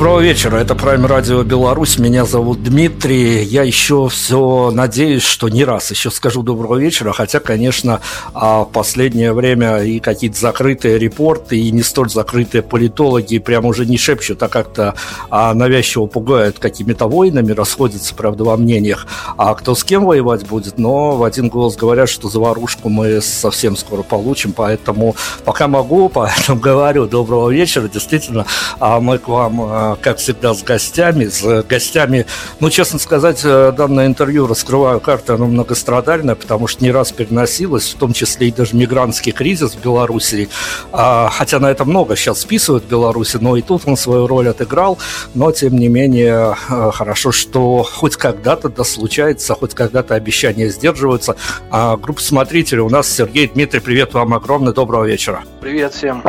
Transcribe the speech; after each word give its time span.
Доброго 0.00 0.20
вечера, 0.20 0.56
это 0.56 0.74
Прайм 0.74 1.04
Радио 1.04 1.42
Беларусь, 1.42 1.98
меня 1.98 2.24
зовут 2.24 2.62
Дмитрий, 2.62 3.42
я 3.42 3.64
еще 3.64 4.08
все 4.08 4.70
надеюсь, 4.70 5.22
что 5.22 5.50
не 5.50 5.62
раз 5.62 5.90
еще 5.90 6.10
скажу 6.10 6.42
доброго 6.42 6.76
вечера, 6.76 7.12
хотя, 7.12 7.38
конечно, 7.38 8.00
а, 8.32 8.64
последнее 8.64 9.34
время 9.34 9.82
и 9.82 10.00
какие-то 10.00 10.40
закрытые 10.40 10.98
репорты, 10.98 11.60
и 11.60 11.70
не 11.70 11.82
столь 11.82 12.08
закрытые 12.08 12.62
политологи 12.62 13.36
прям 13.36 13.66
уже 13.66 13.84
не 13.84 13.98
шепчут, 13.98 14.42
а 14.42 14.48
как-то 14.48 14.94
а, 15.28 15.52
навязчиво 15.52 16.06
пугают 16.06 16.58
какими-то 16.58 17.06
войнами, 17.06 17.52
расходятся, 17.52 18.14
правда, 18.14 18.44
во 18.44 18.56
мнениях, 18.56 19.06
а 19.36 19.54
кто 19.54 19.74
с 19.74 19.84
кем 19.84 20.06
воевать 20.06 20.48
будет, 20.48 20.78
но 20.78 21.18
в 21.18 21.24
один 21.24 21.50
голос 21.50 21.76
говорят, 21.76 22.08
что 22.08 22.30
заварушку 22.30 22.88
мы 22.88 23.20
совсем 23.20 23.76
скоро 23.76 24.02
получим, 24.02 24.54
поэтому 24.54 25.14
пока 25.44 25.68
могу, 25.68 26.08
поэтому 26.14 26.58
говорю 26.58 27.04
доброго 27.04 27.50
вечера, 27.50 27.86
действительно, 27.86 28.46
а 28.78 28.98
мы 28.98 29.18
к 29.18 29.28
вам 29.28 29.89
как 30.00 30.18
всегда, 30.18 30.54
с 30.54 30.62
гостями. 30.62 31.26
С 31.26 31.62
гостями, 31.62 32.26
ну, 32.60 32.70
честно 32.70 32.98
сказать, 32.98 33.40
э, 33.44 33.72
данное 33.76 34.06
интервью, 34.06 34.46
раскрываю 34.46 35.00
карты, 35.00 35.32
оно 35.32 35.46
многострадальное, 35.46 36.34
потому 36.34 36.66
что 36.66 36.84
не 36.84 36.90
раз 36.90 37.12
переносилось, 37.12 37.94
в 37.94 37.98
том 37.98 38.12
числе 38.12 38.48
и 38.48 38.52
даже 38.52 38.76
мигрантский 38.76 39.32
кризис 39.32 39.72
в 39.72 39.82
Беларуси. 39.82 40.48
А, 40.92 41.28
хотя 41.30 41.58
на 41.58 41.70
это 41.70 41.84
много 41.84 42.16
сейчас 42.16 42.40
списывают 42.40 42.84
в 42.84 42.88
Беларуси, 42.88 43.38
но 43.40 43.56
и 43.56 43.62
тут 43.62 43.82
он 43.86 43.96
свою 43.96 44.26
роль 44.26 44.48
отыграл. 44.48 44.98
Но, 45.34 45.52
тем 45.52 45.76
не 45.76 45.88
менее, 45.88 46.56
э, 46.68 46.90
хорошо, 46.92 47.32
что 47.32 47.82
хоть 47.82 48.16
когда-то 48.16 48.68
да 48.68 48.84
случается, 48.84 49.54
хоть 49.54 49.74
когда-то 49.74 50.14
обещания 50.14 50.68
сдерживаются. 50.68 51.36
А 51.70 51.96
группа 51.96 52.20
смотрителей 52.20 52.82
у 52.82 52.88
нас 52.88 53.10
Сергей 53.10 53.46
Дмитрий, 53.48 53.80
привет 53.80 54.14
вам 54.14 54.34
огромное, 54.34 54.72
доброго 54.72 55.04
вечера. 55.04 55.42
Привет 55.60 55.94
всем. 55.94 56.22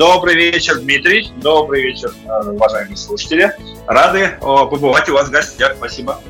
Добрый 0.00 0.34
вечер, 0.34 0.80
Дмитрий. 0.80 1.30
Добрый 1.42 1.82
вечер, 1.82 2.10
э, 2.24 2.48
уважаемые 2.48 2.96
слушатели. 2.96 3.54
Рады 3.86 4.38
побывать 4.40 5.10
у 5.10 5.12
вас 5.12 5.28
в 5.28 5.30
гостях. 5.30 5.74
Спасибо. 5.76 6.22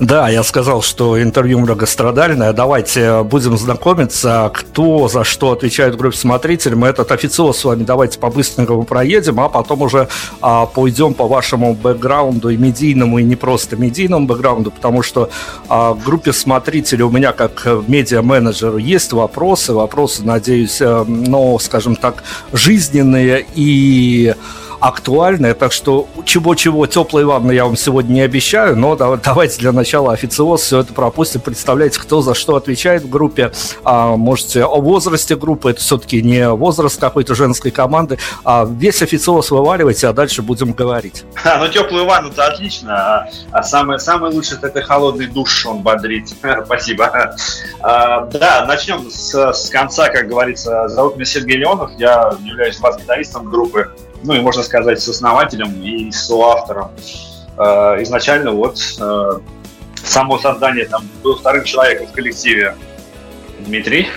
Да, 0.00 0.30
я 0.30 0.42
сказал, 0.42 0.80
что 0.80 1.20
интервью 1.22 1.58
многострадальное. 1.58 2.54
Давайте 2.54 3.22
будем 3.22 3.58
знакомиться, 3.58 4.50
кто 4.54 5.08
за 5.08 5.24
что 5.24 5.52
отвечает 5.52 5.94
в 5.94 5.98
группе 5.98 6.16
смотрителей. 6.16 6.74
Мы 6.74 6.88
этот 6.88 7.12
официоз 7.12 7.58
с 7.58 7.64
вами 7.64 7.84
давайте 7.84 8.18
по-быстренькому 8.18 8.84
проедем, 8.84 9.40
а 9.40 9.50
потом 9.50 9.82
уже 9.82 10.08
а, 10.40 10.64
пойдем 10.64 11.12
по 11.12 11.28
вашему 11.28 11.74
бэкграунду 11.74 12.48
и 12.48 12.56
медийному, 12.56 13.18
и 13.18 13.22
не 13.22 13.36
просто 13.36 13.76
медийному 13.76 14.26
бэкграунду, 14.26 14.70
потому 14.70 15.02
что 15.02 15.28
а, 15.68 15.92
в 15.92 16.02
группе 16.02 16.32
смотрителей 16.32 17.02
у 17.02 17.10
меня 17.10 17.32
как 17.32 17.66
медиа-менеджеру 17.86 18.78
есть 18.78 19.12
вопросы. 19.12 19.74
Вопросы, 19.74 20.24
надеюсь, 20.24 20.80
э, 20.80 21.04
ну, 21.06 21.58
скажем 21.58 21.96
так, 21.96 22.24
жизненные 22.52 23.44
и 23.54 24.34
актуальная, 24.80 25.54
так 25.54 25.72
что 25.72 26.08
чего-чего 26.24 26.86
теплой 26.86 27.24
ванны 27.24 27.52
я 27.52 27.66
вам 27.66 27.76
сегодня 27.76 28.14
не 28.14 28.20
обещаю, 28.22 28.76
но 28.76 28.96
давайте 28.96 29.58
для 29.58 29.72
начала 29.72 30.12
официоз 30.12 30.62
все 30.62 30.80
это 30.80 30.92
пропустим. 30.92 31.40
Представляете, 31.40 32.00
кто 32.00 32.22
за 32.22 32.34
что 32.34 32.56
отвечает 32.56 33.02
в 33.02 33.10
группе. 33.10 33.52
А, 33.84 34.16
можете 34.16 34.64
о 34.64 34.80
возрасте 34.80 35.36
группы, 35.36 35.70
это 35.70 35.80
все-таки 35.80 36.22
не 36.22 36.48
возраст 36.48 36.98
какой-то 36.98 37.34
женской 37.34 37.70
команды, 37.70 38.18
а 38.44 38.66
весь 38.68 39.02
официоз 39.02 39.50
вываливайте, 39.50 40.08
а 40.08 40.12
дальше 40.12 40.42
будем 40.42 40.72
говорить. 40.72 41.24
А, 41.44 41.58
ну 41.62 41.68
теплую 41.68 42.06
ванну-то 42.06 42.46
отлично, 42.46 42.96
а, 42.96 43.28
а 43.52 43.62
самое, 43.62 43.98
самое 43.98 44.32
лучшее 44.32 44.58
это 44.62 44.80
холодный 44.82 45.26
душ, 45.26 45.66
он 45.66 45.82
бодрит. 45.82 46.28
Спасибо. 46.64 47.34
А, 47.80 48.26
да, 48.26 48.64
начнем 48.66 49.10
с, 49.10 49.34
с 49.52 49.68
конца, 49.68 50.08
как 50.08 50.28
говорится. 50.28 50.88
Зовут 50.88 51.16
меня 51.16 51.24
Сергей 51.26 51.58
Леонов, 51.58 51.90
я 51.98 52.32
являюсь 52.44 52.78
бас-гитаристом 52.78 53.50
группы 53.50 53.90
ну 54.22 54.34
и 54.34 54.40
можно 54.40 54.62
сказать, 54.62 55.00
с 55.00 55.08
основателем 55.08 55.82
и 55.82 56.10
соавтором. 56.10 56.90
Э, 57.56 58.02
изначально 58.02 58.52
вот 58.52 58.78
э, 59.00 59.40
само 60.02 60.38
создание 60.38 60.86
там 60.86 61.08
был 61.22 61.36
вторым 61.36 61.64
человеком 61.64 62.06
в 62.06 62.12
коллективе 62.12 62.76
Дмитрий. 63.60 64.08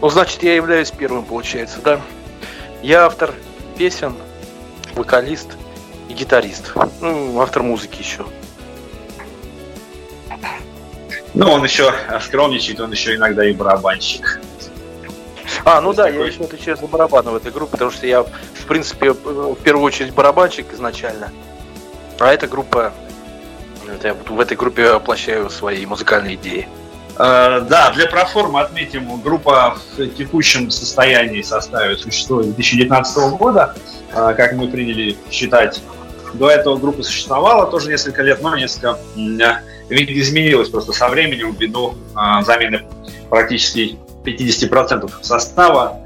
Ну, 0.00 0.08
значит, 0.08 0.42
я 0.42 0.54
являюсь 0.54 0.90
первым, 0.90 1.24
получается, 1.24 1.78
да? 1.84 2.00
Я 2.82 3.06
автор 3.06 3.34
песен, 3.76 4.14
вокалист 4.94 5.56
и 6.08 6.12
гитарист. 6.12 6.72
Ну, 7.00 7.40
автор 7.40 7.62
музыки 7.62 8.00
еще. 8.00 8.24
Ну, 11.34 11.50
он 11.50 11.62
еще 11.62 11.92
скромничает, 12.20 12.80
он 12.80 12.92
еще 12.92 13.14
иногда 13.14 13.44
и 13.44 13.52
барабанщик. 13.52 14.40
А, 15.68 15.82
ну 15.82 15.92
да, 15.92 16.04
такой... 16.04 16.20
я 16.20 16.26
еще 16.26 16.44
отвечаю 16.44 16.78
за 16.78 16.86
барабаны 16.86 17.30
в 17.30 17.36
этой 17.36 17.52
группе, 17.52 17.72
потому 17.72 17.90
что 17.90 18.06
я, 18.06 18.22
в 18.22 18.66
принципе, 18.66 19.12
в 19.12 19.56
первую 19.56 19.84
очередь 19.84 20.14
барабанщик 20.14 20.72
изначально. 20.72 21.30
А 22.18 22.32
эта 22.32 22.46
группа, 22.46 22.94
я 24.02 24.14
в 24.14 24.40
этой 24.40 24.56
группе 24.56 24.92
воплощаю 24.92 25.50
свои 25.50 25.84
музыкальные 25.84 26.36
идеи. 26.36 26.66
Uh, 27.16 27.62
да, 27.62 27.90
для 27.90 28.06
проформы 28.06 28.60
отметим, 28.60 29.20
группа 29.20 29.76
в 29.96 30.06
текущем 30.06 30.70
состоянии 30.70 31.42
составе 31.42 31.96
существует 31.96 32.46
с 32.46 32.54
2019 32.54 33.18
года, 33.36 33.74
uh, 34.14 34.34
как 34.36 34.52
мы 34.52 34.68
приняли 34.68 35.18
считать. 35.30 35.82
До 36.32 36.48
этого 36.48 36.76
группа 36.76 37.02
существовала 37.02 37.66
тоже 37.66 37.90
несколько 37.90 38.22
лет, 38.22 38.40
но 38.40 38.56
несколько 38.56 39.00
изменилась 39.90 40.68
просто 40.68 40.92
со 40.92 41.08
временем 41.08 41.56
ввиду 41.58 41.94
замены 42.42 42.82
практически 43.30 43.98
50% 44.24 45.10
состава 45.22 46.00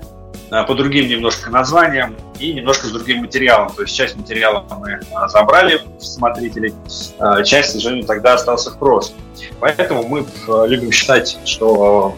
э, 0.50 0.64
по 0.64 0.74
другим 0.74 1.08
немножко 1.08 1.50
названиям 1.50 2.16
и 2.38 2.52
немножко 2.52 2.86
с 2.86 2.90
другим 2.90 3.18
материалом. 3.18 3.72
То 3.74 3.82
есть 3.82 3.94
часть 3.94 4.16
материала 4.16 4.64
мы 4.78 4.90
э, 4.90 5.28
забрали 5.28 5.80
в 5.98 6.04
смотрителей, 6.04 6.74
э, 7.18 7.44
часть, 7.44 7.70
к 7.70 7.72
сожалению, 7.72 8.06
тогда 8.06 8.34
остался 8.34 8.70
в 8.70 8.78
прошлом. 8.78 9.18
Поэтому 9.60 10.06
мы 10.06 10.26
любим 10.66 10.92
считать, 10.92 11.38
что 11.44 12.16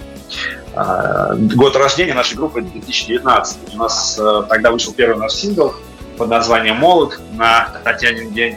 год 0.75 1.77
рождения 1.77 2.15
нашей 2.15 2.37
группы 2.37 2.61
2019. 2.61 3.75
У 3.75 3.79
нас 3.79 4.21
тогда 4.49 4.73
вышел 4.73 4.93
первый 4.93 5.17
наш 5.17 5.33
сингл 5.33 5.73
под 6.19 6.29
названием 6.29 6.77
«Молот» 6.77 7.21
на 7.33 7.69
Татьянин 7.85 8.33
день. 8.33 8.57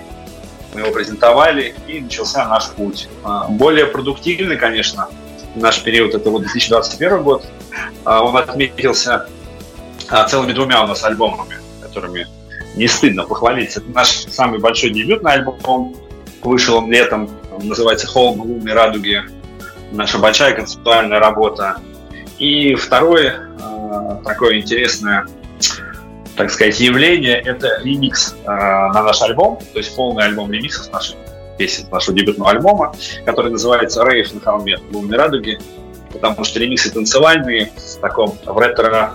Мы 0.74 0.82
его 0.82 0.92
презентовали, 0.92 1.76
и 1.88 2.00
начался 2.02 2.48
наш 2.48 2.70
путь. 2.72 3.08
Более 3.50 3.86
продуктивный, 3.86 4.58
конечно, 4.58 5.08
наш 5.60 5.82
период, 5.84 6.14
это 6.14 6.30
вот 6.30 6.44
2021 6.44 7.24
год, 7.24 7.46
а, 8.06 8.24
он 8.24 8.38
отметился 8.38 9.28
а, 10.10 10.24
целыми 10.26 10.54
двумя 10.54 10.84
у 10.84 10.88
нас 10.88 11.04
альбомами, 11.04 11.58
которыми 11.82 12.28
не 12.76 12.88
стыдно 12.88 13.24
похвалиться. 13.24 13.80
Это 13.80 13.90
наш 13.90 14.10
самый 14.10 14.60
большой 14.60 14.92
дебютный 14.92 15.34
альбом, 15.34 15.96
вышел 16.42 16.78
он 16.78 16.92
летом, 16.92 17.30
называется 17.62 18.08
«Холм 18.08 18.42
лунной 18.42 18.74
радуги», 18.74 19.24
наша 19.92 20.20
большая 20.20 20.54
концептуальная 20.54 21.20
работа. 21.20 21.78
И 22.38 22.76
второе 22.76 23.50
а, 23.62 24.22
такое 24.24 24.60
интересное, 24.60 25.26
так 26.36 26.52
сказать, 26.52 26.80
явление– 26.80 27.40
это 27.46 27.82
ремикс 27.84 28.36
на 28.46 29.04
наш 29.04 29.22
альбом, 29.24 29.60
то 29.74 29.80
есть 29.80 29.96
полный 29.96 30.26
альбом 30.26 30.52
ремиксов 30.52 30.92
наших 30.94 31.16
песен 31.58 31.88
нашего 31.92 32.18
дебютного 32.18 32.52
альбома, 32.52 32.96
который 33.26 33.52
называется 33.52 34.04
«Рейв 34.04 34.34
на 34.34 34.40
холме 34.40 34.78
лунной 34.92 35.18
радуги», 35.18 35.60
потому 36.12 36.44
что 36.44 36.60
ремиксы 36.60 36.92
танцевальные, 36.92 37.72
в 37.76 38.00
таком 38.00 38.38
в 38.46 38.58
ретро 38.58 39.14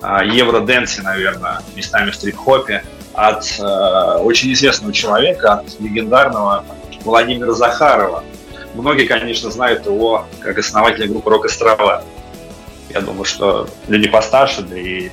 а, 0.00 0.24
евро-дэнсе, 0.24 1.02
наверное, 1.02 1.60
местами 1.74 2.10
в 2.10 2.18
трип-хопе, 2.18 2.84
от 3.14 3.44
э, 3.60 4.18
очень 4.18 4.52
известного 4.52 4.92
человека, 4.92 5.54
от 5.54 5.80
легендарного 5.80 6.64
Владимира 7.04 7.52
Захарова. 7.52 8.24
Многие, 8.74 9.06
конечно, 9.06 9.50
знают 9.50 9.86
его 9.86 10.26
как 10.40 10.58
основателя 10.58 11.06
группы 11.06 11.30
«Рок 11.30 11.44
Острова». 11.44 12.02
Я 12.90 13.00
думаю, 13.00 13.24
что 13.24 13.68
люди 13.88 14.08
постарше, 14.08 14.62
да 14.62 14.76
и, 14.76 15.10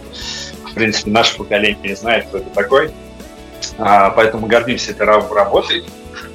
в 0.65 0.73
принципе, 0.73 1.11
наше 1.11 1.37
поколение 1.37 1.95
знает, 1.95 2.27
кто 2.27 2.39
это 2.39 2.49
такой. 2.49 2.91
А, 3.77 4.09
поэтому 4.09 4.47
гордимся 4.47 4.91
этой 4.91 5.05
работой. 5.05 5.83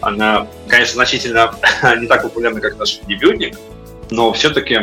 Она, 0.00 0.46
конечно, 0.68 0.94
значительно 0.94 1.54
не 1.98 2.06
так 2.06 2.22
популярна, 2.22 2.60
как 2.60 2.78
наш 2.78 2.98
дебютник, 3.00 3.58
но 4.10 4.32
все-таки 4.32 4.80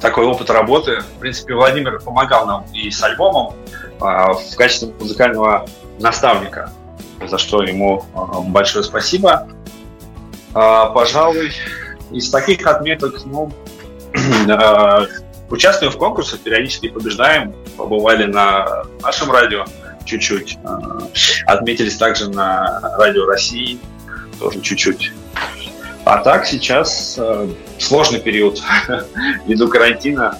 такой 0.00 0.24
опыт 0.24 0.50
работы. 0.50 1.00
В 1.00 1.20
принципе, 1.20 1.54
Владимир 1.54 2.00
помогал 2.00 2.46
нам 2.46 2.64
и 2.72 2.90
с 2.90 3.02
альбомом 3.02 3.54
а, 4.00 4.32
в 4.32 4.56
качестве 4.56 4.92
музыкального 4.98 5.66
наставника, 5.98 6.72
за 7.26 7.38
что 7.38 7.62
ему 7.62 8.04
а, 8.14 8.40
большое 8.40 8.84
спасибо. 8.84 9.48
А, 10.54 10.86
пожалуй, 10.86 11.52
из 12.10 12.30
таких 12.30 12.66
отметок, 12.66 13.14
ну, 13.24 13.52
участвуем 15.50 15.92
в 15.92 15.98
конкурсах, 15.98 16.40
периодически 16.40 16.88
побеждаем, 16.88 17.54
побывали 17.76 18.24
на 18.24 18.84
нашем 19.02 19.30
радио 19.30 19.64
чуть-чуть, 20.04 20.58
отметились 21.46 21.96
также 21.96 22.30
на 22.30 22.80
радио 22.98 23.26
России, 23.26 23.78
тоже 24.40 24.60
чуть-чуть. 24.60 25.12
А 26.04 26.18
так 26.18 26.46
сейчас 26.46 27.14
э, 27.18 27.48
сложный 27.78 28.18
период 28.18 28.60
ввиду 29.46 29.68
карантина. 29.68 30.38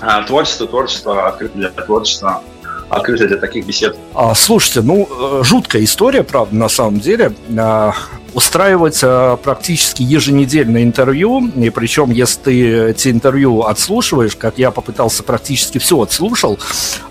А, 0.00 0.22
творчество, 0.22 0.66
творчество, 0.66 1.28
открыто 1.28 1.58
для 1.58 1.68
творчества. 1.68 2.42
открыты 2.88 3.26
для 3.26 3.36
таких 3.36 3.66
бесед. 3.66 3.96
А, 4.14 4.34
слушайте, 4.34 4.80
ну, 4.82 5.08
э, 5.10 5.42
жуткая 5.44 5.82
история, 5.84 6.22
правда, 6.22 6.54
на 6.54 6.68
самом 6.68 7.00
деле. 7.00 7.32
А, 7.58 7.92
устраивать 8.34 9.00
а, 9.02 9.36
практически 9.36 10.02
еженедельное 10.02 10.84
интервью, 10.84 11.48
и 11.48 11.70
причем, 11.70 12.10
если 12.10 12.40
ты 12.40 12.90
эти 12.90 13.08
интервью 13.08 13.62
отслушиваешь, 13.62 14.36
как 14.36 14.58
я 14.58 14.70
попытался 14.70 15.22
практически 15.22 15.78
все 15.78 16.00
отслушал, 16.00 16.58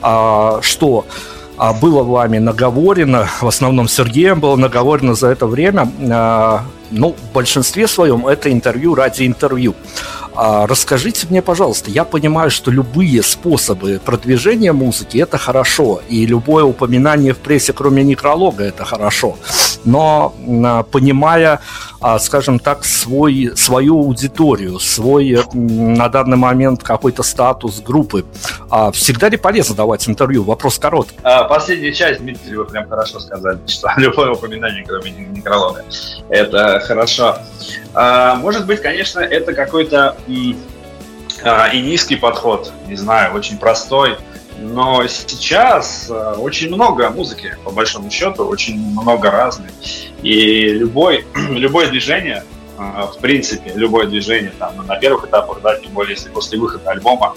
а, 0.02 0.62
что 0.62 1.06
а, 1.62 1.74
было 1.74 2.02
вами 2.02 2.40
наговорено, 2.40 3.30
в 3.40 3.48
основном 3.48 3.88
Сергеем 3.88 4.40
было 4.40 4.56
наговорено 4.56 5.14
за 5.14 5.28
это 5.28 5.46
время, 5.46 5.88
а, 6.12 6.64
ну, 6.90 7.14
в 7.14 7.34
большинстве 7.36 7.88
своем 7.88 8.26
это 8.26 8.52
интервью 8.52 8.96
ради 8.96 9.28
интервью. 9.28 9.76
А 10.34 10.66
расскажите 10.66 11.28
мне, 11.30 11.44
пожалуйста, 11.44 11.92
я 11.92 12.04
понимаю, 12.04 12.50
что 12.50 12.72
любые 12.72 13.22
способы 13.22 14.02
продвижения 14.04 14.74
музыки 14.74 15.20
это 15.20 15.38
хорошо, 15.38 16.02
и 16.10 16.26
любое 16.26 16.64
упоминание 16.64 17.36
в 17.36 17.38
прессе, 17.38 17.74
кроме 17.74 18.04
некролога, 18.04 18.64
это 18.64 18.84
хорошо. 18.84 19.38
Но 19.86 20.34
а, 20.64 20.84
понимая, 20.84 21.60
а, 22.00 22.20
скажем 22.20 22.60
так, 22.60 22.86
свой, 22.86 23.52
свою 23.56 24.00
аудиторию, 24.00 24.80
свой 24.80 25.40
на 25.54 26.10
данный 26.10 26.38
момент 26.38 26.84
какой-то 26.84 27.24
статус 27.24 27.82
группы, 27.82 28.26
а, 28.70 28.92
всегда 28.92 29.30
ли 29.30 29.38
полезно 29.38 29.76
давать 29.76 30.08
интервью? 30.08 30.44
Вопрос 30.44 30.78
короткий. 30.78 31.18
Последняя 31.50 31.94
часть, 31.94 32.22
Дмитрий, 32.22 32.56
вы 32.56 32.66
прям 32.66 32.88
хорошо 32.88 33.20
сказали, 33.20 33.60
что 33.68 33.92
любое 33.98 34.32
упоминание, 34.32 34.84
кроме 34.88 35.12
некролога, 35.12 35.84
это 36.30 36.80
хорошо. 36.86 37.38
Может 37.94 38.66
быть, 38.66 38.82
конечно, 38.82 39.20
это 39.20 39.54
какой-то 39.54 40.16
и 40.28 40.56
низкий 41.74 42.16
подход, 42.16 42.72
не 42.88 42.96
знаю, 42.96 43.34
очень 43.34 43.58
простой. 43.58 44.18
Но 44.62 45.08
сейчас 45.08 46.08
а, 46.10 46.34
очень 46.34 46.68
много 46.68 47.10
музыки, 47.10 47.58
по 47.64 47.72
большому 47.72 48.12
счету, 48.12 48.46
очень 48.46 48.80
много 48.80 49.32
разной. 49.32 49.70
И 50.22 50.70
любой, 50.70 51.26
любое 51.50 51.90
движение, 51.90 52.44
а, 52.78 53.08
в 53.08 53.18
принципе, 53.18 53.72
любое 53.74 54.06
движение 54.06 54.52
там, 54.60 54.86
на 54.86 54.98
первых 54.98 55.26
этапах, 55.26 55.62
да, 55.62 55.76
тем 55.78 55.92
более 55.92 56.14
если 56.14 56.30
после 56.30 56.60
выхода 56.60 56.92
альбома, 56.92 57.36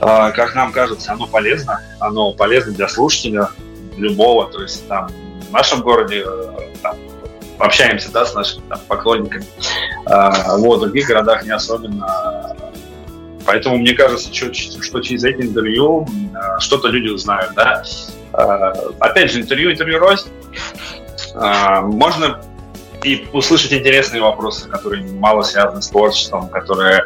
как 0.00 0.54
нам 0.54 0.72
кажется, 0.72 1.12
оно 1.12 1.26
полезно. 1.26 1.80
Оно 1.98 2.32
полезно 2.32 2.72
для 2.72 2.88
слушателя 2.88 3.48
любого. 3.96 4.50
То 4.50 4.60
есть 4.60 4.86
там 4.86 5.08
в 5.48 5.52
нашем 5.52 5.80
городе 5.80 6.26
там, 6.82 6.96
общаемся 7.58 8.10
да, 8.12 8.26
с 8.26 8.34
нашими 8.34 8.60
там, 8.68 8.80
поклонниками. 8.86 9.46
Вот, 10.04 10.78
в 10.78 10.80
других 10.80 11.06
городах 11.06 11.44
не 11.44 11.52
особенно. 11.52 12.54
Поэтому 13.46 13.76
мне 13.78 13.92
кажется, 13.92 14.32
что, 14.32 14.52
что 14.54 15.00
через 15.00 15.24
эти 15.24 15.42
интервью 15.42 16.06
а, 16.34 16.58
что-то 16.60 16.88
люди 16.88 17.08
узнают. 17.08 17.52
Да? 17.54 17.82
А, 18.32 18.72
опять 19.00 19.32
же, 19.32 19.40
интервью, 19.40 19.72
интервью 19.72 19.98
рознь. 19.98 20.28
А, 21.34 21.82
можно 21.82 22.40
и 23.02 23.26
услышать 23.32 23.72
интересные 23.72 24.22
вопросы, 24.22 24.68
которые 24.68 25.04
мало 25.04 25.42
связаны 25.42 25.82
с 25.82 25.88
творчеством, 25.88 26.48
которые 26.48 27.04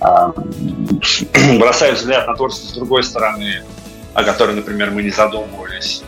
бросают 1.58 1.98
взгляд 1.98 2.26
на 2.26 2.34
творчество 2.34 2.68
с 2.68 2.74
другой 2.74 3.02
стороны, 3.02 3.62
о 4.12 4.24
которой, 4.24 4.54
например, 4.54 4.90
мы 4.90 5.02
не 5.02 5.10
задумывались. 5.10 6.02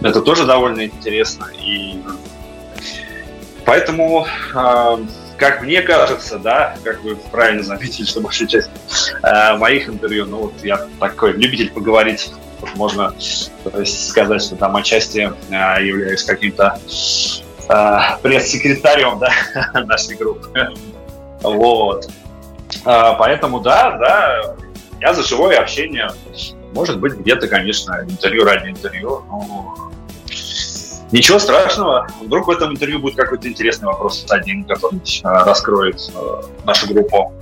Это 0.00 0.20
тоже 0.22 0.44
довольно 0.46 0.84
интересно. 0.84 1.46
И 1.60 2.00
Поэтому, 3.68 4.26
как 5.38 5.62
мне 5.62 5.82
кажется, 5.82 6.38
да, 6.38 6.76
как 6.84 7.02
вы 7.02 7.16
правильно 7.16 7.62
заметили, 7.62 8.04
что 8.04 8.20
большая 8.20 8.48
часть 8.48 8.70
э, 9.22 9.56
моих 9.56 9.88
интервью, 9.88 10.26
ну 10.26 10.38
вот 10.38 10.64
я 10.64 10.88
такой 10.98 11.32
любитель 11.32 11.70
поговорить, 11.70 12.30
можно 12.74 13.14
сказать, 13.18 14.42
что 14.42 14.56
там 14.56 14.76
отчасти 14.76 15.32
э, 15.50 15.84
являюсь 15.84 16.24
каким-то 16.24 16.78
э, 17.68 17.98
пресс-секретарем 18.22 19.18
да, 19.18 19.30
нашей 19.84 20.16
группы. 20.16 20.74
Вот. 21.40 22.10
Э, 22.84 23.14
поэтому, 23.18 23.60
да, 23.60 23.96
да, 23.96 24.56
я 25.00 25.14
за 25.14 25.22
живое 25.22 25.58
общение. 25.58 26.10
Может 26.74 26.98
быть, 26.98 27.14
где-то, 27.14 27.48
конечно, 27.48 28.04
интервью 28.06 28.44
ради 28.44 28.70
интервью, 28.70 29.24
но 29.28 29.87
Ничего 31.10 31.38
страшного. 31.38 32.06
Вдруг 32.20 32.46
в 32.46 32.50
этом 32.50 32.72
интервью 32.72 32.98
будет 32.98 33.16
какой-то 33.16 33.48
интересный 33.48 33.86
вопрос 33.86 34.26
один, 34.28 34.64
который 34.64 35.00
а, 35.22 35.44
раскроет 35.44 36.00
э, 36.14 36.42
нашу 36.64 36.92
группу. 36.92 37.32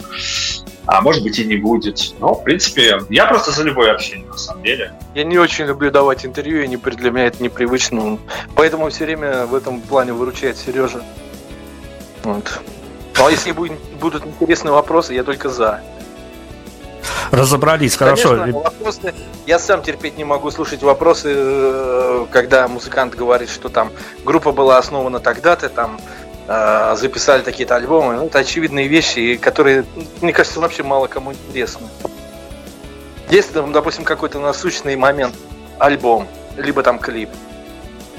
А 0.86 1.00
может 1.00 1.24
быть 1.24 1.38
и 1.40 1.44
не 1.44 1.56
будет. 1.56 2.14
Но, 2.20 2.34
в 2.34 2.44
принципе, 2.44 3.00
я 3.10 3.26
просто 3.26 3.50
за 3.50 3.64
любое 3.64 3.92
общение, 3.92 4.28
на 4.28 4.36
самом 4.36 4.62
деле. 4.62 4.92
Я 5.16 5.24
не 5.24 5.36
очень 5.36 5.64
люблю 5.64 5.90
давать 5.90 6.24
интервью, 6.24 6.62
и 6.62 6.68
не, 6.68 6.76
для 6.76 7.10
меня 7.10 7.26
это 7.26 7.42
непривычно. 7.42 8.18
Поэтому 8.54 8.88
все 8.90 9.04
время 9.04 9.46
в 9.46 9.54
этом 9.54 9.80
плане 9.80 10.12
выручает 10.12 10.56
Сережа. 10.56 11.02
Вот. 12.22 12.60
Ну, 13.18 13.26
а 13.26 13.30
если 13.30 13.50
будут 13.50 14.26
интересные 14.26 14.72
вопросы, 14.72 15.14
я 15.14 15.24
только 15.24 15.48
за 15.48 15.80
разобрались, 17.30 17.96
хорошо. 17.96 18.36
Конечно, 18.36 18.60
вопросы, 18.60 19.14
я 19.46 19.58
сам 19.58 19.82
терпеть 19.82 20.16
не 20.16 20.24
могу 20.24 20.50
слушать 20.50 20.82
вопросы, 20.82 21.32
э, 21.34 22.26
когда 22.30 22.68
музыкант 22.68 23.14
говорит, 23.14 23.50
что 23.50 23.68
там 23.68 23.92
группа 24.24 24.52
была 24.52 24.78
основана 24.78 25.20
тогда-то, 25.20 25.68
там 25.68 26.00
э, 26.48 26.96
записали 26.96 27.42
такие-то 27.42 27.76
альбомы. 27.76 28.14
Ну, 28.14 28.26
это 28.26 28.38
очевидные 28.38 28.88
вещи, 28.88 29.36
которые, 29.36 29.84
мне 30.20 30.32
кажется, 30.32 30.60
вообще 30.60 30.82
мало 30.82 31.06
кому 31.06 31.32
интересны. 31.32 31.86
Есть, 33.30 33.52
допустим, 33.52 34.04
какой-то 34.04 34.38
насущный 34.38 34.96
момент, 34.96 35.34
альбом, 35.78 36.28
либо 36.56 36.82
там 36.82 36.98
клип, 36.98 37.30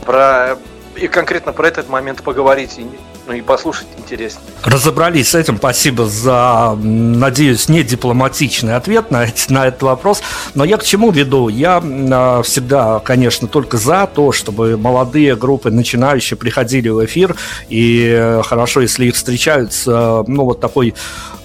про 0.06 0.58
и 0.96 1.08
конкретно 1.08 1.54
про 1.54 1.68
этот 1.68 1.90
момент 1.90 2.24
поговорить 2.24 2.80
ну 3.28 3.34
и 3.34 3.42
послушать 3.42 3.88
интересно. 3.98 4.42
Разобрались 4.64 5.30
с 5.30 5.36
этим. 5.36 5.58
Спасибо 5.58 6.06
за, 6.06 6.76
надеюсь, 6.82 7.68
не 7.68 7.84
дипломатичный 7.84 8.76
ответ 8.76 9.12
на, 9.12 9.28
на 9.50 9.68
этот 9.68 9.84
вопрос. 9.84 10.22
Но 10.56 10.64
я 10.64 10.78
к 10.78 10.84
чему 10.84 11.12
веду? 11.12 11.50
Я 11.50 11.82
э, 11.84 12.42
всегда, 12.44 13.00
конечно, 13.00 13.48
только 13.48 13.78
за 13.78 14.08
то, 14.08 14.32
чтобы 14.32 14.78
молодые 14.78 15.36
группы, 15.36 15.70
начинающие, 15.72 16.38
приходили 16.38 16.88
в 16.90 17.04
эфир. 17.06 17.36
И 17.68 18.16
э, 18.18 18.42
хорошо, 18.44 18.82
если 18.82 19.06
их 19.06 19.16
встречаются, 19.16 20.24
ну, 20.26 20.46
вот 20.46 20.62
такой 20.62 20.94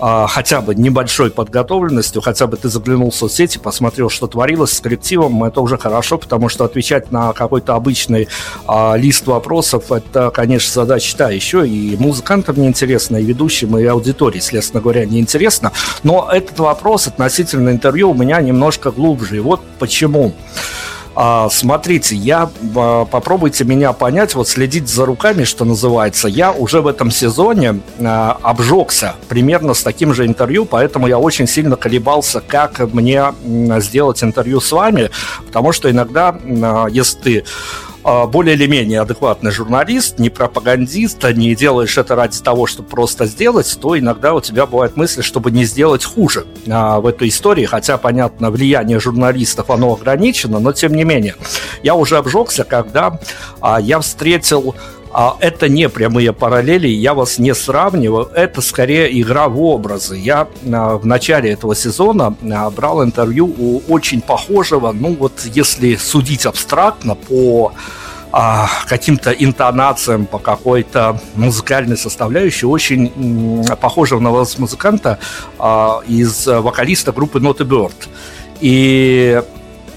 э, 0.01 0.27
хотя 0.29 0.61
бы 0.61 0.77
небольшой 0.77 1.31
подготовленностью, 1.31 2.23
хотя 2.23 2.47
бы 2.47 2.57
ты 2.57 2.69
заглянул 2.69 3.11
в 3.11 3.15
соцсети, 3.15 3.59
посмотрел, 3.59 4.09
что 4.09 4.29
творилось 4.29 4.73
с 4.73 4.81
коллективом, 4.81 5.43
это 5.43 5.61
уже 5.61 5.79
хорошо, 5.79 6.19
потому 6.19 6.49
что 6.49 6.65
отвечать 6.65 7.11
на 7.11 7.33
какой-то 7.33 7.75
обычный 7.75 8.29
э, 8.69 8.99
лист 8.99 9.27
вопросов, 9.27 9.91
это, 9.91 10.31
конечно, 10.31 10.73
задача 10.73 11.17
та 11.17 11.31
еще, 11.31 11.72
и 11.73 11.97
музыкантам 11.97 12.61
неинтересно, 12.61 13.17
и 13.17 13.25
ведущим, 13.25 13.79
и 13.79 13.85
аудитории, 13.85 14.41
следственно 14.41 14.83
говоря, 14.83 15.07
неинтересно. 15.07 15.73
Но 16.03 16.29
этот 16.31 16.59
вопрос 16.59 17.07
относительно 17.07 17.71
интервью 17.71 18.11
у 18.11 18.15
меня 18.15 18.41
немножко 18.41 18.91
глубже. 18.91 19.37
И 19.37 19.41
вот 19.41 19.61
почему. 19.79 20.35
А, 21.15 21.51
смотрите, 21.51 22.17
я 22.17 22.51
а, 22.75 23.05
попробуйте 23.05 23.65
меня 23.65 23.93
понять, 23.93 24.35
вот 24.35 24.49
следить 24.49 24.89
за 24.89 25.05
руками, 25.05 25.45
что 25.45 25.65
называется. 25.65 26.27
Я 26.27 26.53
уже 26.53 26.81
в 26.81 26.87
этом 26.87 27.11
сезоне 27.11 27.81
а, 28.01 28.39
обжегся 28.43 29.17
примерно 29.29 29.75
с 29.75 29.83
таким 29.83 30.15
же 30.15 30.25
интервью, 30.25 30.65
поэтому 30.65 31.07
я 31.07 31.19
очень 31.19 31.47
сильно 31.47 31.77
колебался, 31.77 32.41
как 32.41 32.81
мне 32.95 33.35
сделать 33.79 34.25
интервью 34.25 34.61
с 34.61 34.73
вами, 34.73 35.11
потому 35.47 35.73
что 35.73 35.91
иногда, 35.91 36.35
если 36.91 37.19
ты 37.19 37.45
более 38.03 38.55
или 38.55 38.67
менее 38.67 39.01
адекватный 39.01 39.51
журналист, 39.51 40.19
не 40.19 40.31
пропагандист, 40.31 41.25
а 41.25 41.33
не 41.33 41.55
делаешь 41.55 41.97
это 41.99 42.17
ради 42.17 42.41
того, 42.41 42.67
чтобы 42.67 42.89
просто 42.89 43.27
сделать, 43.27 43.79
то 43.81 43.99
иногда 43.99 44.35
у 44.35 44.41
тебя 44.41 44.67
бывает 44.67 44.97
мысль, 44.97 45.23
чтобы 45.23 45.51
не 45.51 45.65
сделать 45.65 46.05
хуже 46.05 46.47
а, 46.69 47.01
в 47.01 47.07
этой 47.07 47.29
истории, 47.29 47.65
хотя, 47.65 47.99
понятно, 47.99 48.51
влияние 48.51 48.99
журналистов, 48.99 49.71
оно 49.71 49.93
ограничено, 49.95 50.59
но 50.59 50.73
тем 50.73 50.95
не 50.95 51.05
менее. 51.05 51.37
Я 51.83 51.95
уже 51.95 52.17
обжегся, 52.17 52.65
когда 52.65 53.19
а, 53.61 53.81
я 53.81 54.01
встретил 54.01 54.75
а 55.13 55.37
это 55.41 55.69
не 55.69 55.89
прямые 55.89 56.33
параллели, 56.33 56.89
я 56.89 57.13
вас 57.13 57.39
не 57.39 57.55
сравниваю, 57.55 58.31
это 58.35 58.63
скорее 58.63 59.21
игра 59.21 59.49
в 59.49 59.61
образы. 59.61 60.17
Я 60.17 60.49
а, 60.73 60.97
в 60.97 61.05
начале 61.05 61.51
этого 61.51 61.75
сезона 61.75 62.35
а, 62.51 62.71
брал 62.71 63.05
интервью 63.05 63.55
у 63.59 63.83
очень 63.89 64.23
похожего, 64.23 64.93
ну 64.93 65.15
вот 65.15 65.43
если 65.45 65.97
судить 65.97 66.47
абстрактно 66.47 67.15
по 67.15 67.73
а, 68.33 68.69
каким-то 68.89 69.33
интонациям, 69.33 70.25
по 70.25 70.39
какой-то 70.39 71.21
музыкальной 71.35 71.99
составляющей, 71.99 72.65
очень 72.65 73.65
похожего 73.81 74.21
на 74.21 74.31
вас 74.31 74.59
музыканта 74.59 75.19
из 76.09 76.47
вокалиста 76.47 77.13
группы 77.13 77.39
Not 77.39 77.59
Bird. 77.59 77.93
И 78.63 79.43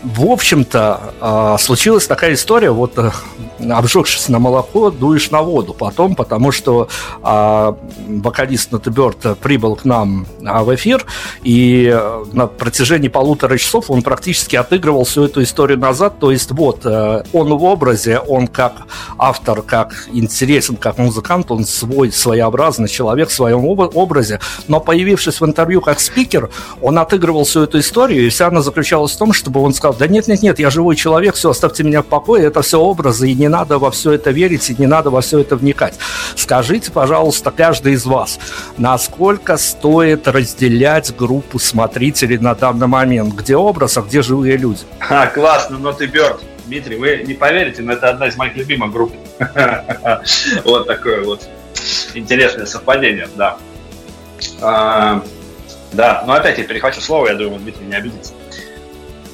в 0.06 0.26
общем-то, 0.26 1.58
случилась 1.60 2.08
такая 2.08 2.34
история, 2.34 2.72
вот 2.72 2.98
обжегшись 3.60 4.30
на 4.30 4.40
молоко, 4.40 4.92
дуешь 4.92 5.32
на 5.32 5.42
воду. 5.42 5.74
Потом, 5.74 6.16
потому 6.16 6.52
что 6.52 6.88
а, 7.22 7.78
вокалист 8.08 8.72
Ноты 8.72 8.90
Бёрд 8.90 9.40
прибыл 9.40 9.76
к 9.76 9.86
нам 9.86 10.28
а, 10.46 10.64
в 10.64 10.74
эфир, 10.76 11.06
и 11.44 11.90
а, 11.94 12.24
на 12.32 12.48
протяжении 12.48 13.08
полутора 13.08 13.58
часов 13.58 13.90
он 13.90 14.02
практически 14.02 14.56
отыгрывал 14.56 15.06
всю 15.06 15.26
эту 15.26 15.44
историю 15.44 15.80
назад. 15.80 16.20
То 16.20 16.32
есть 16.32 16.52
вот, 16.52 16.82
а, 16.86 17.24
он 17.34 17.56
в 17.56 17.64
образе, 17.64 18.20
он 18.20 18.48
как 18.48 18.74
автор, 19.18 19.62
как 19.62 20.08
интересен, 20.12 20.76
как 20.76 20.98
музыкант, 20.98 21.52
он 21.52 21.66
свой, 21.66 22.12
своеобразный 22.12 22.90
человек 22.90 23.30
в 23.30 23.34
своем 23.34 23.66
образе, 23.66 24.40
но 24.68 24.80
появившись 24.80 25.42
в 25.42 25.46
интервью 25.46 25.82
как 25.82 26.00
спикер, 26.00 26.50
он 26.82 27.00
отыгрывал 27.00 27.46
всю 27.46 27.64
эту 27.64 27.80
историю, 27.80 28.26
и 28.26 28.30
вся 28.30 28.48
она 28.48 28.62
заключалась 28.62 29.14
в 29.14 29.18
том, 29.18 29.34
чтобы 29.34 29.62
он 29.62 29.74
сказал, 29.74 29.95
да 29.98 30.08
нет-нет-нет, 30.08 30.60
я 30.60 30.70
живой 30.70 30.96
человек, 30.96 31.36
все, 31.36 31.50
оставьте 31.50 31.84
меня 31.84 32.02
в 32.02 32.06
покое, 32.06 32.46
это 32.46 32.62
все 32.62 32.80
образы, 32.80 33.30
и 33.30 33.34
не 33.34 33.48
надо 33.48 33.80
во 33.80 33.92
все 33.92 34.14
это 34.14 34.32
верить, 34.32 34.70
и 34.70 34.76
не 34.78 34.88
надо 34.88 35.10
во 35.10 35.22
все 35.22 35.40
это 35.40 35.56
вникать. 35.56 35.96
Скажите, 36.36 36.92
пожалуйста, 36.92 37.52
каждый 37.52 37.94
из 37.94 38.06
вас, 38.06 38.40
насколько 38.78 39.58
стоит 39.58 40.28
разделять 40.28 41.16
группу 41.16 41.60
смотрителей 41.60 42.38
на 42.38 42.56
данный 42.56 42.88
момент? 42.88 43.34
Где 43.34 43.56
образ, 43.56 43.98
а 43.98 44.02
где 44.02 44.22
живые 44.22 44.58
люди? 44.58 44.82
А, 45.00 45.28
классно, 45.28 45.78
но 45.78 45.92
ты 45.92 46.06
Бёрд. 46.06 46.44
Дмитрий, 46.66 46.96
вы 46.98 47.24
не 47.26 47.36
поверите, 47.36 47.84
но 47.84 47.94
это 47.94 48.10
одна 48.10 48.28
из 48.28 48.38
моих 48.38 48.56
любимых 48.56 48.92
групп. 48.92 49.14
Вот 50.64 50.88
такое 50.88 51.24
вот 51.24 51.48
интересное 52.14 52.66
совпадение, 52.66 53.28
да. 53.36 53.58
А, 54.62 55.24
да, 55.92 56.24
но 56.26 56.34
опять 56.34 56.58
я 56.58 56.64
перехвачу 56.64 57.02
слово, 57.02 57.30
я 57.30 57.36
думаю, 57.36 57.60
Дмитрий 57.60 57.86
не 57.86 57.96
обидится. 57.96 58.34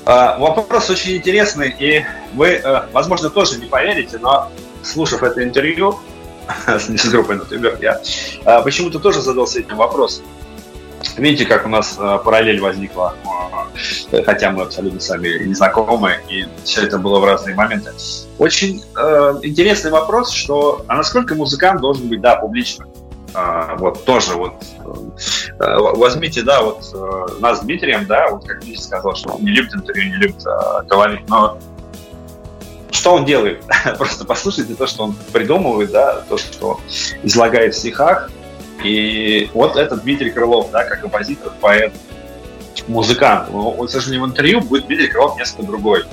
А, 0.05 0.37
вопрос 0.37 0.89
очень 0.89 1.17
интересный, 1.17 1.75
и 1.77 2.03
вы, 2.33 2.47
э, 2.47 2.83
возможно, 2.91 3.29
тоже 3.29 3.59
не 3.59 3.65
поверите, 3.65 4.17
но 4.17 4.51
слушав 4.83 5.21
это 5.23 5.43
интервью 5.43 5.99
с 6.67 7.07
группой, 7.09 7.35
например, 7.35 7.77
я 7.81 8.01
а, 8.45 8.61
почему-то 8.61 8.99
тоже 8.99 9.21
задался 9.21 9.59
этим 9.59 9.77
вопросом. 9.77 10.25
Видите, 11.17 11.45
как 11.45 11.65
у 11.65 11.69
нас 11.69 11.97
э, 11.99 12.19
параллель 12.23 12.61
возникла, 12.61 13.15
э, 14.11 14.23
хотя 14.23 14.51
мы 14.51 14.63
абсолютно 14.63 14.99
сами 14.99 15.43
не 15.43 15.53
знакомы, 15.53 16.17
и 16.29 16.45
все 16.63 16.83
это 16.83 16.97
было 16.99 17.19
в 17.19 17.25
разные 17.25 17.55
моменты. 17.55 17.91
Очень 18.37 18.83
э, 18.95 19.33
интересный 19.43 19.91
вопрос, 19.91 20.31
что 20.31 20.85
а 20.87 20.95
насколько 20.95 21.35
музыкант 21.35 21.81
должен 21.81 22.07
быть, 22.07 22.21
да, 22.21 22.35
публичным? 22.35 22.87
А, 23.33 23.75
вот 23.77 24.03
тоже 24.03 24.35
вот 24.35 24.53
э, 25.59 25.77
возьмите, 25.77 26.41
да, 26.41 26.61
вот 26.61 26.83
э, 26.93 27.39
нас 27.39 27.59
с 27.59 27.61
Дмитрием, 27.61 28.05
да, 28.05 28.29
вот 28.29 28.45
как 28.45 28.61
Дмитрий 28.61 28.81
сказал, 28.81 29.15
что 29.15 29.33
он 29.33 29.43
не 29.43 29.51
любит 29.51 29.73
интервью, 29.73 30.09
не 30.09 30.17
любит 30.17 30.45
а, 30.45 30.83
говорить, 30.83 31.21
но 31.29 31.57
что 32.91 33.13
он 33.13 33.25
делает? 33.25 33.63
Просто 33.97 34.25
послушайте 34.25 34.75
то, 34.75 34.85
что 34.85 35.03
он 35.03 35.15
придумывает, 35.31 35.91
да, 35.91 36.21
то, 36.27 36.37
что 36.37 36.81
излагает 37.23 37.73
в 37.73 37.77
стихах, 37.77 38.29
и 38.83 39.49
вот 39.53 39.77
этот 39.77 40.03
Дмитрий 40.03 40.31
Крылов, 40.31 40.71
да, 40.71 40.83
как 40.83 41.01
композитор, 41.01 41.53
поэт, 41.61 41.93
музыкант. 42.87 43.49
Но, 43.51 43.71
к 43.71 43.89
сожалению, 43.89 44.27
в 44.27 44.29
интервью 44.29 44.61
будет 44.61 44.87
Дмитрий 44.87 45.07
Крылов 45.07 45.37
несколько 45.37 45.63
другой. 45.63 46.03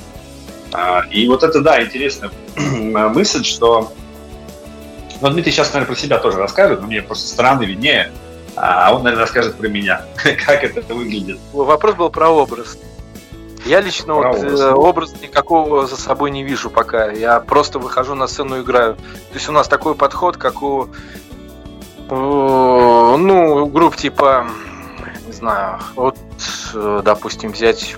А, 0.73 1.03
и 1.11 1.27
вот 1.29 1.43
это, 1.43 1.61
да, 1.61 1.83
интересная 1.83 2.31
мысль, 2.57 3.45
что... 3.45 3.93
Ну, 5.21 5.31
Дмитрий 5.31 5.53
сейчас, 5.53 5.73
наверное, 5.73 5.95
про 5.95 6.01
себя 6.01 6.19
тоже 6.19 6.39
расскажет, 6.39 6.81
но 6.81 6.87
мне 6.87 7.03
просто 7.03 7.29
стороны 7.29 7.65
виднее. 7.65 8.13
А 8.57 8.93
он, 8.95 9.03
наверное, 9.03 9.25
расскажет 9.25 9.57
про 9.57 9.69
меня, 9.69 10.03
как 10.47 10.65
это 10.65 10.95
выглядит. 10.95 11.39
Вопрос 11.53 11.95
был 11.95 12.11
про 12.11 12.29
образ. 12.29 12.79
Я 13.65 13.81
лично 13.81 14.15
про 14.15 14.33
вот, 14.33 14.39
образ. 14.39 14.61
Э, 14.61 14.71
образ 14.73 15.15
никакого 15.21 15.87
за 15.87 15.97
собой 15.97 16.31
не 16.31 16.43
вижу 16.43 16.71
пока. 16.71 17.11
Я 17.11 17.41
просто 17.41 17.79
выхожу 17.79 18.15
на 18.15 18.27
сцену 18.27 18.59
и 18.59 18.63
играю. 18.63 18.95
То 18.95 19.35
есть 19.35 19.49
у 19.49 19.53
нас 19.53 19.69
такой 19.69 19.95
подход, 19.95 20.37
как 20.37 20.63
у 20.63 20.89
Э, 22.11 23.17
ну, 23.19 23.67
групп 23.67 23.97
типа, 23.97 24.47
не 25.27 25.33
знаю, 25.33 25.79
вот, 25.95 26.17
э, 26.75 27.03
допустим, 27.05 27.53
взять, 27.53 27.97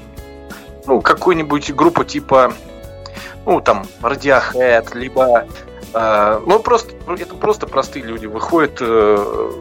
ну, 0.86 1.00
какую-нибудь 1.00 1.72
группу 1.74 2.02
типа, 2.02 2.52
ну, 3.46 3.60
там, 3.60 3.86
Radiohead, 4.02 4.98
либо, 4.98 5.46
э, 5.94 6.40
ну, 6.46 6.58
просто, 6.60 6.94
это 7.18 7.34
просто 7.34 7.66
простые 7.66 8.04
люди, 8.04 8.26
выходят 8.26 8.78
э, 8.80 9.54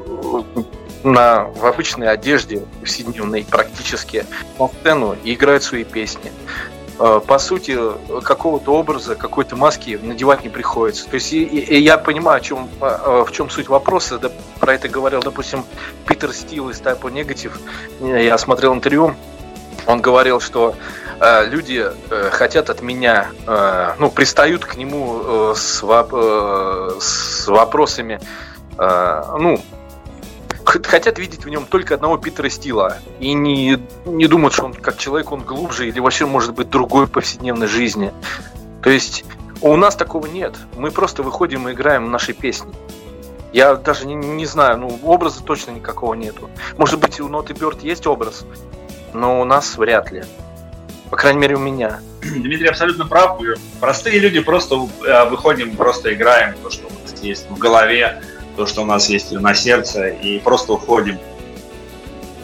на, 1.04 1.46
в 1.46 1.66
обычной 1.66 2.10
одежде, 2.10 2.62
повседневной 2.80 3.46
практически, 3.50 4.26
на 4.58 4.68
сцену 4.68 5.16
и 5.24 5.34
играют 5.34 5.64
свои 5.64 5.84
песни. 5.84 6.32
Э, 7.00 7.22
по 7.26 7.40
сути, 7.40 7.78
какого-то 8.22 8.74
образа, 8.74 9.16
какой-то 9.16 9.56
маски 9.56 10.00
надевать 10.02 10.44
не 10.44 10.50
приходится. 10.50 11.08
То 11.08 11.16
есть 11.16 11.32
и, 11.34 11.44
и 11.44 11.80
я 11.80 11.98
понимаю, 11.98 12.38
о 12.38 12.42
чем, 12.42 12.70
в 12.80 13.32
чем 13.32 13.50
суть 13.50 13.70
вопроса. 13.70 14.20
Да, 14.20 14.32
про 14.60 14.74
это 14.74 14.90
говорил, 14.90 15.22
допустим, 15.22 15.64
Питер 16.08 16.34
Стил 16.34 16.70
из 16.70 16.82
Type 16.82 17.02
Negative. 17.02 17.54
Я 18.22 18.38
смотрел 18.38 18.74
интервью. 18.74 19.16
Он 19.88 20.02
говорил, 20.02 20.40
что 20.40 20.76
э, 21.20 21.46
люди 21.48 21.86
э, 22.10 22.30
хотят 22.32 22.70
от 22.70 22.82
меня, 22.82 23.30
э, 23.46 23.94
ну, 24.00 24.10
пристают 24.10 24.66
к 24.66 24.76
нему 24.76 25.54
с, 25.56 25.82
воп, 25.82 26.14
с 27.02 27.48
вопросами, 27.48 28.20
ну, 28.78 29.62
хотят 30.64 31.20
видеть 31.20 31.44
в 31.44 31.50
нем 31.50 31.66
только 31.66 31.96
одного 31.96 32.18
Питера 32.18 32.50
Стила 32.50 32.98
и 33.20 33.34
не, 33.34 33.78
не 34.06 34.28
думают, 34.28 34.54
что 34.54 34.66
он 34.66 34.74
как 34.74 34.98
человек, 34.98 35.32
он 35.32 35.42
глубже 35.42 35.88
или 35.88 36.00
вообще 36.00 36.26
может 36.26 36.54
быть 36.54 36.70
другой 36.70 37.08
повседневной 37.08 37.68
жизни. 37.68 38.14
То 38.82 38.90
есть 38.90 39.26
у 39.62 39.76
нас 39.76 39.96
такого 39.96 40.28
нет. 40.28 40.56
Мы 40.78 40.92
просто 40.92 41.24
выходим 41.24 41.68
и 41.68 41.74
играем 41.74 42.12
наши 42.12 42.34
песни. 42.34 42.72
Я 43.52 43.76
даже 43.76 44.06
не, 44.06 44.14
не 44.14 44.46
знаю, 44.46 44.78
ну, 44.78 45.00
образа 45.04 45.44
точно 45.44 45.72
никакого 45.72 46.14
нету. 46.14 46.50
Может 46.78 47.00
быть, 47.00 47.20
у 47.20 47.28
Ноты 47.28 47.54
Бёрд 47.54 47.82
есть 47.84 48.06
образ, 48.06 48.46
но 49.14 49.42
у 49.42 49.44
нас 49.44 49.76
вряд 49.78 50.12
ли. 50.12 50.24
По 51.10 51.18
крайней 51.18 51.40
мере, 51.40 51.56
у 51.56 51.60
меня. 51.60 52.00
Дмитрий 52.22 52.68
абсолютно 52.68 53.06
прав. 53.06 53.40
Простые 53.80 54.20
люди 54.20 54.40
просто 54.40 54.88
э, 55.06 55.30
выходим, 55.30 55.76
просто 55.76 56.14
играем 56.14 56.56
то, 56.62 56.70
что 56.70 56.88
у 56.88 56.92
нас 56.92 57.22
есть 57.22 57.50
в 57.50 57.58
голове 57.58 58.22
то, 58.56 58.66
что 58.66 58.82
у 58.82 58.86
нас 58.86 59.08
есть 59.10 59.32
на 59.32 59.54
сердце, 59.54 60.10
и 60.10 60.40
просто 60.40 60.74
уходим. 60.74 61.18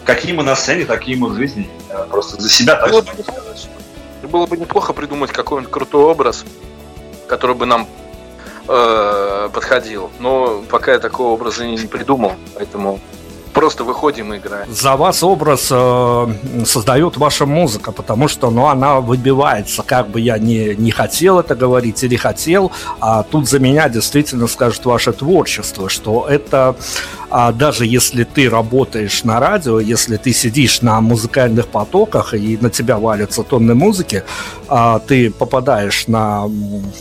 Какие 0.04 0.32
мы 0.32 0.44
на 0.44 0.56
сцене, 0.56 0.86
такие 0.86 1.16
мы 1.18 1.28
в 1.28 1.36
жизни. 1.36 1.68
Э, 1.90 2.06
просто 2.10 2.40
за 2.40 2.48
себя 2.48 2.76
так 2.76 2.90
было, 2.90 3.02
бы, 3.02 4.28
было 4.28 4.46
бы 4.46 4.56
неплохо 4.56 4.92
придумать 4.92 5.30
какой-нибудь 5.30 5.70
крутой 5.70 6.04
образ, 6.04 6.44
который 7.28 7.54
бы 7.54 7.66
нам 7.66 7.86
э, 8.66 9.50
подходил. 9.52 10.10
Но 10.18 10.62
пока 10.70 10.92
я 10.92 10.98
такого 10.98 11.34
образа 11.34 11.66
не 11.66 11.76
придумал, 11.86 12.32
поэтому 12.54 12.98
просто 13.56 13.84
выходим 13.84 14.34
и 14.34 14.36
играем. 14.36 14.66
За 14.70 14.96
вас 14.96 15.22
образ 15.22 15.68
э, 15.70 16.26
создает 16.66 17.16
ваша 17.16 17.46
музыка, 17.46 17.90
потому 17.90 18.28
что 18.28 18.50
ну, 18.50 18.66
она 18.66 19.00
выбивается, 19.00 19.82
как 19.82 20.08
бы 20.08 20.20
я 20.20 20.38
не, 20.38 20.76
не 20.76 20.90
хотел 20.90 21.38
это 21.40 21.54
говорить 21.54 22.04
или 22.04 22.16
хотел, 22.16 22.70
а 23.00 23.22
тут 23.22 23.48
за 23.48 23.58
меня 23.58 23.88
действительно 23.88 24.46
скажет 24.46 24.84
ваше 24.84 25.12
творчество, 25.12 25.88
что 25.88 26.26
это 26.28 26.76
а 27.30 27.52
даже 27.52 27.86
если 27.86 28.24
ты 28.24 28.48
работаешь 28.48 29.24
на 29.24 29.40
радио, 29.40 29.80
если 29.80 30.16
ты 30.16 30.32
сидишь 30.32 30.82
на 30.82 31.00
музыкальных 31.00 31.66
потоках 31.68 32.34
и 32.34 32.58
на 32.60 32.70
тебя 32.70 32.98
валятся 32.98 33.42
тонны 33.42 33.74
музыки, 33.74 34.22
а 34.68 34.98
ты 34.98 35.30
попадаешь 35.30 36.06
на 36.06 36.48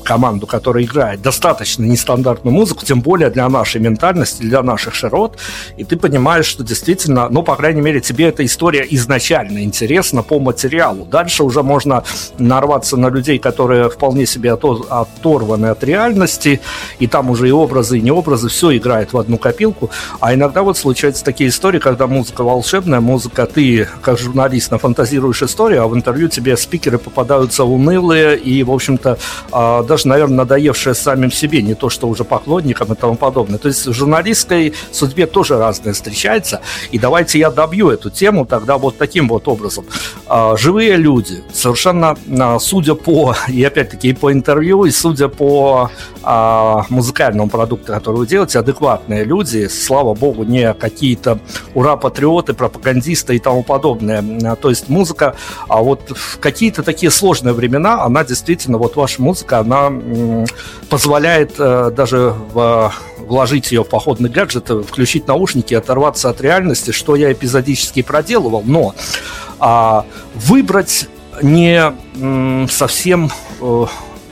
команду, 0.03 0.47
которая 0.47 0.83
играет 0.83 1.21
достаточно 1.21 1.83
нестандартную 1.83 2.53
музыку, 2.53 2.85
тем 2.85 3.01
более 3.01 3.29
для 3.29 3.47
нашей 3.49 3.81
ментальности, 3.81 4.41
для 4.41 4.61
наших 4.61 4.93
широт, 4.95 5.37
и 5.77 5.83
ты 5.83 5.97
понимаешь, 5.97 6.45
что 6.45 6.63
действительно, 6.63 7.29
ну, 7.29 7.43
по 7.43 7.55
крайней 7.55 7.81
мере, 7.81 8.01
тебе 8.01 8.27
эта 8.27 8.45
история 8.45 8.85
изначально 8.89 9.63
интересна 9.63 10.23
по 10.23 10.39
материалу. 10.39 11.05
Дальше 11.05 11.43
уже 11.43 11.63
можно 11.63 12.03
нарваться 12.37 12.97
на 12.97 13.09
людей, 13.09 13.39
которые 13.39 13.89
вполне 13.89 14.25
себе 14.25 14.53
оторваны 14.53 15.67
от 15.67 15.83
реальности, 15.83 16.61
и 16.99 17.07
там 17.07 17.29
уже 17.29 17.47
и 17.47 17.51
образы, 17.51 17.97
и 17.97 18.01
не 18.01 18.11
образы, 18.11 18.49
все 18.49 18.75
играет 18.75 19.13
в 19.13 19.17
одну 19.17 19.37
копилку. 19.37 19.89
А 20.19 20.33
иногда 20.33 20.63
вот 20.63 20.77
случаются 20.77 21.23
такие 21.23 21.49
истории, 21.49 21.79
когда 21.79 22.07
музыка 22.07 22.43
волшебная, 22.43 22.99
музыка, 22.99 23.45
ты 23.45 23.87
как 24.01 24.17
журналист 24.17 24.71
нафантазируешь 24.71 25.41
историю, 25.43 25.83
а 25.83 25.87
в 25.87 25.95
интервью 25.95 26.27
тебе 26.27 26.57
спикеры 26.57 26.97
попадаются 26.97 27.63
унылые 27.63 28.37
и, 28.37 28.63
в 28.63 28.71
общем-то, 28.71 29.17
а, 29.51 29.83
даже, 29.83 30.07
наверное, 30.07 30.37
надоевшие 30.37 30.93
самим 30.93 31.31
себе, 31.31 31.61
не 31.61 31.73
то 31.73 31.89
что 31.89 32.07
уже 32.07 32.23
поклонникам 32.23 32.93
и 32.93 32.95
тому 32.95 33.15
подобное. 33.15 33.57
То 33.57 33.67
есть 33.67 33.85
в 33.87 33.93
журналистской 33.93 34.73
судьбе 34.91 35.25
тоже 35.25 35.57
разное 35.57 35.93
встречается. 35.93 36.61
И 36.91 36.99
давайте 36.99 37.39
я 37.39 37.51
добью 37.51 37.89
эту 37.89 38.09
тему 38.09 38.45
тогда 38.45 38.77
вот 38.77 38.97
таким 38.97 39.27
вот 39.27 39.47
образом. 39.47 39.85
А, 40.27 40.55
живые 40.57 40.95
люди, 40.95 41.43
совершенно, 41.53 42.15
а, 42.39 42.59
судя 42.59 42.95
по, 42.95 43.35
и 43.47 43.63
опять-таки 43.63 44.09
и 44.09 44.13
по 44.13 44.31
интервью, 44.31 44.85
и 44.85 44.91
судя 44.91 45.27
по 45.27 45.91
музыкальному 46.89 47.49
продукту, 47.49 47.93
который 47.93 48.15
вы 48.15 48.27
делаете, 48.27 48.57
адекватные 48.57 49.23
люди, 49.23 49.67
слава 49.67 50.04
богу, 50.13 50.43
не 50.43 50.73
какие-то 50.73 51.39
ура-патриоты, 51.73 52.53
пропагандисты 52.53 53.35
и 53.35 53.39
тому 53.39 53.63
подобное. 53.63 54.55
То 54.55 54.69
есть 54.69 54.89
музыка, 54.89 55.35
а 55.67 55.81
вот 55.81 56.11
в 56.15 56.39
какие-то 56.39 56.83
такие 56.83 57.11
сложные 57.11 57.53
времена, 57.53 58.03
она 58.03 58.23
действительно, 58.23 58.77
вот 58.77 58.95
ваша 58.95 59.21
музыка, 59.21 59.59
она 59.59 59.91
позволяет 60.89 61.55
э, 61.57 61.91
даже 61.95 62.33
в 62.53 62.93
вложить 63.25 63.71
ее 63.71 63.83
в 63.83 63.89
походный 63.89 64.29
гаджет, 64.29 64.69
включить 64.87 65.27
наушники, 65.27 65.73
оторваться 65.73 66.29
от 66.29 66.41
реальности, 66.41 66.91
что 66.91 67.15
я 67.15 67.31
эпизодически 67.31 68.01
проделывал, 68.03 68.61
но 68.63 68.93
а, 69.59 70.05
выбрать 70.35 71.09
не 71.41 71.91
совсем 72.69 73.29
э, 73.61 73.85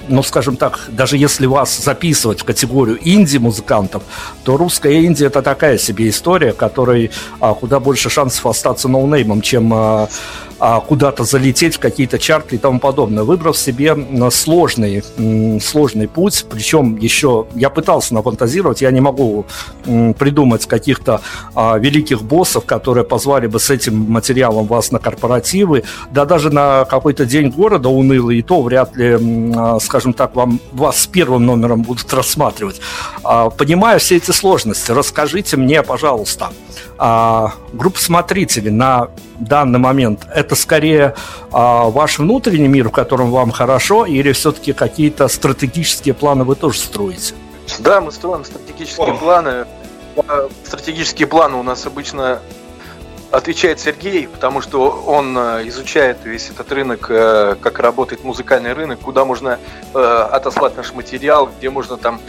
ну, 0.08 0.24
скажем 0.24 0.56
так, 0.58 0.80
даже 0.90 1.18
если 1.18 1.46
вас 1.46 1.78
записывать 1.78 2.42
в 2.42 2.44
категорию 2.44 3.00
инди-музыкантов, 3.02 4.04
то 4.44 4.58
русская 4.58 5.06
инди– 5.06 5.24
это 5.26 5.42
такая 5.42 5.78
себе 5.78 6.10
история, 6.10 6.54
которой 6.54 7.12
а, 7.40 7.54
куда 7.54 7.80
больше 7.80 8.10
шансов 8.10 8.46
остаться 8.46 8.88
ноунеймом, 8.88 9.42
чем 9.42 9.74
а, 9.74 10.10
куда-то 10.88 11.24
залететь 11.24 11.76
в 11.76 11.80
какие-то 11.80 12.18
чарты 12.18 12.56
и 12.56 12.58
тому 12.58 12.80
подобное, 12.80 13.24
выбрав 13.24 13.58
себе 13.58 13.98
сложный, 14.32 15.04
сложный 15.60 16.08
путь, 16.08 16.46
причем 16.50 16.96
еще 16.98 17.48
я 17.56 17.70
пытался 17.70 18.14
нафантазировать, 18.14 18.82
я 18.82 18.92
не 18.92 19.02
могу 19.02 19.46
придумать 19.84 20.66
каких-то 20.66 21.22
а, 21.56 21.78
великих 21.78 22.22
боссов, 22.22 22.66
которые 22.66 23.04
позвали 23.04 23.48
бы 23.48 23.60
с 23.60 23.70
этим 23.70 24.12
материалом 24.12 24.66
вас 24.66 24.92
на 24.92 25.00
корпоративы, 25.00 25.84
да 26.12 26.26
даже 26.26 26.50
на 26.50 26.86
какой-то 26.86 27.26
день 27.26 27.50
города 27.50 27.90
унылый, 27.90 28.40
и 28.40 28.42
то 28.42 28.62
вряд 28.62 28.96
ли, 28.96 29.18
а, 29.56 29.80
скажем 29.80 30.14
так, 30.14 30.36
вам, 30.36 30.60
вас 30.72 31.02
с 31.02 31.08
первым 31.08 31.46
номером 31.46 31.82
будут 31.84 32.14
рассматривать. 32.14 32.80
А, 33.24 33.50
понимая 33.50 34.00
все 34.00 34.18
эти 34.18 34.32
сложности, 34.32 34.92
расскажите 34.92 35.58
мне, 35.58 35.84
пожалуйста, 35.84 36.52
а, 36.98 37.54
группа 37.74 38.00
смотрителей 38.00 38.72
на 38.72 39.10
данный 39.40 39.80
момент 39.80 40.28
это 40.34 40.53
скорее 40.56 41.16
а, 41.52 41.86
ваш 41.86 42.20
внутренний 42.20 42.68
мир, 42.68 42.90
в 42.90 42.92
котором 42.92 43.32
вам 43.32 43.52
хорошо, 43.52 44.06
или 44.06 44.32
все-таки 44.32 44.74
какие-то 44.74 45.28
стратегические 45.28 46.14
планы 46.14 46.44
вы 46.44 46.56
тоже 46.56 46.80
строите? 46.80 47.34
Да, 47.80 48.02
мы 48.02 48.12
строим 48.12 48.46
стратегические 48.46 49.14
О. 49.14 49.18
планы. 49.18 49.66
А, 50.28 50.50
стратегические 50.66 51.28
планы 51.28 51.58
у 51.58 51.64
нас 51.64 51.86
обычно 51.86 52.40
отвечает 53.34 53.80
Сергей, 53.80 54.28
потому 54.28 54.62
что 54.62 54.92
он 55.08 55.36
э, 55.36 55.68
изучает 55.68 56.18
весь 56.24 56.52
этот 56.52 56.72
рынок, 56.72 57.08
э, 57.10 57.56
как 57.60 57.80
работает 57.80 58.24
музыкальный 58.24 58.74
рынок, 58.74 59.00
куда 59.00 59.26
можно 59.26 59.58
э, 59.94 60.28
отослать 60.32 60.78
наш 60.78 60.94
материал, 60.94 61.50
где 61.58 61.70
можно 61.70 61.98
там 61.98 62.22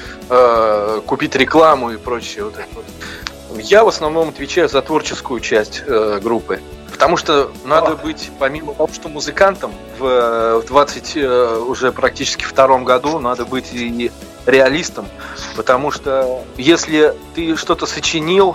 купить 1.06 1.36
рекламу 1.36 1.90
и 1.90 1.96
прочее. 1.98 2.44
Вот 2.44 2.54
это 2.54 2.68
вот. 2.74 3.60
Я 3.60 3.84
в 3.84 3.88
основном 3.88 4.30
отвечаю 4.30 4.68
за 4.68 4.80
творческую 4.80 5.40
часть 5.40 5.84
группы. 5.84 6.60
Потому 6.94 7.16
что 7.16 7.50
надо 7.64 7.96
быть, 7.96 8.30
помимо 8.38 8.72
того, 8.72 8.88
что 8.92 9.08
музыкантом, 9.08 9.72
в, 9.98 10.60
в 10.60 10.66
20 10.66 11.16
э, 11.16 11.56
уже 11.66 11.90
практически 11.90 12.44
втором 12.44 12.84
году 12.84 13.18
надо 13.18 13.44
быть 13.44 13.72
и 13.72 14.12
реалистом. 14.46 15.08
Потому 15.56 15.90
что 15.90 16.44
если 16.56 17.12
ты 17.34 17.56
что-то 17.56 17.86
сочинил, 17.86 18.54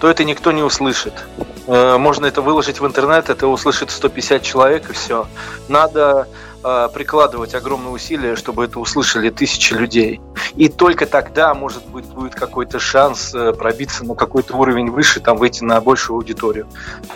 то 0.00 0.10
это 0.10 0.24
никто 0.24 0.50
не 0.50 0.64
услышит. 0.64 1.14
Э, 1.68 1.98
можно 1.98 2.26
это 2.26 2.42
выложить 2.42 2.80
в 2.80 2.86
интернет, 2.86 3.30
это 3.30 3.46
услышит 3.46 3.92
150 3.92 4.42
человек 4.42 4.90
и 4.90 4.92
все. 4.92 5.28
Надо 5.68 6.26
э, 6.26 6.51
прикладывать 6.62 7.54
огромные 7.54 7.92
усилия, 7.92 8.36
чтобы 8.36 8.64
это 8.64 8.78
услышали 8.78 9.30
тысячи 9.30 9.74
людей. 9.74 10.20
И 10.54 10.68
только 10.68 11.06
тогда, 11.06 11.54
может 11.54 11.84
быть, 11.86 12.04
будет 12.06 12.34
какой-то 12.34 12.78
шанс 12.78 13.34
э, 13.34 13.52
пробиться 13.52 14.04
на 14.04 14.14
какой-то 14.14 14.56
уровень 14.56 14.90
выше, 14.90 15.20
там 15.20 15.38
выйти 15.38 15.64
на 15.64 15.80
большую 15.80 16.16
аудиторию. 16.16 16.66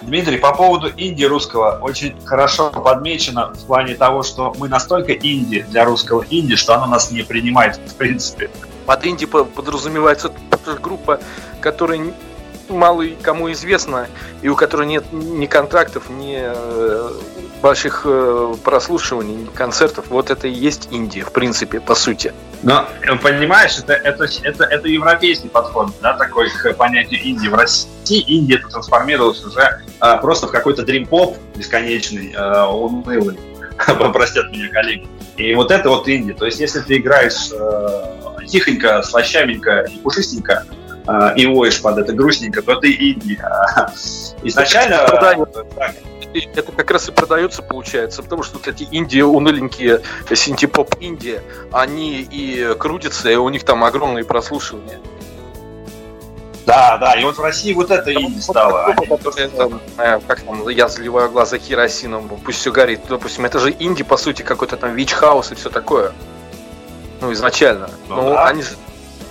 Дмитрий, 0.02 0.38
по 0.38 0.54
поводу 0.54 0.90
инди 0.96 1.24
русского, 1.24 1.78
очень 1.82 2.14
хорошо 2.24 2.70
подмечено 2.70 3.52
в 3.52 3.66
плане 3.66 3.94
того, 3.94 4.22
что 4.22 4.54
мы 4.58 4.68
настолько 4.68 5.12
инди 5.12 5.66
для 5.68 5.84
русского 5.84 6.24
инди, 6.30 6.56
что 6.56 6.74
оно 6.74 6.86
нас 6.86 7.10
не 7.10 7.22
принимает 7.22 7.76
в 7.76 7.94
принципе. 7.94 8.50
Под 8.86 9.04
инди 9.06 9.26
подразумевается 9.26 10.32
группа, 10.80 11.20
которая 11.60 12.00
мало 12.68 13.04
кому 13.22 13.50
известно, 13.52 14.08
и 14.42 14.48
у 14.48 14.56
которой 14.56 14.86
нет 14.86 15.04
ни 15.12 15.46
контрактов, 15.46 16.08
ни 16.10 16.36
э, 17.66 17.68
больших 17.68 18.02
э, 18.04 18.54
прослушиваний, 18.64 19.34
ни 19.34 19.46
концертов. 19.46 20.06
Вот 20.08 20.30
это 20.30 20.46
и 20.48 20.52
есть 20.52 20.88
Индия, 20.90 21.22
в 21.22 21.32
принципе, 21.32 21.80
по 21.80 21.94
сути. 21.94 22.32
Но, 22.62 22.86
э, 23.02 23.16
понимаешь, 23.16 23.78
это, 23.78 23.92
это, 23.92 24.26
это, 24.42 24.64
это 24.64 24.88
европейский 24.88 25.48
подход, 25.48 25.90
да, 26.00 26.14
такой 26.14 26.48
к 26.50 26.74
понятию 26.74 27.20
Индии. 27.20 27.48
В 27.48 27.54
России 27.54 28.20
Индия 28.20 28.56
это 28.56 28.68
трансформировалась 28.68 29.44
уже 29.44 29.80
а, 30.00 30.16
просто 30.18 30.46
в 30.46 30.50
какой-то 30.50 30.82
дрим-поп 30.84 31.36
бесконечный, 31.56 32.34
а, 32.36 32.68
унылый. 32.68 33.38
Простят 34.12 34.50
меня 34.52 34.68
коллеги. 34.68 35.06
И 35.36 35.54
вот 35.54 35.70
это 35.70 35.90
вот 35.90 36.08
Индия. 36.08 36.32
То 36.32 36.46
есть, 36.46 36.60
если 36.60 36.80
ты 36.80 36.96
играешь 36.96 37.50
э, 37.52 38.46
тихонько, 38.46 39.02
слащавенько 39.02 39.80
и 39.82 39.98
пушистенько, 39.98 40.64
э, 41.06 41.34
и 41.36 41.46
воешь 41.46 41.82
под 41.82 41.98
это 41.98 42.14
грустненько, 42.14 42.62
то 42.62 42.76
ты 42.76 42.90
инди. 42.90 43.46
Изначально... 44.42 45.06
Это 46.54 46.72
как 46.72 46.90
раз 46.90 47.08
и 47.08 47.12
продается, 47.12 47.62
получается, 47.62 48.22
потому 48.22 48.42
что 48.42 48.58
вот 48.58 48.68
эти 48.68 48.86
инди, 48.90 49.20
уныленькие 49.20 50.02
синти-поп 50.32 50.94
инди, 51.00 51.40
они 51.72 52.20
и 52.20 52.74
крутятся, 52.78 53.30
и 53.30 53.36
у 53.36 53.48
них 53.48 53.64
там 53.64 53.84
огромные 53.84 54.24
прослушивания. 54.24 55.00
Да, 56.66 56.98
да, 56.98 57.14
и 57.14 57.22
вот 57.22 57.38
в 57.38 57.40
России 57.40 57.72
вот 57.72 57.92
это 57.92 58.12
инди 58.12 58.40
стало. 58.40 58.94
Э, 59.98 60.20
как 60.26 60.40
там, 60.40 60.68
я 60.68 60.88
заливаю 60.88 61.30
глаза 61.30 61.58
керосином, 61.58 62.28
пусть 62.44 62.58
все 62.58 62.72
горит. 62.72 63.02
Допустим, 63.08 63.44
это 63.44 63.60
же 63.60 63.74
инди, 63.78 64.02
по 64.02 64.16
сути, 64.16 64.42
какой-то 64.42 64.76
там 64.76 64.92
вич-хаус 64.94 65.52
и 65.52 65.54
все 65.54 65.70
такое. 65.70 66.12
Ну, 67.20 67.32
изначально. 67.32 67.88
Ну, 68.08 68.16
ну 68.16 68.30
да. 68.30 68.48
они 68.48 68.64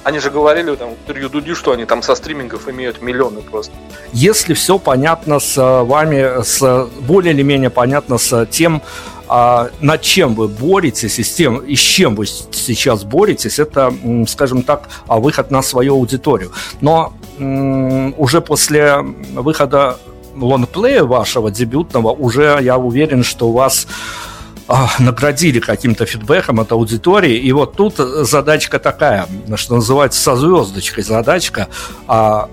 они 0.05 0.19
же 0.19 0.29
говорили 0.29 0.75
там 0.75 0.89
в 0.89 0.93
интервью 0.93 1.29
Дуди, 1.29 1.55
что 1.55 1.71
они 1.71 1.85
там 1.85 2.03
со 2.03 2.13
стримингов 2.13 2.69
имеют 2.69 3.01
миллионы 3.01 3.41
просто. 3.41 3.73
Если 4.13 4.53
все 4.53 4.77
понятно 4.77 5.39
с 5.39 5.57
э, 5.57 5.83
вами, 5.83 6.43
с 6.43 6.87
более 6.99 7.33
или 7.33 7.41
менее 7.41 7.71
понятно 7.71 8.19
с 8.19 8.45
тем, 8.45 8.83
а, 9.27 9.69
над 9.81 10.01
чем 10.01 10.35
вы 10.35 10.47
боретесь 10.47 11.17
и 11.17 11.23
с 11.23 11.33
тем, 11.33 11.57
и 11.57 11.75
с 11.75 11.79
чем 11.79 12.15
вы 12.15 12.27
сейчас 12.27 13.03
боретесь, 13.03 13.57
это, 13.57 13.91
скажем 14.27 14.61
так, 14.61 14.89
а, 15.07 15.19
выход 15.19 15.49
на 15.49 15.63
свою 15.63 15.95
аудиторию. 15.95 16.51
Но 16.81 17.13
уже 17.39 18.41
после 18.41 18.97
выхода 19.33 19.97
лонгплея 20.35 21.03
вашего 21.03 21.49
дебютного, 21.49 22.11
уже 22.11 22.59
я 22.61 22.77
уверен, 22.77 23.23
что 23.23 23.47
у 23.47 23.53
вас 23.53 23.87
наградили 24.99 25.59
каким-то 25.59 26.05
фидбэком 26.05 26.59
от 26.59 26.71
аудитории. 26.71 27.37
И 27.37 27.51
вот 27.51 27.75
тут 27.75 27.97
задачка 27.97 28.79
такая, 28.79 29.27
что 29.55 29.75
называется, 29.75 30.19
со 30.21 30.35
звездочкой 30.35 31.03
задачка. 31.03 31.67
А 32.07 32.49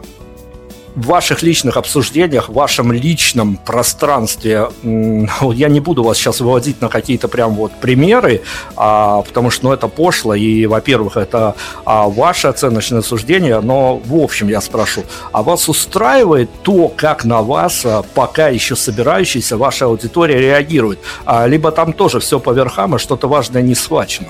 в 0.95 1.07
ваших 1.07 1.43
личных 1.43 1.77
обсуждениях, 1.77 2.49
в 2.49 2.53
вашем 2.53 2.93
личном 2.93 3.57
пространстве, 3.57 4.69
я 4.83 5.69
не 5.69 5.81
буду 5.81 6.03
вас 6.03 6.19
сейчас 6.19 6.41
выводить 6.41 6.81
на 6.81 6.89
какие-то 6.89 7.29
прям 7.29 7.55
вот 7.55 7.73
примеры, 7.81 8.43
а, 8.77 9.23
потому 9.23 9.51
что 9.51 9.67
ну, 9.67 9.73
это 9.73 9.89
пошло, 9.89 10.35
и, 10.35 10.67
во-первых, 10.67 11.17
это 11.17 11.55
а, 11.85 12.09
ваше 12.09 12.49
оценочное 12.49 13.03
суждение, 13.03 13.61
но 13.61 13.97
в 13.97 14.15
общем 14.17 14.49
я 14.49 14.61
спрошу, 14.61 15.05
а 15.33 15.43
вас 15.43 15.69
устраивает 15.69 16.51
то, 16.63 16.89
как 16.89 17.25
на 17.25 17.43
вас 17.43 17.85
а, 17.85 18.03
пока 18.15 18.49
еще 18.49 18.77
собирающаяся 18.77 19.57
ваша 19.57 19.87
аудитория 19.87 20.41
реагирует? 20.41 20.99
А, 21.25 21.47
либо 21.47 21.71
там 21.73 21.93
тоже 21.93 22.21
все 22.21 22.39
по 22.39 22.53
верхам, 22.53 22.97
и 22.97 22.99
что-то 22.99 23.29
важное 23.29 23.63
не 23.63 23.75
схвачено? 23.75 24.29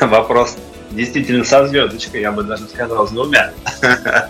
Вопрос 0.00 0.56
действительно 0.90 1.44
со 1.44 1.66
звездочкой, 1.66 2.20
я 2.20 2.32
бы 2.32 2.42
даже 2.42 2.64
сказал, 2.64 3.06
с 3.08 3.10
двумя. 3.10 3.52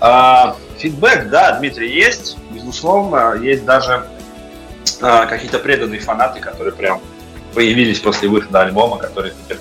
А, 0.00 0.56
Фидбэк, 0.78 1.28
да, 1.28 1.58
Дмитрий, 1.58 1.92
есть, 1.92 2.36
безусловно. 2.50 3.34
Есть 3.40 3.64
даже 3.64 4.06
э, 5.00 5.26
какие-то 5.26 5.58
преданные 5.58 6.00
фанаты, 6.00 6.40
которые 6.40 6.72
прям 6.72 7.00
появились 7.54 7.98
после 7.98 8.28
выхода 8.28 8.60
альбома, 8.62 8.98
которые 8.98 9.34
теперь 9.34 9.58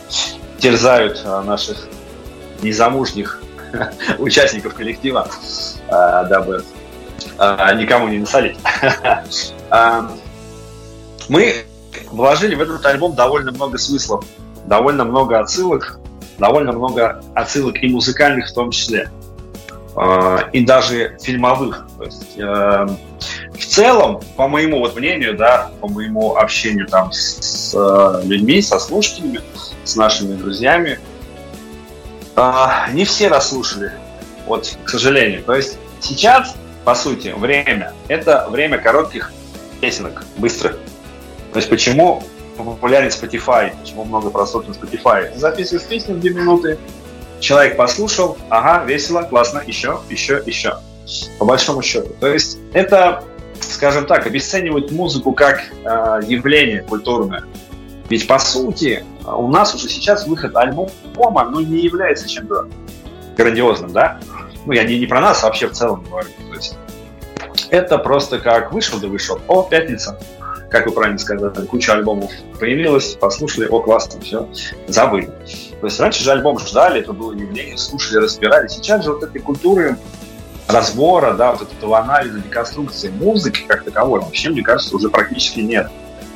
терзают 0.59 1.21
э, 1.23 1.41
наших 1.41 1.87
незамужних 2.61 3.41
участников 4.19 4.73
коллектива, 4.73 5.27
дабы 5.89 6.63
никому 7.37 8.07
не 8.07 8.19
насолить. 8.19 8.57
Мы 11.29 11.65
вложили 12.11 12.55
в 12.55 12.61
этот 12.61 12.85
альбом 12.85 13.15
довольно 13.15 13.51
много 13.51 13.77
смыслов, 13.77 14.25
довольно 14.65 15.03
много 15.03 15.39
отсылок, 15.39 15.99
довольно 16.37 16.71
много 16.71 17.21
отсылок 17.35 17.83
и 17.83 17.89
музыкальных 17.89 18.49
в 18.49 18.53
том 18.53 18.71
числе. 18.71 19.09
И 20.53 20.65
даже 20.65 21.17
фильмовых. 21.19 21.87
То 21.97 22.03
есть, 22.03 22.37
в 22.37 23.65
целом, 23.65 24.21
по 24.35 24.47
моему 24.47 24.79
вот 24.79 24.95
мнению, 24.95 25.35
да, 25.35 25.71
по 25.81 25.87
моему 25.87 26.35
общению 26.35 26.87
там 26.87 27.11
с, 27.11 27.71
с 27.71 28.21
людьми, 28.23 28.61
со 28.61 28.79
слушателями, 28.79 29.41
с 29.83 29.95
нашими 29.95 30.35
друзьями, 30.35 30.99
не 32.93 33.05
все 33.05 33.27
расслушали. 33.27 33.91
Вот, 34.45 34.77
к 34.83 34.89
сожалению. 34.89 35.43
То 35.43 35.55
есть 35.55 35.79
сейчас, 35.99 36.55
по 36.85 36.93
сути, 36.93 37.33
время– 37.35 37.93
это 38.07 38.47
время 38.49 38.77
коротких 38.77 39.33
песенок, 39.81 40.23
быстрых. 40.37 40.77
То 41.53 41.57
есть 41.57 41.69
почему 41.69 42.23
популярен 42.55 43.09
Spotify, 43.09 43.71
почему 43.79 44.05
много 44.05 44.29
на 44.29 44.43
Spotify. 44.43 45.35
Записываешь 45.35 45.87
песню 45.87 46.15
в 46.15 46.19
2 46.19 46.29
минуты, 46.29 46.77
человек 47.39 47.77
послушал, 47.77 48.37
ага, 48.49 48.85
весело, 48.85 49.23
классно, 49.23 49.61
еще, 49.65 50.01
еще, 50.09 50.41
еще. 50.45 50.77
По 51.39 51.45
большому 51.45 51.81
счету. 51.81 52.09
То 52.19 52.27
есть 52.27 52.57
это, 52.73 53.23
скажем 53.61 54.05
так, 54.05 54.27
обесценивать 54.27 54.91
музыку 54.91 55.31
как 55.31 55.61
э, 55.61 56.19
явление 56.27 56.81
культурное. 56.81 57.43
Ведь 58.09 58.27
по 58.27 58.39
сути 58.39 59.03
у 59.25 59.47
нас 59.47 59.73
уже 59.75 59.89
сейчас 59.89 60.27
выход 60.27 60.55
альбома 60.55 61.49
ну, 61.49 61.59
не 61.59 61.79
является 61.79 62.27
чем-то 62.27 62.67
грандиозным, 63.35 63.91
да? 63.91 64.19
Ну, 64.65 64.73
я 64.73 64.83
не, 64.83 64.99
не 64.99 65.05
про 65.05 65.21
нас, 65.21 65.43
а 65.43 65.47
вообще 65.47 65.67
в 65.67 65.73
целом 65.73 66.03
говорю. 66.03 66.29
То 66.49 66.55
есть 66.55 66.77
это 67.69 67.97
просто 67.97 68.39
как 68.39 68.71
вышел 68.71 68.99
да 68.99 69.07
вышел. 69.07 69.39
О, 69.47 69.63
пятница, 69.63 70.19
как 70.69 70.85
вы 70.85 70.91
правильно 70.91 71.17
сказали, 71.17 71.65
куча 71.65 71.93
альбомов 71.93 72.31
появилась, 72.59 73.15
послушали, 73.15 73.67
о, 73.67 73.79
классно, 73.79 74.19
все, 74.21 74.47
забыли. 74.87 75.29
То 75.79 75.87
есть 75.87 75.99
раньше 75.99 76.23
же 76.23 76.31
альбом 76.31 76.59
ждали, 76.59 77.01
это 77.01 77.13
было 77.13 77.33
явление, 77.33 77.77
слушали, 77.77 78.17
разбирали. 78.17 78.67
Сейчас 78.67 79.03
же 79.03 79.13
вот 79.13 79.23
этой 79.23 79.39
культуры 79.39 79.97
разбора, 80.67 81.33
да, 81.33 81.53
вот 81.53 81.71
этого 81.71 81.99
анализа, 81.99 82.39
деконструкции 82.39 83.09
музыки 83.09 83.63
как 83.67 83.83
таковой 83.83 84.19
вообще, 84.19 84.49
мне 84.49 84.63
кажется, 84.63 84.95
уже 84.95 85.09
практически 85.09 85.61
нет. 85.61 85.89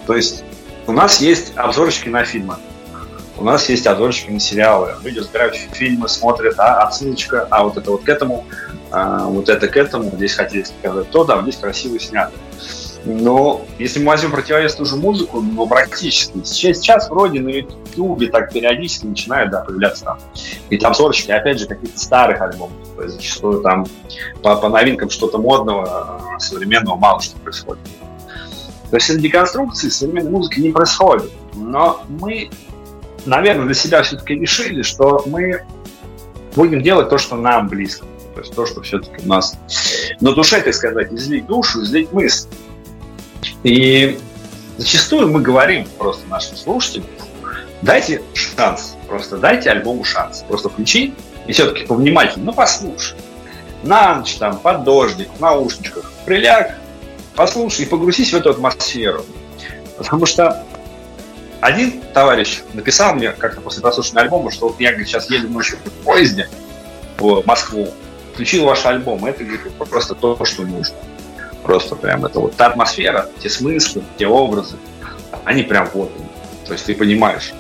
То 0.08 0.16
есть 0.16 0.44
у 0.88 0.94
нас 0.94 1.20
есть 1.20 1.54
обзорочки 1.56 2.10
на 2.10 2.24
фильмы, 2.24 2.56
у 3.38 3.44
нас 3.44 3.68
есть 3.70 3.88
обзорчики 3.88 4.30
на 4.30 4.40
сериалы. 4.40 4.94
Люди 5.04 5.20
разбирают 5.20 5.56
фильмы, 5.56 6.08
смотрят, 6.08 6.60
а, 6.60 6.84
отсылочка, 6.84 7.48
а 7.50 7.64
вот 7.64 7.76
это 7.76 7.90
вот 7.90 8.04
к 8.04 8.10
этому, 8.10 8.46
а, 8.92 9.26
вот 9.26 9.50
это 9.50 9.68
к 9.68 9.76
этому, 9.76 10.12
здесь 10.12 10.36
хотели 10.36 10.64
сказать 10.64 11.10
то, 11.10 11.24
да, 11.24 11.42
здесь 11.42 11.58
красиво 11.58 12.00
снято. 12.00 12.34
Но 13.04 13.66
если 13.80 14.00
мы 14.00 14.08
возьмем 14.08 14.32
противовес 14.32 14.76
ту 14.76 14.86
же 14.86 14.96
музыку, 14.96 15.42
ну, 15.42 15.68
практически. 15.68 16.44
Сейчас, 16.44 16.78
сейчас 16.78 17.10
вроде 17.10 17.40
на 17.40 17.50
Ютубе 17.50 18.28
так 18.28 18.54
периодически 18.54 19.06
начинают 19.06 19.52
да, 19.52 19.62
появляться 19.62 20.06
там 20.06 20.20
какие-то 20.64 20.88
обзорчики, 20.88 21.32
опять 21.32 21.60
же, 21.60 21.68
каких-то 21.68 22.00
старых 22.00 22.42
альбомов. 22.42 22.76
То 22.96 23.04
есть 23.04 23.16
зачастую 23.16 23.62
там 23.62 23.88
по, 24.44 24.56
по 24.56 24.70
новинкам 24.70 25.10
что-то 25.10 25.40
модного, 25.40 26.36
а, 26.36 26.40
современного 26.40 26.96
мало 26.96 27.22
что 27.22 27.38
происходит. 27.40 27.84
То 28.92 28.98
есть 28.98 29.20
деконструкции 29.20 29.90
современной 29.90 30.32
музыки 30.32 30.60
не 30.60 30.72
происходит. 30.72 31.32
Но 31.56 32.02
мы 32.08 32.50
наверное, 33.26 33.66
для 33.66 33.74
себя 33.74 34.04
все-таки 34.04 34.36
решили, 34.36 34.82
что 34.82 35.24
мы 35.26 35.64
будем 36.56 36.82
делать 36.82 37.10
то, 37.10 37.18
что 37.18 37.36
нам 37.36 37.68
близко. 37.68 38.06
То 38.34 38.42
есть 38.42 38.56
то, 38.56 38.66
что 38.66 38.82
все-таки 38.82 39.26
у 39.26 39.28
нас 39.28 39.58
на 40.20 40.34
душе, 40.34 40.62
так 40.62 40.74
сказать, 40.74 41.12
излить 41.12 41.46
душу, 41.46 41.84
излить 41.84 42.12
мысль. 42.12 42.48
И 43.64 44.20
зачастую 44.78 45.30
мы 45.30 45.42
говорим 45.42 45.88
просто 45.98 46.28
нашим 46.28 46.56
слушателям, 46.56 47.06
дайте 47.82 48.22
шанс, 48.34 48.96
просто 49.08 49.38
дайте 49.38 49.70
альбому 49.70 50.04
шанс. 50.04 50.44
Просто 50.48 50.70
включи 50.70 51.14
и 51.48 51.54
все-таки 51.54 51.86
повнимательнее, 51.86 52.46
ну 52.46 52.54
послушай. 52.54 53.18
На 53.84 54.16
ночь 54.16 54.36
там, 54.36 54.60
под 54.60 54.84
дождик, 54.84 55.30
в 55.36 55.40
наушничках, 55.40 56.12
приляг, 56.26 56.78
послушай 57.36 57.86
и 57.86 57.88
погрузись 57.88 58.32
в 58.32 58.36
эту 58.36 58.52
атмосферу. 58.52 59.26
Потому 59.98 60.26
что 60.26 60.64
один 61.62 62.02
товарищ 62.14 62.62
написал 62.74 63.16
мне 63.16 63.32
как-то 63.32 63.62
после 63.62 63.82
прослушивания 63.82 64.24
альбома, 64.24 64.52
что 64.52 64.68
вот 64.68 64.80
я 64.80 64.90
говорит, 64.90 65.08
сейчас 65.08 65.30
еду 65.30 65.48
ночью 65.50 65.78
в 65.84 65.90
поезде 66.04 66.50
в 67.20 67.44
Москву, 67.46 67.88
включил 68.34 68.66
ваш 68.66 68.86
альбом, 68.86 69.26
это 69.26 69.44
говорит, 69.44 69.72
просто 69.90 70.16
то, 70.16 70.44
что 70.44 70.64
нужно. 70.64 70.96
Просто 71.64 71.96
прям 71.96 72.26
это 72.26 72.40
вот 72.40 72.56
та 72.56 72.68
атмосфера, 72.68 73.28
те 73.40 73.50
смыслы, 73.50 74.04
те 74.18 74.28
образы, 74.28 74.78
они 75.44 75.64
прям 75.64 75.90
вот. 75.94 76.12
То 76.66 76.74
есть 76.74 76.86
ты 76.86 76.96
понимаешь. 76.96 77.54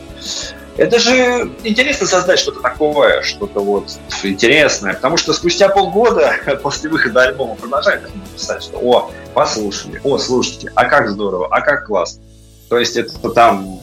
Это 0.77 0.99
же 0.99 1.51
интересно 1.63 2.07
создать 2.07 2.39
что-то 2.39 2.61
такое, 2.61 3.21
что-то 3.23 3.59
вот 3.59 3.91
интересное, 4.23 4.93
потому 4.93 5.17
что 5.17 5.33
спустя 5.33 5.69
полгода 5.69 6.33
после 6.63 6.89
выхода 6.89 7.23
альбома 7.23 7.55
продолжают 7.55 8.09
писать, 8.33 8.63
что 8.63 8.77
«О, 8.77 9.11
послушали, 9.33 9.99
о, 10.03 10.17
слушайте, 10.17 10.71
а 10.75 10.85
как 10.85 11.09
здорово, 11.09 11.47
а 11.51 11.61
как 11.61 11.87
классно». 11.87 12.23
То 12.69 12.79
есть 12.79 12.95
это 12.95 13.29
там 13.29 13.81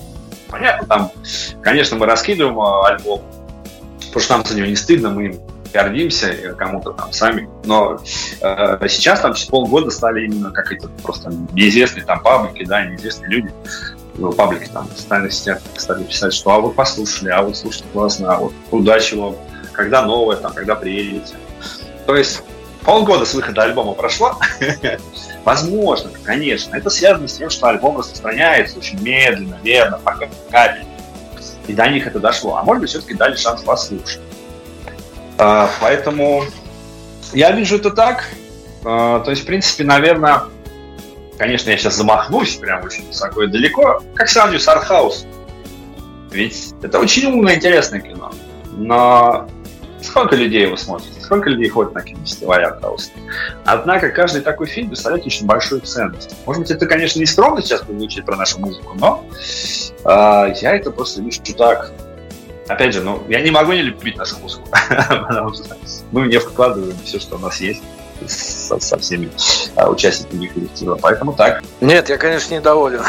Понятно, 0.49 0.87
там, 0.87 1.13
конечно, 1.63 1.97
мы 1.97 2.07
раскидываем 2.07 2.59
а, 2.59 2.89
альбом, 2.89 3.23
потому 4.07 4.21
что 4.21 4.33
нам 4.35 4.47
за 4.47 4.57
него 4.57 4.67
не 4.67 4.77
стыдно, 4.77 5.11
мы 5.11 5.39
гордимся 5.73 6.55
кому-то 6.57 6.93
там 6.93 7.13
сами. 7.13 7.49
Но 7.65 8.01
э, 8.41 8.89
сейчас 8.89 9.21
там 9.21 9.35
через 9.35 9.49
полгода 9.49 9.91
стали 9.91 10.27
именно 10.27 10.51
как 10.51 10.73
это 10.73 10.89
просто 11.03 11.31
неизвестные 11.53 12.05
там 12.05 12.23
паблики, 12.23 12.65
да, 12.65 12.85
неизвестные 12.85 13.31
люди, 13.31 13.53
ну, 14.17 14.33
паблики 14.33 14.69
там 14.73 14.89
в 14.89 14.99
социальных 14.99 15.33
стали 15.33 16.05
писать, 16.05 16.35
что 16.35 16.51
а 16.51 16.61
вы 16.61 16.71
послушали, 16.73 17.31
а 17.31 17.43
вот 17.43 17.57
слушайте 17.57 17.87
классно, 17.93 18.35
а 18.35 18.39
вот 18.39 18.53
удачи 18.71 19.15
вам, 19.15 19.37
когда 19.73 20.03
новое, 20.03 20.37
там, 20.37 20.53
когда 20.53 20.75
приедете. 20.75 21.35
То 22.07 22.17
есть 22.17 22.43
полгода 22.85 23.25
с 23.25 23.35
выхода 23.35 23.63
альбома 23.63 23.93
прошло, 23.95 24.39
Возможно, 25.49 26.11
конечно. 26.25 26.77
Это 26.77 26.91
связано 26.91 27.27
с 27.27 27.39
тем, 27.39 27.49
что 27.49 27.69
альбом 27.69 27.97
распространяется 27.97 28.79
очень 28.79 29.01
медленно, 29.01 29.59
верно, 29.63 29.99
по 29.99 30.13
капель. 30.13 30.85
И 31.67 31.73
до 31.73 31.89
них 31.89 32.07
это 32.07 32.21
дошло. 32.21 32.57
А 32.57 32.63
может 32.63 32.83
быть, 32.83 32.91
все-таки 32.91 33.15
дали 33.15 33.35
шанс 33.35 33.63
послушать. 33.63 34.21
А, 35.39 35.71
поэтому 35.81 36.45
я 37.33 37.53
вижу 37.53 37.77
это 37.77 37.91
так. 37.91 38.29
А, 38.85 39.21
то 39.21 39.31
есть, 39.31 39.43
в 39.43 39.47
принципе, 39.47 39.85
наверное, 39.85 40.43
конечно, 41.39 41.71
я 41.71 41.77
сейчас 41.77 41.97
замахнусь 41.97 42.57
прям 42.57 42.85
очень 42.85 43.07
высоко 43.07 43.43
и 43.43 43.47
далеко, 43.47 44.03
как 44.15 44.29
сравню 44.29 44.59
с 44.59 44.69
Артхаус. 44.69 45.27
Ведь 46.31 46.75
это 46.83 46.99
очень 46.99 47.27
умное, 47.27 47.55
интересное 47.55 48.01
кино. 48.01 48.33
Но 48.73 49.49
Сколько 50.01 50.37
людей 50.37 50.63
его 50.63 50.77
смотрит? 50.77 51.13
Сколько 51.21 51.51
людей 51.51 51.69
ходит 51.69 51.95
на 51.95 52.03
кинофестиваль 52.03 52.65
артхаус? 52.65 53.11
Однако 53.65 54.11
каждый 54.11 54.43
такой 54.43 54.67
фильм 54.67 54.89
представляет 54.89 55.27
очень 55.27 55.47
большую 55.47 55.81
ценность. 55.81 56.35
Может 56.47 56.63
быть, 56.63 56.71
это, 56.71 56.87
конечно, 56.87 57.19
не 57.19 57.27
скромно 57.27 57.61
сейчас 57.63 57.83
звучит 57.83 58.25
про 58.25 58.37
нашу 58.37 58.61
музыку, 58.61 58.95
но 58.95 59.25
э, 60.05 60.55
я 60.61 60.77
это 60.77 60.91
просто 60.91 61.21
вижу 61.21 61.41
так. 61.57 61.93
Опять 62.69 62.95
же, 62.95 63.03
ну, 63.03 63.23
я 63.29 63.41
не 63.41 63.51
могу 63.51 63.73
не 63.73 63.83
любить 63.83 64.17
нашу 64.17 64.39
музыку, 64.39 64.69
потому 64.89 65.55
что 65.55 65.77
мы 66.13 66.23
в 66.23 66.27
нее 66.27 66.41
вкладываем 66.41 66.97
все, 67.05 67.19
что 67.19 67.37
у 67.37 67.39
нас 67.39 67.61
есть 67.61 67.83
со, 68.27 68.79
со 68.79 68.99
всеми 68.99 69.31
а, 69.77 69.89
участниками 69.89 70.47
коллектива. 70.47 70.99
Поэтому 71.01 71.33
так. 71.33 71.63
Нет, 71.81 72.09
я, 72.09 72.19
конечно, 72.19 72.55
недоволен. 72.55 73.03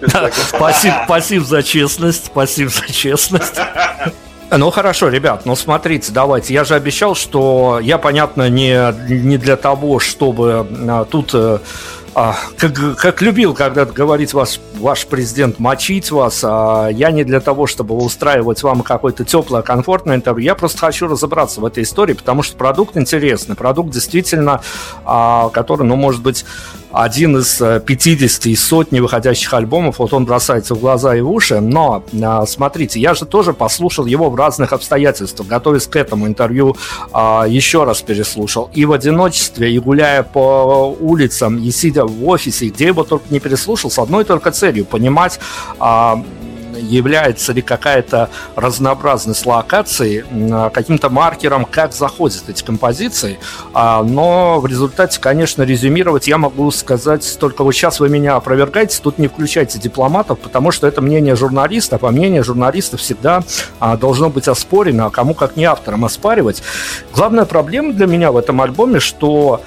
Спасибо, 0.48 1.02
спасибо 1.06 1.44
за 1.46 1.62
честность, 1.62 2.26
спасибо 2.26 2.70
за 2.70 2.92
честность. 2.92 3.58
Ну 4.56 4.70
хорошо, 4.70 5.08
ребят, 5.08 5.46
ну 5.46 5.56
смотрите, 5.56 6.12
давайте. 6.12 6.54
Я 6.54 6.62
же 6.62 6.74
обещал, 6.74 7.16
что 7.16 7.80
я, 7.82 7.98
понятно, 7.98 8.48
не, 8.48 8.94
не 9.08 9.36
для 9.36 9.56
того, 9.56 9.98
чтобы 9.98 10.68
а, 10.86 11.04
тут 11.06 11.34
а, 12.14 12.36
как, 12.58 12.96
как 12.96 13.22
любил 13.22 13.54
когда-то 13.54 13.92
говорить 13.92 14.34
вас, 14.34 14.60
ваш 14.74 15.06
президент, 15.06 15.58
мочить 15.58 16.10
вас, 16.10 16.42
а 16.44 16.88
я 16.88 17.10
не 17.10 17.24
для 17.24 17.40
того, 17.40 17.66
чтобы 17.66 17.96
устраивать 17.96 18.62
вам 18.62 18.82
какое-то 18.82 19.24
теплое, 19.24 19.62
комфортное 19.62 20.16
интервью, 20.16 20.46
я 20.46 20.54
просто 20.54 20.78
хочу 20.78 21.08
разобраться 21.08 21.60
в 21.60 21.64
этой 21.64 21.82
истории, 21.82 22.14
потому 22.14 22.42
что 22.42 22.56
продукт 22.56 22.96
интересный, 22.96 23.56
продукт 23.56 23.90
действительно, 23.90 24.60
а, 25.04 25.48
который, 25.48 25.86
ну, 25.86 25.96
может 25.96 26.22
быть, 26.22 26.44
один 26.94 27.38
из 27.38 27.56
50 27.56 28.46
э, 28.46 28.50
из 28.50 28.64
сотни 28.64 29.00
выходящих 29.00 29.52
альбомов, 29.52 29.98
вот 29.98 30.12
он 30.12 30.24
бросается 30.24 30.74
в 30.74 30.80
глаза 30.80 31.16
и 31.16 31.20
в 31.20 31.30
уши, 31.30 31.60
но 31.60 32.04
а, 32.22 32.46
смотрите, 32.46 33.00
я 33.00 33.14
же 33.14 33.24
тоже 33.24 33.52
послушал 33.52 34.06
его 34.06 34.30
в 34.30 34.36
разных 34.36 34.72
обстоятельствах, 34.72 35.48
готовясь 35.48 35.86
к 35.86 35.96
этому 35.96 36.26
интервью, 36.26 36.76
а, 37.12 37.46
еще 37.48 37.84
раз 37.84 38.02
переслушал, 38.02 38.70
и 38.72 38.84
в 38.84 38.92
одиночестве, 38.92 39.72
и 39.72 39.78
гуляя 39.78 40.22
по 40.22 40.96
улицам, 41.00 41.58
и 41.58 41.70
сидя 41.70 42.04
в 42.04 42.26
офисе, 42.28 42.68
где 42.68 42.86
его 42.86 43.02
только 43.02 43.26
не 43.30 43.40
переслушал, 43.40 43.90
с 43.90 43.98
одной 43.98 44.24
только 44.24 44.52
целью, 44.52 44.84
понимать, 44.84 45.40
а, 45.80 46.22
является 46.76 47.52
ли 47.52 47.62
какая-то 47.62 48.30
разнообразность 48.56 49.46
локаций 49.46 50.24
каким-то 50.72 51.10
маркером, 51.10 51.64
как 51.64 51.92
заходят 51.92 52.44
эти 52.48 52.62
композиции. 52.62 53.38
А, 53.72 54.02
но 54.02 54.60
в 54.60 54.66
результате, 54.66 55.20
конечно, 55.20 55.62
резюмировать 55.62 56.28
я 56.28 56.38
могу 56.38 56.70
сказать 56.70 57.36
только 57.38 57.64
вот 57.64 57.72
сейчас 57.72 58.00
вы 58.00 58.08
меня 58.08 58.36
опровергаете, 58.36 59.00
тут 59.02 59.18
не 59.18 59.28
включайте 59.28 59.78
дипломатов, 59.78 60.38
потому 60.38 60.70
что 60.70 60.86
это 60.86 61.00
мнение 61.00 61.36
журналистов, 61.36 62.04
а 62.04 62.10
мнение 62.10 62.42
журналистов 62.42 63.00
всегда 63.00 63.42
а, 63.80 63.96
должно 63.96 64.30
быть 64.30 64.48
оспорено, 64.48 65.06
а 65.06 65.10
кому 65.10 65.34
как 65.34 65.56
не 65.56 65.64
авторам 65.64 66.04
оспаривать. 66.04 66.62
Главная 67.14 67.44
проблема 67.44 67.92
для 67.92 68.06
меня 68.06 68.32
в 68.32 68.36
этом 68.36 68.60
альбоме, 68.60 69.00
что 69.00 69.62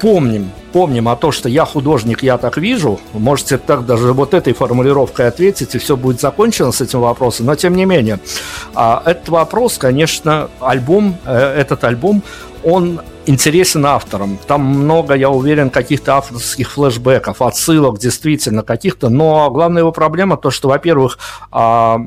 помним, 0.00 0.50
помним 0.72 1.08
о 1.08 1.16
том, 1.16 1.32
что 1.32 1.48
я 1.48 1.64
художник, 1.64 2.22
я 2.22 2.38
так 2.38 2.56
вижу. 2.56 3.00
Можете 3.12 3.58
так 3.58 3.86
даже 3.86 4.12
вот 4.12 4.34
этой 4.34 4.52
формулировкой 4.52 5.28
ответить, 5.28 5.74
и 5.74 5.78
все 5.78 5.96
будет 5.96 6.20
закончено 6.20 6.72
с 6.72 6.80
этим 6.80 7.00
вопросом. 7.00 7.46
Но 7.46 7.54
тем 7.54 7.76
не 7.76 7.84
менее, 7.84 8.18
а, 8.74 9.02
этот 9.04 9.28
вопрос, 9.28 9.78
конечно, 9.78 10.48
альбом, 10.60 11.16
э, 11.24 11.36
этот 11.36 11.84
альбом, 11.84 12.22
он 12.62 13.00
интересен 13.26 13.86
авторам. 13.86 14.38
Там 14.46 14.62
много, 14.62 15.14
я 15.14 15.30
уверен, 15.30 15.70
каких-то 15.70 16.16
авторских 16.16 16.70
флешбеков, 16.70 17.42
отсылок 17.42 17.98
действительно 17.98 18.62
каких-то. 18.62 19.08
Но 19.08 19.50
главная 19.50 19.82
его 19.82 19.92
проблема 19.92 20.36
то, 20.36 20.50
что, 20.50 20.68
во-первых, 20.68 21.18
а, 21.50 22.00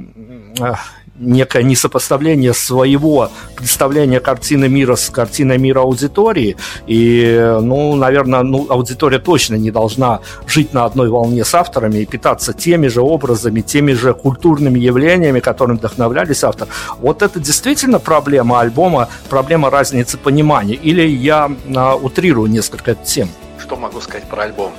некое 1.20 1.64
несопоставление 1.64 2.54
своего 2.54 3.30
представления 3.56 4.20
картины 4.20 4.70
мира 4.70 4.96
с 4.96 5.10
картиной 5.10 5.58
мира 5.58 5.82
аудитории. 5.82 6.56
И, 6.88 7.58
ну, 7.62 7.96
наверное, 7.96 8.42
ну, 8.42 8.66
аудитория 8.70 9.20
точно 9.20 9.56
не 9.56 9.72
должна 9.72 10.22
жить 10.48 10.74
на 10.74 10.86
одной 10.86 11.10
волне 11.10 11.44
с 11.44 11.54
авторами 11.54 12.00
и 12.00 12.06
питаться 12.06 12.54
теми 12.54 12.88
же 12.88 13.02
образами, 13.02 13.62
теми 13.62 13.94
же 13.94 14.14
культурными 14.14 14.80
явлениями, 14.80 15.40
которыми 15.40 15.78
вдохновлялись 15.78 16.44
авторы. 16.44 16.72
Вот 17.00 17.22
это 17.22 17.40
действительно 17.40 18.00
проблема 18.00 18.62
альбома, 18.62 19.10
проблема 19.30 19.70
разницы 19.70 20.18
понимания. 20.18 20.76
Или 20.76 21.08
я 21.08 21.52
а, 21.76 21.96
утрирую 21.96 22.50
несколько 22.50 22.96
тему? 22.96 23.32
Что 23.60 23.76
могу 23.76 24.02
сказать 24.02 24.28
про 24.30 24.44
альбом? 24.44 24.72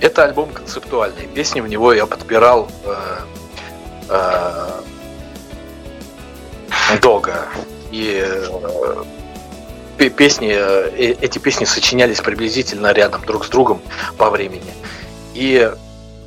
Это 0.00 0.24
альбом 0.24 0.50
концептуальный. 0.50 1.26
Песни 1.34 1.60
в 1.60 1.68
него 1.68 1.92
я 1.92 2.06
подбирал 2.06 2.68
э, 2.84 2.94
э, 4.10 4.70
долго. 7.00 7.46
И 7.90 8.24
э, 9.98 10.10
песни, 10.10 10.52
э, 10.52 11.14
эти 11.20 11.38
песни 11.38 11.64
сочинялись 11.64 12.20
приблизительно 12.20 12.92
рядом 12.92 13.24
друг 13.24 13.44
с 13.44 13.48
другом 13.48 13.80
по 14.18 14.30
времени. 14.30 14.72
И 15.34 15.70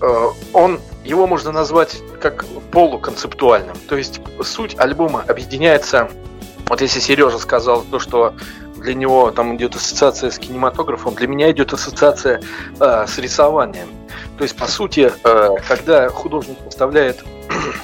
э, 0.01 0.27
он, 0.53 0.79
его 1.03 1.27
можно 1.27 1.51
назвать 1.51 1.97
как 2.21 2.45
полуконцептуальным. 2.71 3.75
То 3.87 3.97
есть 3.97 4.21
суть 4.43 4.77
альбома 4.77 5.23
объединяется, 5.27 6.09
вот 6.67 6.81
если 6.81 6.99
Сережа 6.99 7.39
сказал 7.39 7.81
то, 7.81 7.99
что 7.99 8.33
для 8.79 8.93
него 8.93 9.31
там 9.31 9.55
идет 9.55 9.75
ассоциация 9.75 10.31
с 10.31 10.39
кинематографом, 10.39 11.15
для 11.15 11.27
меня 11.27 11.51
идет 11.51 11.73
ассоциация 11.73 12.41
э, 12.79 13.05
с 13.07 13.17
рисованием. 13.17 13.89
То 14.37 14.43
есть, 14.43 14.55
по 14.55 14.67
сути, 14.67 15.11
э, 15.23 15.55
когда 15.67 16.09
художник 16.09 16.57
поставляет 16.59 17.23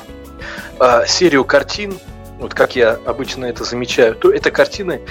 э, 0.79 1.05
серию 1.07 1.43
картин, 1.43 1.99
вот 2.45 2.53
как 2.53 2.75
я 2.75 2.99
обычно 3.05 3.45
это 3.45 3.63
замечаю, 3.63 4.13
то 4.13 4.31
это 4.31 4.51
картины 4.51 5.01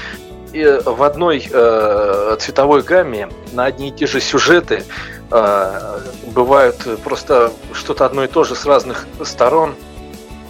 э, 0.52 0.80
в 0.84 1.02
одной 1.02 1.44
э, 1.50 2.36
цветовой 2.38 2.82
гамме 2.82 3.28
на 3.52 3.64
одни 3.64 3.88
и 3.88 3.90
те 3.90 4.06
же 4.06 4.20
сюжеты 4.20 4.84
э, 5.32 6.00
бывают 6.28 6.76
просто 7.02 7.52
что-то 7.72 8.06
одно 8.06 8.22
и 8.22 8.28
то 8.28 8.44
же 8.44 8.54
с 8.54 8.64
разных 8.64 9.08
сторон. 9.24 9.74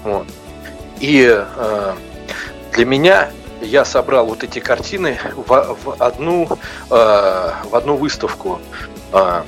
Вот. 0.03 0.27
И 1.01 1.27
э, 1.27 1.95
для 2.73 2.85
меня 2.85 3.31
я 3.63 3.87
собрал 3.87 4.27
вот 4.27 4.45
эти 4.45 4.59
картины 4.59 5.19
в, 5.35 5.77
в 5.85 5.97
одну 6.03 6.47
э, 6.91 7.51
в 7.71 7.75
одну 7.75 7.97
выставку. 7.97 8.61
Э, 9.11 9.41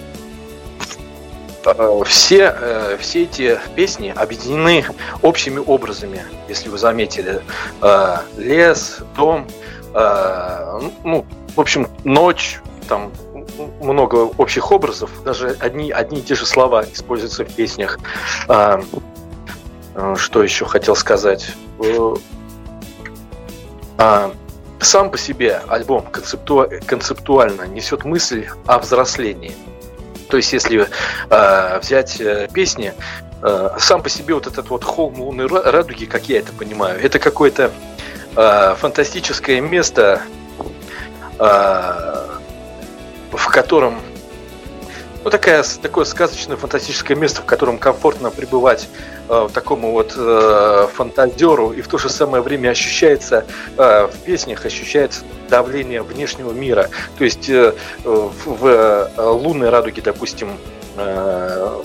все, 2.04 2.54
э, 2.58 2.96
все 3.00 3.24
эти 3.24 3.58
песни 3.74 4.12
объединены 4.14 4.84
общими 5.22 5.58
образами, 5.58 6.24
если 6.48 6.68
вы 6.68 6.78
заметили. 6.78 7.42
Э, 7.82 8.18
лес, 8.36 8.98
дом, 9.16 9.46
ну, 11.04 11.24
в 11.54 11.60
общем, 11.60 11.88
ночь, 12.04 12.60
там 12.86 13.10
много 13.80 14.16
общих 14.36 14.70
образов, 14.70 15.10
даже 15.24 15.56
одни, 15.58 15.90
одни 15.90 16.18
и 16.18 16.22
те 16.22 16.34
же 16.34 16.44
слова 16.44 16.84
используются 16.84 17.46
в 17.46 17.54
песнях. 17.54 17.98
Что 20.16 20.42
еще 20.42 20.66
хотел 20.66 20.94
сказать? 20.96 21.50
Сам 24.80 25.10
по 25.10 25.16
себе 25.16 25.62
альбом 25.66 26.02
концепту... 26.02 26.68
концептуально 26.86 27.62
несет 27.62 28.04
мысль 28.04 28.46
о 28.66 28.78
взрослении– 28.78 29.56
то 30.28 30.36
есть, 30.36 30.52
если 30.52 30.88
э, 31.30 31.78
взять 31.80 32.20
э, 32.20 32.48
песни, 32.52 32.92
э, 33.42 33.70
сам 33.78 34.02
по 34.02 34.08
себе 34.08 34.34
вот 34.34 34.46
этот 34.46 34.68
вот 34.68 34.84
холм 34.84 35.20
лунной 35.20 35.46
радуги, 35.46 36.04
как 36.04 36.28
я 36.28 36.38
это 36.38 36.52
понимаю, 36.52 37.00
это 37.02 37.18
какое-то 37.18 37.70
э, 38.36 38.74
фантастическое 38.78 39.60
место, 39.60 40.22
э, 41.38 42.38
в 43.32 43.48
котором 43.48 44.00
ну, 45.26 45.30
такая, 45.30 45.64
такое 45.82 46.04
сказочное 46.04 46.56
фантастическое 46.56 47.16
место, 47.16 47.42
в 47.42 47.46
котором 47.46 47.78
комфортно 47.78 48.30
пребывать 48.30 48.88
э, 49.28 49.48
такому 49.52 49.92
вот 49.92 50.14
э, 50.16 50.88
фантазеру, 50.94 51.72
и 51.72 51.80
в 51.80 51.88
то 51.88 51.98
же 51.98 52.08
самое 52.08 52.42
время 52.42 52.70
ощущается 52.70 53.46
э, 53.76 54.06
в 54.06 54.24
песнях 54.24 54.66
ощущается 54.66 55.22
давление 55.48 56.02
внешнего 56.02 56.52
мира. 56.52 56.88
То 57.18 57.24
есть 57.24 57.48
э, 57.48 57.72
в, 58.04 58.32
в 58.44 58.66
э, 58.66 59.08
лунной 59.16 59.70
радуге, 59.70 60.02
допустим, 60.02 60.50
э, 60.96 61.82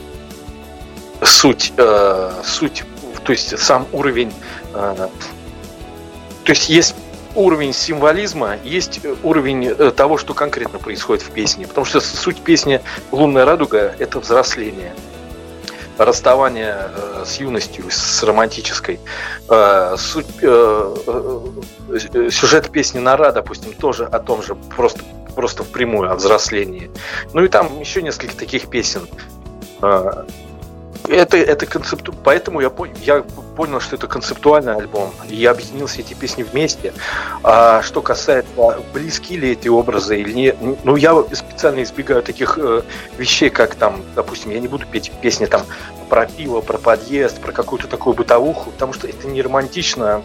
суть, 1.23 1.73
э, 1.77 2.31
суть, 2.43 2.83
то 3.23 3.31
есть 3.31 3.57
сам 3.59 3.87
уровень 3.91 4.33
э, 4.73 5.07
то 6.43 6.49
есть 6.49 6.69
есть 6.69 6.95
уровень 7.35 7.73
символизма, 7.73 8.57
есть 8.63 8.99
уровень 9.23 9.67
э, 9.67 9.91
того, 9.91 10.17
что 10.17 10.33
конкретно 10.33 10.79
происходит 10.79 11.23
в 11.23 11.31
песне. 11.31 11.67
Потому 11.67 11.85
что 11.85 12.01
суть 12.01 12.41
песни 12.41 12.81
«Лунная 13.11 13.45
радуга»— 13.45 13.95
это 13.99 14.19
взросление 14.19 14.93
расставание 15.97 16.89
э, 16.95 17.23
с 17.25 17.37
юностью, 17.37 17.85
с 17.89 18.23
романтической. 18.23 18.99
Э, 19.49 19.95
суть, 19.97 20.27
э, 20.41 20.95
сюжет 22.29 22.71
песни 22.71 22.99
«Нора», 22.99 23.31
допустим, 23.31 23.73
тоже 23.73 24.05
о 24.05 24.19
том 24.19 24.41
же, 24.43 24.55
просто, 24.55 25.01
просто 25.35 25.63
впрямую, 25.63 26.11
о 26.11 26.15
взрослении. 26.15 26.89
Ну 27.33 27.43
и 27.43 27.47
там 27.47 27.79
еще 27.79 28.01
несколько 28.01 28.35
таких 28.35 28.69
песен. 28.69 29.07
Это, 31.07 31.37
это 31.37 31.65
концепту... 31.65 32.13
Поэтому 32.23 32.61
я, 32.61 32.69
пон... 32.69 32.89
я 33.01 33.23
понял, 33.55 33.79
что 33.79 33.95
это 33.95 34.07
концептуальный 34.07 34.75
альбом. 34.75 35.11
И 35.29 35.35
я 35.35 35.51
объединил 35.51 35.87
все 35.87 36.01
эти 36.01 36.13
песни 36.13 36.43
вместе. 36.43 36.93
А 37.43 37.81
что 37.81 38.01
касается, 38.01 38.51
близки 38.93 39.37
ли 39.37 39.51
эти 39.51 39.67
образы 39.67 40.19
или 40.19 40.31
нет, 40.31 40.57
ну, 40.83 40.95
я 40.95 41.13
специально 41.33 41.83
избегаю 41.83 42.23
таких 42.23 42.57
э, 42.61 42.81
вещей, 43.17 43.49
как 43.49 43.75
там, 43.75 44.01
допустим, 44.15 44.51
я 44.51 44.59
не 44.59 44.67
буду 44.67 44.85
петь 44.85 45.11
песни 45.21 45.45
там 45.45 45.61
про 46.09 46.25
пиво, 46.25 46.59
про 46.59 46.77
подъезд, 46.77 47.39
про 47.39 47.53
какую-то 47.53 47.87
такую 47.87 48.13
бытовуху, 48.15 48.71
потому 48.71 48.91
что 48.91 49.07
это 49.07 49.27
не 49.27 49.41
романтично, 49.41 50.21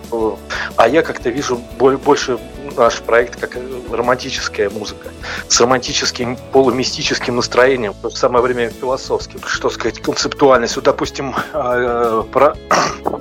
а 0.75 0.89
я 0.89 1.03
как-то 1.03 1.31
вижу 1.31 1.61
больше 1.79 2.39
наш 2.77 3.01
проект 3.01 3.39
как 3.39 3.57
романтическая 3.91 4.71
музыка, 4.71 5.09
с 5.49 5.61
романтическим 5.61 6.37
полумистическим 6.53 7.37
настроением, 7.37 7.93
в 7.93 8.03
то 8.03 8.11
же 8.11 8.17
самое 8.17 8.43
время 8.43 8.71
философским, 8.71 9.41
что 9.47 9.71
сказать, 9.71 10.01
концептуальность. 10.01 10.77
Вот, 10.77 10.85
допустим, 10.85 11.35
а, 11.53 12.23
про... 12.23 12.57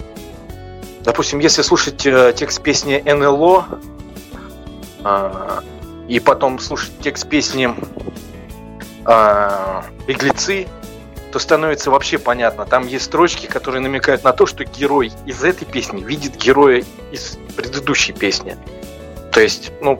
Допустим, 1.04 1.38
если 1.38 1.62
слушать 1.62 2.04
э, 2.08 2.34
текст 2.36 2.64
песни 2.64 3.00
НЛО, 3.06 3.66
а, 5.04 5.64
и 6.08 6.20
потом 6.20 6.58
слушать 6.60 6.92
текст 7.02 7.30
песни 7.30 7.70
«Беглецы», 10.08 10.68
то 11.36 11.40
становится 11.40 11.92
вообще 11.92 12.18
понятно. 12.18 12.66
Там 12.66 12.88
есть 12.88 13.04
строчки, 13.04 13.46
которые 13.46 13.82
намекают 13.82 14.24
на 14.24 14.32
то, 14.32 14.46
что 14.46 14.64
герой 14.64 15.12
из 15.26 15.44
этой 15.44 15.66
песни 15.66 16.02
видит 16.02 16.38
героя 16.38 16.82
из 17.12 17.38
предыдущей 17.58 18.14
песни. 18.14 18.56
То 19.36 19.42
есть, 19.42 19.74
ну, 19.82 20.00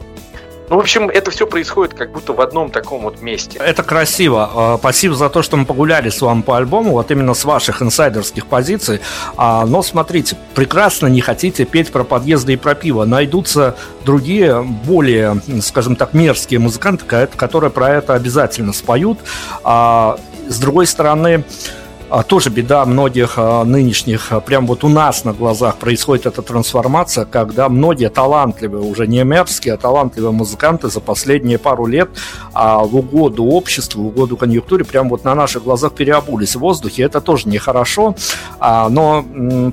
ну, 0.70 0.76
в 0.76 0.80
общем, 0.80 1.10
это 1.10 1.30
все 1.30 1.46
происходит 1.46 1.92
как 1.92 2.10
будто 2.10 2.32
в 2.32 2.40
одном 2.40 2.70
таком 2.70 3.02
вот 3.02 3.20
месте. 3.20 3.58
Это 3.58 3.82
красиво. 3.82 4.50
А, 4.54 4.78
спасибо 4.78 5.14
за 5.14 5.28
то, 5.28 5.42
что 5.42 5.58
мы 5.58 5.66
погуляли 5.66 6.08
с 6.08 6.22
вами 6.22 6.40
по 6.40 6.56
альбому, 6.56 6.92
вот 6.92 7.10
именно 7.10 7.34
с 7.34 7.44
ваших 7.44 7.82
инсайдерских 7.82 8.46
позиций. 8.46 9.00
А, 9.36 9.66
но 9.66 9.82
смотрите, 9.82 10.38
прекрасно 10.54 11.08
не 11.08 11.20
хотите 11.20 11.66
петь 11.66 11.92
про 11.92 12.02
подъезды 12.02 12.54
и 12.54 12.56
про 12.56 12.74
пиво. 12.74 13.04
Найдутся 13.04 13.76
другие, 14.06 14.62
более, 14.62 15.42
скажем 15.60 15.96
так, 15.96 16.14
мерзкие 16.14 16.58
музыканты, 16.58 17.04
которые 17.36 17.70
про 17.70 17.90
это 17.90 18.14
обязательно 18.14 18.72
споют. 18.72 19.18
А, 19.64 20.18
с 20.48 20.58
другой 20.58 20.86
стороны, 20.86 21.44
тоже 22.28 22.50
беда 22.50 22.84
многих 22.84 23.34
а, 23.36 23.64
нынешних, 23.64 24.32
а, 24.32 24.40
прям 24.40 24.66
вот 24.66 24.84
у 24.84 24.88
нас 24.88 25.24
на 25.24 25.32
глазах 25.32 25.76
происходит 25.76 26.26
эта 26.26 26.42
трансформация, 26.42 27.24
когда 27.24 27.68
многие 27.68 28.08
талантливые, 28.08 28.82
уже 28.82 29.06
не 29.06 29.24
мерзкие, 29.24 29.74
а 29.74 29.76
талантливые 29.76 30.32
музыканты 30.32 30.88
за 30.88 31.00
последние 31.00 31.58
пару 31.58 31.86
лет 31.86 32.10
в 32.54 32.96
угоду 32.96 33.44
обществу, 33.44 34.04
в 34.04 34.06
угоду 34.06 34.36
конъюнктуре, 34.36 34.84
прям 34.84 35.08
вот 35.08 35.24
на 35.24 35.34
наших 35.34 35.64
глазах 35.64 35.92
переобулись 35.92 36.54
в 36.54 36.60
воздухе. 36.60 37.02
Это 37.02 37.20
тоже 37.20 37.48
нехорошо, 37.48 38.14
но, 38.60 39.24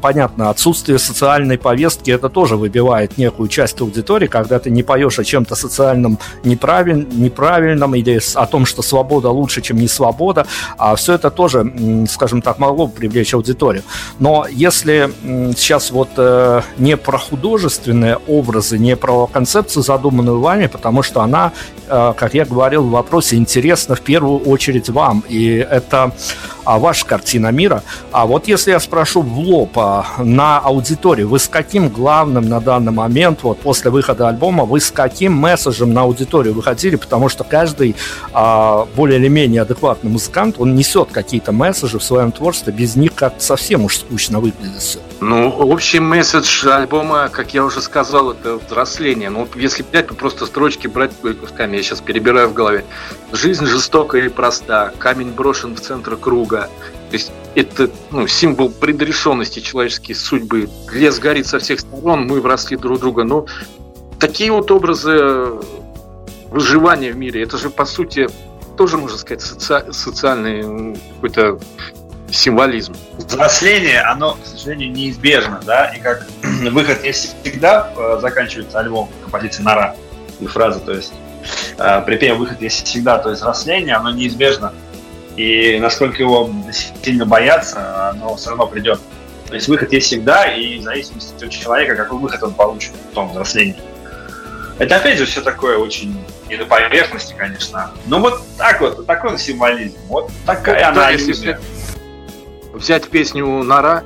понятно, 0.01 0.49
отсутствие 0.49 0.99
социальной 0.99 1.57
повестки 1.57 2.11
это 2.11 2.29
тоже 2.29 2.57
выбивает 2.57 3.17
некую 3.17 3.47
часть 3.47 3.79
аудитории, 3.81 4.27
когда 4.27 4.59
ты 4.59 4.69
не 4.69 4.83
поешь 4.83 5.19
о 5.19 5.23
чем-то 5.23 5.55
социальном 5.55 6.19
неправиль, 6.43 7.07
неправильном 7.11 7.95
или 7.95 8.19
о 8.35 8.45
том, 8.47 8.65
что 8.65 8.81
свобода 8.81 9.29
лучше, 9.29 9.61
чем 9.61 9.77
не 9.77 9.87
свобода, 9.87 10.45
а 10.77 10.95
все 10.95 11.13
это 11.13 11.29
тоже, 11.29 11.63
скажем 12.09 12.22
так, 12.41 12.59
могло 12.59 12.87
бы 12.87 12.93
привлечь 12.93 13.33
аудиторию. 13.33 13.83
Но 14.19 14.45
если 14.49 15.11
сейчас 15.55 15.91
вот 15.91 16.09
э, 16.17 16.61
не 16.77 16.97
про 16.97 17.17
художественные 17.17 18.17
образы, 18.27 18.77
не 18.77 18.95
про 18.95 19.27
концепцию, 19.27 19.83
задуманную 19.83 20.39
вами, 20.39 20.67
потому 20.67 21.03
что 21.03 21.21
она, 21.21 21.51
э, 21.87 22.13
как 22.17 22.33
я 22.33 22.45
говорил 22.45 22.83
в 22.83 22.91
вопросе, 22.91 23.35
интересна 23.35 23.95
в 23.95 24.01
первую 24.01 24.39
очередь 24.39 24.89
вам, 24.89 25.23
и 25.29 25.55
это 25.55 26.11
а, 26.65 26.79
ваша 26.79 27.05
картина 27.05 27.47
мира. 27.51 27.83
А 28.11 28.25
вот 28.25 28.47
если 28.47 28.71
я 28.71 28.79
спрошу 28.79 29.21
в 29.21 29.39
лоб 29.39 29.77
а, 29.77 30.05
на 30.19 30.59
аудиторию, 30.59 31.27
вы 31.29 31.39
с 31.39 31.47
каким 31.47 31.89
главным 31.89 32.47
на 32.47 32.59
данный 32.59 32.91
момент, 32.91 33.39
вот 33.43 33.59
после 33.59 33.91
выхода 33.91 34.27
альбома, 34.27 34.65
вы 34.65 34.79
с 34.79 34.91
каким 34.91 35.33
месседжем 35.33 35.93
на 35.93 36.01
аудиторию 36.01 36.53
выходили, 36.53 36.95
потому 36.95 37.29
что 37.29 37.43
каждый 37.43 37.95
а, 38.33 38.87
более 38.95 39.19
или 39.19 39.27
менее 39.27 39.61
адекватный 39.61 40.11
музыкант, 40.11 40.55
он 40.59 40.75
несет 40.75 41.09
какие-то 41.11 41.51
месседжи 41.51 41.99
в 41.99 42.03
своем 42.03 42.31
творчестве, 42.31 42.73
без 42.73 42.95
них 42.95 43.13
как 43.15 43.35
совсем 43.39 43.85
уж 43.85 43.97
скучно 43.97 44.39
выглядит 44.39 44.79
все. 44.79 44.99
Ну, 45.25 45.49
общий 45.49 45.99
месседж 45.99 46.67
альбома, 46.67 47.29
как 47.29 47.53
я 47.53 47.63
уже 47.63 47.81
сказал, 47.81 48.31
это 48.31 48.57
взросление. 48.57 49.29
Ну, 49.29 49.47
если 49.55 49.81
взять, 49.83 50.07
то 50.07 50.15
просто 50.15 50.45
строчки 50.45 50.87
брать 50.87 51.11
кусками, 51.39 51.77
я 51.77 51.83
сейчас 51.83 52.01
перебираю 52.01 52.49
в 52.49 52.53
голове. 52.53 52.83
Жизнь 53.31 53.65
жестокая 53.65 54.25
и 54.25 54.29
проста, 54.29 54.91
камень 54.99 55.31
брошен 55.31 55.75
в 55.75 55.79
центр 55.79 56.17
круга. 56.17 56.52
То 56.61 57.13
есть 57.13 57.31
это 57.55 57.89
ну, 58.11 58.27
символ 58.27 58.69
предрешенности 58.69 59.59
человеческой 59.59 60.13
судьбы. 60.13 60.69
Лес 60.91 61.19
горит 61.19 61.47
со 61.47 61.59
всех 61.59 61.79
сторон, 61.79 62.25
мы 62.25 62.41
вросли 62.41 62.77
друг 62.77 62.99
друга. 62.99 63.23
Но 63.23 63.45
такие 64.19 64.51
вот 64.51 64.71
образы 64.71 65.51
выживания 66.49 67.11
в 67.11 67.17
мире, 67.17 67.43
это 67.43 67.57
же, 67.57 67.69
по 67.69 67.85
сути, 67.85 68.27
тоже, 68.77 68.97
можно 68.97 69.17
сказать, 69.17 69.41
соци... 69.41 69.91
социальный 69.91 70.97
какой-то 71.15 71.59
символизм. 72.31 72.95
Взросление, 73.17 74.01
оно, 74.01 74.35
к 74.35 74.45
сожалению, 74.45 74.91
неизбежно, 74.91 75.61
да, 75.65 75.87
и 75.87 75.99
как 75.99 76.25
выход 76.71 77.03
есть 77.03 77.35
всегда, 77.43 77.91
э, 77.95 78.19
заканчивается 78.21 78.79
альбом 78.79 79.09
композиции 79.21 79.61
«Нора» 79.61 79.95
и 80.39 80.47
фраза, 80.47 80.79
то 80.79 80.93
есть 80.93 81.13
э, 81.77 82.01
припев 82.01 82.37
«Выход 82.37 82.61
есть 82.61 82.85
всегда», 82.87 83.19
то 83.19 83.29
есть 83.29 83.41
взросление, 83.41 83.95
оно 83.95 84.11
неизбежно, 84.11 84.73
и 85.35 85.79
насколько 85.79 86.21
его 86.21 86.49
сильно 87.01 87.25
бояться, 87.25 88.09
оно 88.09 88.35
все 88.35 88.49
равно 88.49 88.67
придет. 88.67 88.99
То 89.47 89.55
есть 89.55 89.67
выход 89.67 89.91
есть 89.93 90.07
всегда, 90.07 90.45
и 90.45 90.79
в 90.79 90.83
зависимости 90.83 91.45
от 91.45 91.51
человека, 91.51 91.95
какой 91.95 92.19
выход 92.19 92.41
он 92.43 92.53
получит 92.53 92.91
в 93.11 93.13
том 93.13 93.29
взрослении. 93.31 93.75
Это 94.79 94.95
опять 94.95 95.17
же 95.17 95.25
все 95.25 95.41
такое 95.41 95.77
очень 95.77 96.17
не 96.49 96.57
на 96.57 96.65
поверхности, 96.65 97.35
конечно. 97.37 97.91
Но 98.07 98.19
вот 98.19 98.41
так 98.57 98.81
вот, 98.81 99.05
такой 99.05 99.37
символизм. 99.37 99.97
Вот 100.07 100.31
такая 100.45 100.79
да, 100.79 100.89
она 100.89 101.11
взять, 101.11 101.57
взять 102.73 103.07
песню 103.09 103.45
Нара, 103.63 104.03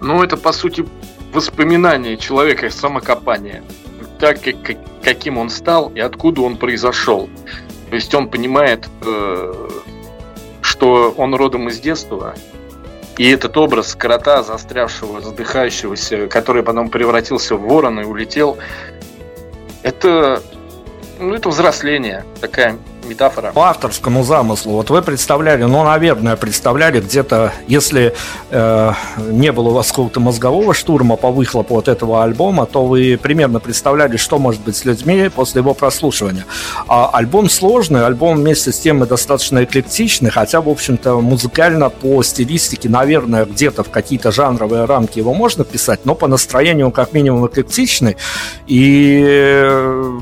ну 0.00 0.22
это 0.22 0.36
по 0.36 0.52
сути 0.52 0.86
воспоминание 1.32 2.16
человека, 2.16 2.70
самокопание. 2.70 3.62
Так, 4.18 4.40
как, 4.40 4.76
каким 5.02 5.38
он 5.38 5.50
стал 5.50 5.90
и 5.90 6.00
откуда 6.00 6.42
он 6.42 6.56
произошел. 6.56 7.28
То 7.90 7.96
есть 7.96 8.14
он 8.14 8.28
понимает, 8.28 8.88
э, 9.04 9.68
что 10.74 11.14
он 11.16 11.32
родом 11.36 11.68
из 11.68 11.78
детства, 11.78 12.34
и 13.16 13.30
этот 13.30 13.56
образ 13.56 13.94
крота, 13.94 14.42
застрявшего, 14.42 15.20
задыхающегося, 15.20 16.26
который 16.26 16.64
потом 16.64 16.90
превратился 16.90 17.54
в 17.54 17.60
ворона 17.60 18.00
и 18.00 18.04
улетел, 18.04 18.58
это, 19.84 20.42
ну, 21.20 21.32
это 21.32 21.48
взросление, 21.48 22.24
такая 22.40 22.76
метафора. 23.14 23.52
По 23.52 23.70
авторскому 23.70 24.24
замыслу, 24.24 24.72
вот 24.72 24.90
вы 24.90 25.02
представляли, 25.02 25.64
ну, 25.64 25.84
наверное, 25.84 26.36
представляли 26.36 27.00
где-то, 27.00 27.52
если 27.66 28.14
э, 28.50 28.92
не 29.18 29.52
было 29.52 29.68
у 29.68 29.72
вас 29.72 29.88
какого-то 29.88 30.20
мозгового 30.20 30.74
штурма 30.74 31.16
по 31.16 31.30
выхлопу 31.30 31.78
от 31.78 31.88
этого 31.88 32.22
альбома, 32.22 32.66
то 32.66 32.84
вы 32.84 33.18
примерно 33.20 33.60
представляли, 33.60 34.16
что 34.16 34.38
может 34.38 34.60
быть 34.62 34.76
с 34.76 34.84
людьми 34.84 35.28
после 35.34 35.60
его 35.60 35.74
прослушивания. 35.74 36.44
А 36.88 37.10
альбом 37.12 37.48
сложный, 37.48 38.04
альбом 38.04 38.36
вместе 38.36 38.72
с 38.72 38.78
тем 38.78 39.02
и 39.04 39.06
достаточно 39.06 39.64
эклектичный, 39.64 40.30
хотя, 40.30 40.60
в 40.60 40.68
общем-то, 40.68 41.20
музыкально 41.20 41.90
по 41.90 42.22
стилистике, 42.22 42.88
наверное, 42.88 43.44
где-то 43.44 43.84
в 43.84 43.90
какие-то 43.90 44.32
жанровые 44.32 44.84
рамки 44.84 45.18
его 45.18 45.34
можно 45.34 45.64
писать, 45.64 46.00
но 46.04 46.14
по 46.14 46.26
настроению 46.28 46.86
он 46.86 46.92
как 46.92 47.12
минимум 47.12 47.46
эклектичный. 47.46 48.16
И 48.66 49.22
э, 49.24 50.20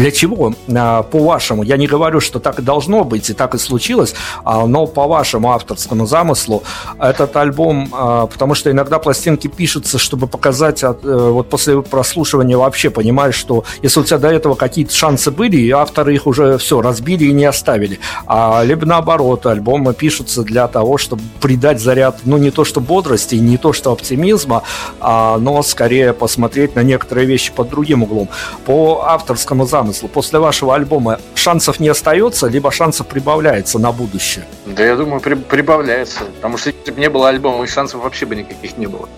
для 0.00 0.10
чего, 0.10 0.54
а, 0.74 1.02
по-вашему, 1.02 1.62
я 1.62 1.76
не 1.76 1.86
говорю, 1.86 2.20
что 2.20 2.38
так 2.38 2.58
и 2.58 2.62
должно 2.62 3.04
быть, 3.04 3.28
и 3.28 3.34
так 3.34 3.54
и 3.54 3.58
случилось, 3.58 4.14
а, 4.44 4.66
но 4.66 4.86
по 4.86 5.06
вашему 5.06 5.52
авторскому 5.52 6.06
замыслу 6.06 6.62
этот 6.98 7.36
альбом, 7.36 7.90
а, 7.92 8.26
потому 8.26 8.54
что 8.54 8.70
иногда 8.70 8.98
пластинки 8.98 9.46
пишутся, 9.46 9.98
чтобы 9.98 10.26
показать, 10.26 10.82
э, 10.82 10.94
вот 11.02 11.50
после 11.50 11.82
прослушивания 11.82 12.56
вообще 12.56 12.88
понимаешь, 12.88 13.34
что 13.34 13.64
если 13.82 14.00
у 14.00 14.04
тебя 14.04 14.16
до 14.16 14.28
этого 14.28 14.54
какие-то 14.54 14.94
шансы 14.94 15.30
были, 15.30 15.58
и 15.58 15.70
авторы 15.70 16.14
их 16.14 16.26
уже 16.26 16.56
все 16.56 16.80
разбили 16.80 17.24
и 17.24 17.32
не 17.32 17.44
оставили, 17.44 18.00
а 18.26 18.62
либо 18.64 18.86
наоборот, 18.86 19.44
альбомы 19.44 19.92
пишутся 19.92 20.42
для 20.42 20.66
того, 20.68 20.96
чтобы 20.96 21.22
придать 21.42 21.78
заряд, 21.78 22.20
ну 22.24 22.38
не 22.38 22.50
то 22.50 22.64
что 22.64 22.80
бодрости, 22.80 23.34
не 23.34 23.58
то 23.58 23.74
что 23.74 23.92
оптимизма, 23.92 24.62
но 25.00 25.62
скорее 25.62 26.14
посмотреть 26.14 26.74
на 26.74 26.82
некоторые 26.82 27.26
вещи 27.26 27.52
под 27.54 27.68
другим 27.68 28.02
углом. 28.02 28.28
По 28.64 29.04
авторскому 29.06 29.66
замыслу 29.66 29.89
замыслу 29.90 30.08
после 30.08 30.38
вашего 30.38 30.74
альбома 30.74 31.20
шансов 31.34 31.80
не 31.80 31.88
остается, 31.88 32.46
либо 32.46 32.70
шансов 32.70 33.06
прибавляется 33.06 33.78
на 33.78 33.92
будущее? 33.92 34.44
Да 34.66 34.84
я 34.84 34.96
думаю, 34.96 35.20
при, 35.20 35.34
прибавляется. 35.34 36.20
Потому 36.36 36.58
что 36.58 36.70
если 36.70 36.92
бы 36.92 37.00
не 37.00 37.10
было 37.10 37.28
альбома, 37.28 37.66
шансов 37.66 38.02
вообще 38.02 38.26
бы 38.26 38.36
никаких 38.36 38.76
не 38.78 38.86
было. 38.86 39.08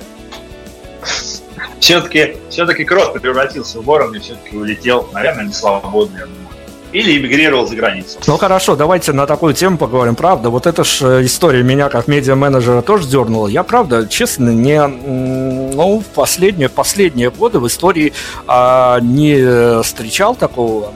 Все-таки 1.79 2.37
все-таки 2.49 2.85
Кросс 2.85 3.11
превратился 3.21 3.81
в 3.81 3.85
ворон 3.85 4.15
и 4.15 4.19
все-таки 4.21 4.57
улетел, 4.57 5.09
наверное, 5.13 5.45
не 5.45 5.53
свободный, 5.53 6.21
я 6.21 6.27
думаю 6.27 6.52
или 6.93 7.19
эмигрировал 7.19 7.67
за 7.67 7.77
границу. 7.77 8.19
Ну 8.27 8.37
хорошо, 8.37 8.77
давайте 8.77 9.13
на 9.13 9.27
такую 9.27 9.55
тему 9.55 9.79
поговорим. 9.79 10.15
Правда, 10.15 10.51
вот 10.51 10.67
эта 10.67 10.85
ж 10.85 11.03
э, 11.03 11.25
история 11.25 11.63
меня 11.63 11.89
как 11.89 12.09
медиа-менеджера 12.09 12.83
тоже 12.83 13.09
дернула. 13.09 13.49
Я, 13.49 13.63
правда, 13.63 14.07
честно, 14.07 14.51
не, 14.51 14.87
ну, 14.87 16.03
последние, 16.15 16.69
последние 16.69 17.31
годы 17.31 17.59
в 17.59 17.67
истории 17.67 18.13
а, 18.47 19.01
не 19.01 19.83
встречал 19.83 20.35
такого. 20.35 20.93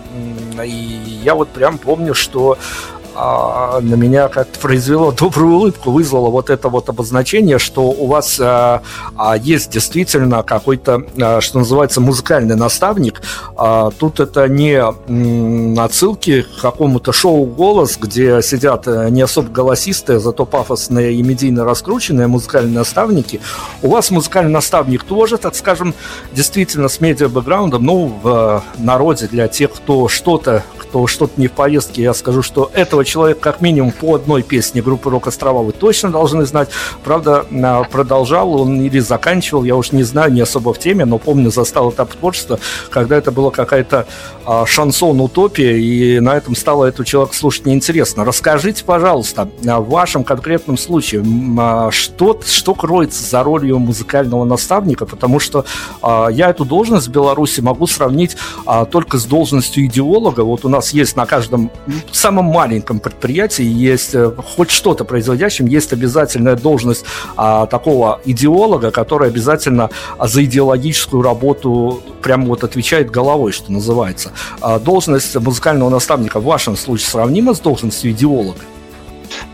И 0.65 1.21
я 1.23 1.35
вот 1.35 1.49
прям 1.49 1.79
помню, 1.79 2.15
что 2.15 2.59
а, 3.17 3.81
на 3.81 3.95
меня 3.95 4.29
как-то 4.29 4.59
произвело 4.59 5.11
добрую 5.11 5.57
улыбку, 5.57 5.91
вызвало 5.91 6.29
вот 6.29 6.51
это 6.51 6.69
вот 6.69 6.89
обозначение, 6.89 7.59
что 7.59 7.83
у 7.83 8.07
вас 8.07 8.39
а, 8.41 8.83
а, 9.17 9.37
есть 9.37 9.71
действительно 9.71 10.43
какой-то, 10.43 11.05
а, 11.21 11.41
что 11.41 11.59
называется, 11.59 12.01
музыкальный 12.01 12.57
наставник. 12.57 13.23
А, 13.57 13.91
тут 13.91 14.21
это 14.21 14.49
не 14.49 14.75
м, 15.09 15.79
отсылки 15.81 16.43
к 16.43 16.61
какому-то 16.61 17.13
шоу 17.13 17.47
«Голос», 17.47 17.97
где 18.01 18.43
сидят 18.43 18.87
э, 18.87 19.09
не 19.11 19.23
особо 19.23 19.51
голосистые, 19.51 20.21
зато 20.21 20.45
пафосные 20.45 21.15
и 21.15 21.23
медийно 21.23 21.65
раскрученные 21.65 22.27
музыкальные 22.27 22.75
наставники. 22.75 23.41
У 23.83 23.89
вас 23.89 24.11
музыкальный 24.11 24.53
наставник 24.53 25.05
тоже, 25.05 25.39
так 25.39 25.55
скажем, 25.55 25.95
действительно 26.33 26.89
с 26.89 27.01
медиа-бэкграундом, 27.01 27.83
ну, 27.83 28.13
в 28.23 28.63
народе 28.79 29.29
для 29.29 29.49
тех, 29.49 29.73
кто 29.73 30.09
что-то 30.09 30.65
кто 30.97 31.07
что-то 31.07 31.33
не 31.41 31.49
в 31.49 31.53
повестке, 31.53 32.03
я 32.03 32.15
скажу, 32.15 32.43
что 32.43 32.71
этого 32.73 33.05
человека 33.07 33.41
как 33.41 33.61
минимум 33.63 33.93
по 33.93 34.17
одной 34.17 34.43
песне 34.43 34.83
группы 34.83 35.09
«Рок 35.09 35.29
Острова» 35.29 35.63
вы 35.63 35.73
точно 35.73 36.11
должны 36.11 36.45
знать. 36.45 36.69
Правда, 37.05 37.47
а, 37.51 37.85
продолжал 37.85 38.61
он 38.61 38.81
или 38.83 38.99
заканчивал, 38.99 39.65
я 39.65 39.77
уж 39.77 39.93
не 39.93 40.03
знаю, 40.03 40.33
не 40.33 40.41
особо 40.41 40.75
в 40.75 40.79
теме, 40.79 41.05
но 41.05 41.19
помню, 41.19 41.51
застал 41.51 41.91
этап 41.91 42.13
творчества, 42.13 42.59
когда 42.91 43.17
это 43.17 43.31
была 43.31 43.51
какая-то 43.51 44.07
а, 44.45 44.67
шансон-утопия, 44.67 45.79
и 45.79 46.21
на 46.21 46.37
этом 46.37 46.55
стало 46.55 46.85
этого 46.87 47.07
человека 47.07 47.37
слушать 47.37 47.67
неинтересно. 47.67 48.25
Расскажите, 48.25 48.85
пожалуйста, 48.85 49.49
в 49.63 49.89
вашем 49.89 50.25
конкретном 50.25 50.77
случае, 50.77 51.25
а, 51.59 51.91
что, 51.91 52.41
что 52.45 52.75
кроется 52.75 53.23
за 53.23 53.43
ролью 53.43 53.79
музыкального 53.79 54.45
наставника, 54.45 55.07
потому 55.07 55.39
что 55.39 55.65
я 56.03 56.51
эту 56.51 56.65
должность 56.65 57.09
в 57.09 57.11
Беларуси 57.11 57.61
могу 57.61 57.87
сравнить 57.87 58.37
только 58.91 59.19
с 59.19 59.25
должностью 59.25 59.87
идеолога. 59.87 60.41
Вот 60.41 60.65
у 60.65 60.69
нас 60.69 60.91
есть 60.91 61.17
на 61.17 61.27
каждом 61.27 61.71
самом 62.13 62.47
маленьком 62.47 62.96
этом 62.97 63.01
предприятии 63.01 63.65
есть, 63.65 64.15
э, 64.15 64.31
хоть 64.57 64.71
что-то 64.71 65.05
производящим, 65.05 65.67
есть 65.67 65.93
обязательная 65.93 66.57
должность 66.57 67.05
а, 67.37 67.67
такого 67.67 68.21
идеолога, 68.25 68.91
который 68.91 69.29
обязательно 69.29 69.91
за 70.19 70.45
идеологическую 70.45 71.23
работу 71.23 72.03
прямо 72.23 72.47
вот 72.47 72.65
отвечает 72.65 73.11
головой, 73.11 73.53
что 73.53 73.73
называется. 73.73 74.33
А 74.61 74.79
должность 74.79 75.37
музыкального 75.37 75.91
наставника 75.91 76.41
в 76.41 76.45
вашем 76.45 76.77
случае 76.77 77.09
сравнима 77.09 77.55
с 77.55 77.61
должностью 77.61 78.11
идеолога? 78.11 78.61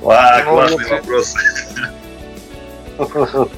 А, 0.04 0.42
классный 0.42 0.88
вопрос. 0.90 1.34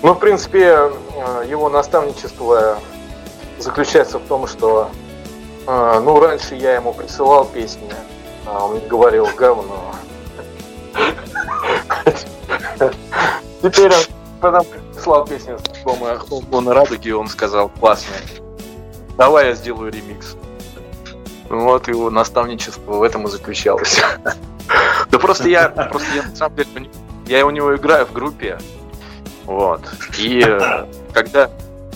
Ну, 0.00 0.14
в 0.14 0.20
принципе, 0.20 0.60
э, 0.60 1.44
его 1.50 1.68
наставничество 1.68 2.78
заключается 3.58 4.20
в 4.20 4.22
том, 4.28 4.46
что 4.46 4.90
э, 5.66 6.00
ну, 6.04 6.20
раньше 6.20 6.54
я 6.54 6.76
ему 6.76 6.92
присылал 6.92 7.44
песни, 7.46 7.92
а 8.50 8.64
он 8.66 8.80
говорил 8.88 9.28
говно. 9.36 9.94
Теперь 13.62 13.92
он 13.92 14.02
потом 14.40 14.66
прислал 14.94 15.26
песню 15.26 15.58
альбома 15.76 16.12
«Ахтун 16.12 16.64
на 16.64 16.74
радуге», 16.74 17.14
он 17.14 17.28
сказал, 17.28 17.68
классная. 17.68 18.22
Давай 19.16 19.48
я 19.48 19.54
сделаю 19.54 19.92
ремикс. 19.92 20.36
Вот 21.48 21.88
его 21.88 22.10
наставничество 22.10 22.92
в 22.92 23.02
этом 23.02 23.26
и 23.26 23.30
заключалось. 23.30 24.00
Да 25.10 25.18
просто 25.18 25.48
я, 25.48 25.68
просто 25.68 26.14
я 26.14 26.22
на 26.22 26.36
самом 26.36 26.56
деле, 26.56 26.90
я 27.26 27.46
у 27.46 27.50
него 27.50 27.74
играю 27.74 28.06
в 28.06 28.12
группе, 28.12 28.58
вот. 29.44 29.80
И 30.18 30.44
когда 31.14 31.50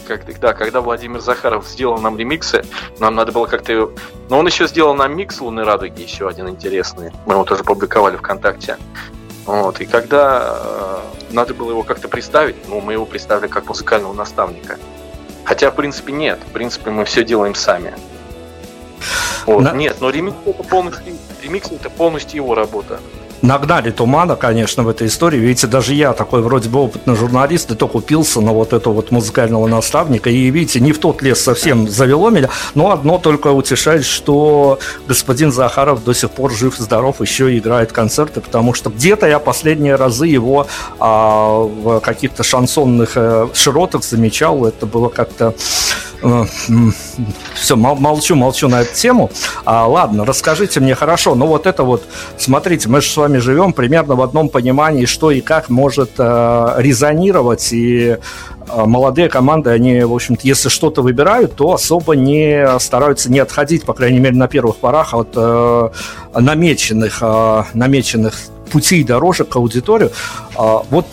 как, 0.06 0.40
да, 0.40 0.52
когда 0.52 0.80
Владимир 0.80 1.20
Захаров 1.20 1.66
сделал 1.66 1.98
нам 1.98 2.18
ремиксы, 2.18 2.64
нам 2.98 3.14
надо 3.14 3.32
было 3.32 3.46
как-то... 3.46 3.92
Но 4.28 4.38
он 4.38 4.46
еще 4.46 4.66
сделал 4.66 4.94
нам 4.94 5.16
микс 5.16 5.40
«Лунной 5.40 5.64
радуги», 5.64 6.02
еще 6.02 6.28
один 6.28 6.48
интересный. 6.48 7.12
Мы 7.26 7.34
его 7.34 7.44
тоже 7.44 7.64
публиковали 7.64 8.16
ВКонтакте. 8.16 8.76
Вот. 9.44 9.80
И 9.80 9.86
когда 9.86 10.56
э, 10.56 10.98
надо 11.30 11.54
было 11.54 11.70
его 11.70 11.82
как-то 11.82 12.08
представить, 12.08 12.56
ну, 12.68 12.80
мы 12.80 12.92
его 12.92 13.06
представили 13.06 13.48
как 13.48 13.66
музыкального 13.66 14.12
наставника. 14.12 14.78
Хотя, 15.44 15.70
в 15.70 15.74
принципе, 15.74 16.12
нет. 16.12 16.40
В 16.48 16.52
принципе, 16.52 16.90
мы 16.90 17.04
все 17.04 17.24
делаем 17.24 17.54
сами. 17.54 17.94
Вот. 19.46 19.62
На... 19.62 19.72
Нет, 19.72 19.96
но 20.00 20.10
ремикс 20.10 20.36
это 20.46 20.62
полностью, 20.62 21.16
ремикс 21.42 21.70
это 21.72 21.90
полностью 21.90 22.36
его 22.36 22.54
работа 22.54 23.00
нагнали 23.42 23.90
тумана, 23.90 24.36
конечно, 24.36 24.82
в 24.84 24.88
этой 24.88 25.08
истории. 25.08 25.38
Видите, 25.38 25.66
даже 25.66 25.94
я 25.94 26.12
такой 26.12 26.42
вроде 26.42 26.68
бы 26.68 26.78
опытный 26.78 27.16
журналист, 27.16 27.70
и 27.70 27.74
то 27.74 27.88
купился 27.88 28.40
на 28.40 28.52
вот 28.52 28.72
этого 28.72 28.94
вот 28.94 29.10
музыкального 29.10 29.66
наставника. 29.66 30.30
И 30.30 30.50
видите, 30.50 30.80
не 30.80 30.92
в 30.92 30.98
тот 30.98 31.22
лес 31.22 31.40
совсем 31.40 31.88
завело 31.88 32.30
меня, 32.30 32.48
но 32.74 32.92
одно 32.92 33.18
только 33.18 33.48
утешает, 33.48 34.04
что 34.04 34.78
господин 35.06 35.52
Захаров 35.52 36.04
до 36.04 36.14
сих 36.14 36.30
пор 36.30 36.52
жив 36.52 36.76
здоров, 36.78 37.20
еще 37.20 37.56
играет 37.58 37.92
концерты, 37.92 38.40
потому 38.40 38.74
что 38.74 38.90
где-то 38.90 39.26
я 39.26 39.38
последние 39.38 39.96
разы 39.96 40.26
его 40.26 40.66
а, 40.98 41.58
в 41.58 42.00
каких-то 42.00 42.42
шансонных 42.42 43.12
э, 43.16 43.48
широтах 43.54 44.04
замечал. 44.04 44.64
Это 44.66 44.86
было 44.86 45.08
как-то 45.08 45.54
Все, 47.54 47.76
молчу, 47.76 48.36
молчу 48.36 48.68
на 48.68 48.82
эту 48.82 48.94
тему. 48.94 49.30
А, 49.64 49.86
ладно, 49.86 50.24
расскажите 50.24 50.80
мне 50.80 50.94
хорошо. 50.94 51.34
Ну 51.34 51.46
вот 51.46 51.66
это 51.66 51.82
вот, 51.82 52.04
смотрите, 52.38 52.88
мы 52.88 53.00
же 53.00 53.10
с 53.10 53.16
вами 53.16 53.38
живем 53.38 53.72
примерно 53.72 54.14
в 54.14 54.22
одном 54.22 54.48
понимании, 54.48 55.04
что 55.06 55.30
и 55.30 55.40
как 55.40 55.68
может 55.68 56.12
э, 56.18 56.74
резонировать. 56.78 57.72
И 57.72 58.06
э, 58.08 58.16
молодые 58.84 59.28
команды, 59.28 59.70
они, 59.70 60.02
в 60.02 60.14
общем-то, 60.14 60.46
если 60.46 60.68
что-то 60.68 61.02
выбирают, 61.02 61.56
то 61.56 61.72
особо 61.72 62.14
не 62.14 62.78
стараются 62.78 63.30
не 63.30 63.40
отходить, 63.40 63.84
по 63.84 63.92
крайней 63.92 64.20
мере, 64.20 64.36
на 64.36 64.48
первых 64.48 64.76
порах 64.76 65.14
от 65.14 65.30
э, 65.34 65.88
намеченных, 66.34 67.18
э, 67.20 67.62
намеченных 67.74 68.34
путей 68.70 69.04
дорожек 69.04 69.48
к 69.48 69.56
аудиторию. 69.56 70.12
Э, 70.56 70.78
вот 70.90 71.06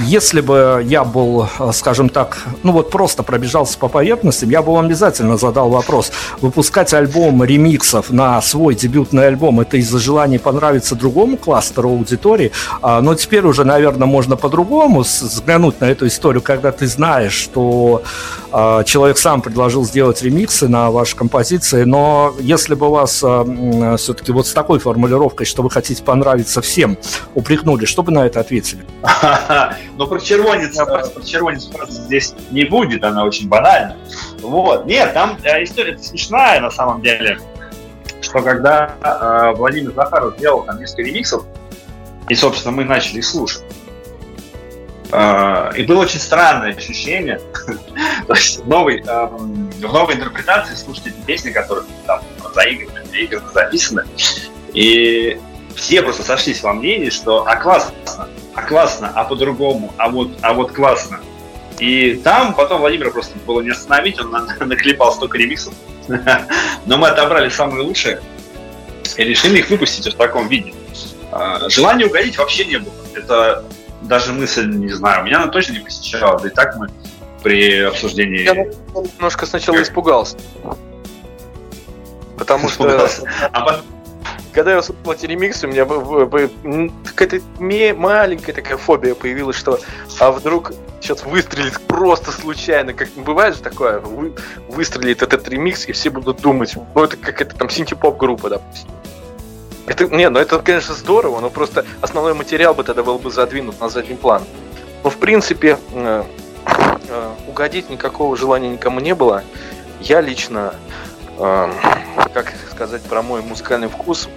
если 0.00 0.40
бы 0.40 0.82
я 0.84 1.04
был, 1.04 1.46
э, 1.58 1.70
скажем 1.72 2.08
так, 2.08 2.38
ну 2.62 2.72
вот 2.72 2.90
просто 2.90 3.22
пробежался 3.22 3.78
по 3.78 3.88
поверхности, 3.88 4.44
я 4.46 4.62
бы 4.62 4.72
вам 4.72 4.86
обязательно 4.86 5.36
задал 5.36 5.70
вопрос. 5.70 6.12
Выпускать 6.40 6.94
альбом 6.94 7.44
ремиксов 7.44 8.10
на 8.10 8.40
свой 8.42 8.74
дебютный 8.74 9.26
альбом, 9.26 9.60
это 9.60 9.76
из-за 9.76 9.98
желания 9.98 10.38
понравиться 10.38 10.94
другому 10.94 11.36
кластеру 11.36 11.90
аудитории, 11.90 12.52
а, 12.82 13.00
но 13.00 13.14
теперь 13.14 13.44
уже, 13.44 13.64
наверное, 13.64 14.06
можно 14.06 14.36
по-другому 14.36 15.00
взглянуть 15.00 15.80
на 15.80 15.86
эту 15.86 16.06
историю, 16.06 16.42
когда 16.42 16.72
ты 16.72 16.86
знаешь, 16.86 17.34
что 17.34 18.02
а, 18.52 18.84
человек 18.84 19.18
сам 19.18 19.42
предложил 19.42 19.84
сделать 19.84 20.22
ремиксы 20.22 20.68
на 20.68 20.90
ваши 20.90 21.16
композиции, 21.16 21.84
но 21.84 22.34
если 22.40 22.74
бы 22.74 22.90
вас 22.90 23.22
а, 23.22 23.96
все-таки 23.96 24.32
вот 24.32 24.46
с 24.46 24.52
такой 24.52 24.78
формулировкой, 24.78 25.46
что 25.46 25.62
вы 25.62 25.70
хотите 25.70 26.02
понравиться 26.02 26.60
всем, 26.60 26.96
упрекнули, 27.34 27.84
что 27.84 28.02
бы 28.02 28.12
на 28.12 28.26
это 28.26 28.40
ответили? 28.40 28.84
Но 29.96 30.06
про 30.06 30.18
червонец, 30.18 30.78
э, 30.78 30.84
про 30.86 31.22
червонец 31.22 31.68
здесь 31.88 32.34
не 32.50 32.64
будет, 32.64 33.04
она 33.04 33.24
очень 33.24 33.48
банальна. 33.48 33.96
Вот. 34.40 34.86
Нет, 34.86 35.12
там 35.14 35.36
э, 35.42 35.62
история 35.64 35.98
смешная 35.98 36.60
на 36.60 36.70
самом 36.70 37.02
деле, 37.02 37.38
что 38.20 38.42
когда 38.42 38.94
э, 39.02 39.56
Владимир 39.56 39.92
Захаров 39.92 40.36
сделал 40.38 40.62
там 40.62 40.78
несколько 40.80 41.02
ремиксов, 41.02 41.44
и, 42.28 42.34
собственно, 42.34 42.76
мы 42.76 42.84
начали 42.84 43.18
их 43.18 43.24
слушать, 43.24 43.62
э, 45.12 45.70
и 45.76 45.82
было 45.84 46.02
очень 46.02 46.20
странное 46.20 46.74
ощущение, 46.74 47.40
то 48.26 48.34
есть 48.34 48.60
в 48.60 48.68
новой, 48.68 49.02
э, 49.04 49.26
в 49.26 49.92
новой 49.92 50.14
интерпретации 50.14 50.74
слушать 50.74 51.08
эти 51.08 51.20
песни, 51.26 51.50
которые 51.50 51.86
там 52.06 52.20
заиграны, 52.54 53.04
заиграны, 53.06 53.50
записаны, 53.52 54.04
и 54.72 55.40
все 55.74 56.02
просто 56.02 56.22
сошлись 56.22 56.62
во 56.62 56.72
мнении, 56.72 57.10
что 57.10 57.46
а 57.46 57.56
классно, 57.56 57.94
а 58.54 58.62
классно, 58.62 59.12
а 59.14 59.24
по-другому, 59.24 59.92
а 59.96 60.08
вот, 60.08 60.30
а 60.42 60.52
вот 60.52 60.72
классно. 60.72 61.20
И 61.78 62.14
там 62.22 62.54
потом 62.54 62.80
Владимира 62.80 63.10
просто 63.10 63.38
было 63.46 63.62
не 63.62 63.70
остановить, 63.70 64.20
он 64.20 64.30
наклепал 64.60 65.12
столько 65.12 65.38
ремиксов. 65.38 65.74
Но 66.86 66.96
мы 66.98 67.08
отобрали 67.08 67.48
самые 67.48 67.82
лучшие 67.84 68.20
и 69.16 69.24
решили 69.24 69.58
их 69.58 69.70
выпустить 69.70 70.12
в 70.12 70.16
таком 70.16 70.48
виде. 70.48 70.74
А, 71.32 71.68
желания 71.68 72.06
угодить 72.06 72.36
вообще 72.36 72.66
не 72.66 72.78
было. 72.78 72.92
Это 73.14 73.64
даже 74.02 74.32
мысль, 74.32 74.66
не 74.66 74.92
знаю, 74.92 75.24
меня 75.24 75.42
она 75.42 75.48
точно 75.48 75.74
не 75.74 75.78
посещала. 75.80 76.38
Да 76.38 76.48
и 76.48 76.50
так 76.50 76.76
мы 76.76 76.88
при 77.42 77.80
обсуждении... 77.80 78.42
Я 78.42 78.54
немножко 78.54 79.46
сначала 79.46 79.80
испугался. 79.82 80.36
Потому 82.36 82.68
что... 82.68 83.08
А 83.52 83.60
потом 83.60 83.84
когда 84.52 84.72
я 84.72 84.78
услышал 84.78 85.12
эти 85.12 85.26
ремиксы, 85.26 85.66
у 85.66 85.70
меня 85.70 85.86
какая-то 87.04 87.40
маленькая 87.58 88.52
такая 88.52 88.76
фобия 88.76 89.14
появилась, 89.14 89.56
что 89.56 89.78
а 90.18 90.32
вдруг 90.32 90.72
сейчас 91.00 91.24
выстрелит 91.24 91.80
просто 91.86 92.30
случайно, 92.32 92.92
как 92.92 93.08
бывает 93.10 93.56
же 93.56 93.62
такое, 93.62 94.00
вы, 94.00 94.34
выстрелит 94.68 95.22
этот 95.22 95.48
ремикс, 95.48 95.88
и 95.88 95.92
все 95.92 96.10
будут 96.10 96.40
думать, 96.40 96.74
ну 96.94 97.04
это 97.04 97.16
какая-то 97.16 97.56
там 97.56 97.70
синтепоп 97.70 98.16
группа, 98.18 98.50
допустим. 98.50 98.88
Это, 99.86 100.04
не, 100.06 100.28
ну 100.28 100.38
это, 100.38 100.58
конечно, 100.60 100.94
здорово, 100.94 101.40
но 101.40 101.50
просто 101.50 101.84
основной 102.00 102.34
материал 102.34 102.74
бы 102.74 102.84
тогда 102.84 103.02
был 103.02 103.18
бы 103.18 103.30
задвинут 103.30 103.80
на 103.80 103.88
задний 103.88 104.14
план. 104.14 104.42
Но, 105.02 105.10
в 105.10 105.16
принципе, 105.16 105.78
э, 105.92 106.24
э, 107.08 107.30
угодить 107.48 107.90
никакого 107.90 108.36
желания 108.36 108.68
никому 108.68 109.00
не 109.00 109.14
было. 109.14 109.42
Я 110.00 110.20
лично 110.20 110.74
э, 111.40 111.72
как 112.32 112.52
сказать 112.70 113.02
про 113.02 113.22
мой 113.22 113.42
музыкальный 113.42 113.88
вкус, 113.88 114.28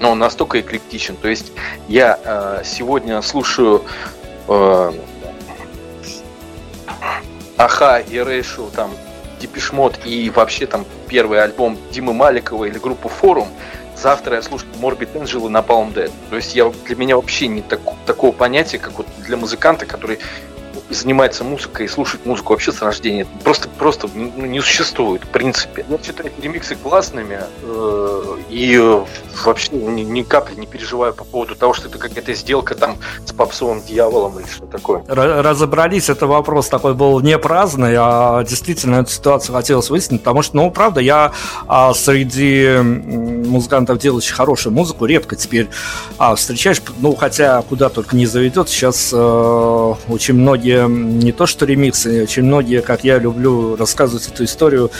но 0.00 0.10
он 0.10 0.18
настолько 0.18 0.60
эклектичен. 0.60 1.16
То 1.16 1.28
есть 1.28 1.52
я 1.88 2.18
э, 2.22 2.62
сегодня 2.64 3.22
слушаю 3.22 3.84
э, 4.48 4.92
Аха 7.56 7.98
и 7.98 8.18
Рейшу, 8.18 8.70
там, 8.74 8.90
Депешмот 9.40 10.00
и 10.04 10.30
вообще 10.30 10.66
там 10.66 10.84
первый 11.08 11.42
альбом 11.42 11.78
Димы 11.90 12.12
Маликова 12.12 12.64
или 12.64 12.78
группу 12.78 13.08
Форум. 13.08 13.48
Завтра 13.96 14.36
я 14.36 14.42
слушаю 14.42 14.70
Morbid 14.80 15.12
Angel 15.14 15.46
и 15.46 15.52
Napalm 15.52 15.94
Dead. 15.94 16.10
То 16.30 16.36
есть 16.36 16.56
я, 16.56 16.72
для 16.86 16.96
меня 16.96 17.16
вообще 17.16 17.46
не 17.46 17.62
так, 17.62 17.80
такого 18.06 18.32
понятия, 18.32 18.78
как 18.78 18.94
вот 18.94 19.06
для 19.18 19.36
музыканта, 19.36 19.86
который 19.86 20.18
занимается 20.94 21.44
музыкой 21.44 21.86
и 21.86 21.88
слушает 21.88 22.26
музыку 22.26 22.52
вообще 22.52 22.72
с 22.72 22.82
рождения, 22.82 23.26
просто, 23.44 23.68
просто 23.68 24.08
ну, 24.14 24.46
не 24.46 24.60
существует, 24.60 25.24
в 25.24 25.28
принципе. 25.28 25.84
Я 25.88 25.98
считаю 25.98 26.30
ремиксы 26.40 26.76
классными 26.76 27.40
э, 27.62 28.36
и 28.48 28.78
вообще 29.44 29.74
ни, 29.76 30.02
ни 30.02 30.22
капли 30.22 30.54
не 30.54 30.66
переживаю 30.66 31.14
по 31.14 31.24
поводу 31.24 31.54
того, 31.54 31.74
что 31.74 31.88
это 31.88 31.98
какая-то 31.98 32.34
сделка 32.34 32.74
там 32.74 32.96
с 33.24 33.32
попсовым 33.32 33.82
дьяволом 33.82 34.38
или 34.38 34.46
что 34.46 34.66
такое. 34.66 35.02
Разобрались, 35.08 36.08
это 36.08 36.26
вопрос 36.26 36.68
такой 36.68 36.94
был 36.94 37.20
не 37.20 37.38
праздный, 37.38 37.94
а 37.98 38.42
действительно 38.44 38.96
эту 38.96 39.10
ситуацию 39.10 39.54
хотелось 39.54 39.90
выяснить, 39.90 40.20
потому 40.20 40.42
что, 40.42 40.56
ну, 40.56 40.70
правда, 40.70 41.00
я 41.00 41.32
а, 41.66 41.94
среди 41.94 42.78
музыкантов, 42.82 43.98
делающих 43.98 44.36
хорошую 44.36 44.72
музыку, 44.72 45.06
редко 45.06 45.36
теперь 45.36 45.68
а, 46.18 46.34
встречаешь, 46.34 46.82
ну, 46.98 47.14
хотя 47.14 47.62
куда 47.62 47.88
только 47.88 48.16
не 48.16 48.26
заведет, 48.26 48.68
сейчас 48.68 49.12
а, 49.14 49.96
очень 50.08 50.34
многие 50.34 50.81
многие, 50.88 51.22
не 51.22 51.32
то 51.32 51.46
что 51.46 51.66
ремиксы, 51.66 52.22
очень 52.22 52.44
многие, 52.44 52.82
как 52.82 53.04
я 53.04 53.18
люблю 53.18 53.76
рассказывать 53.76 54.28
эту 54.28 54.44
историю, 54.44 54.90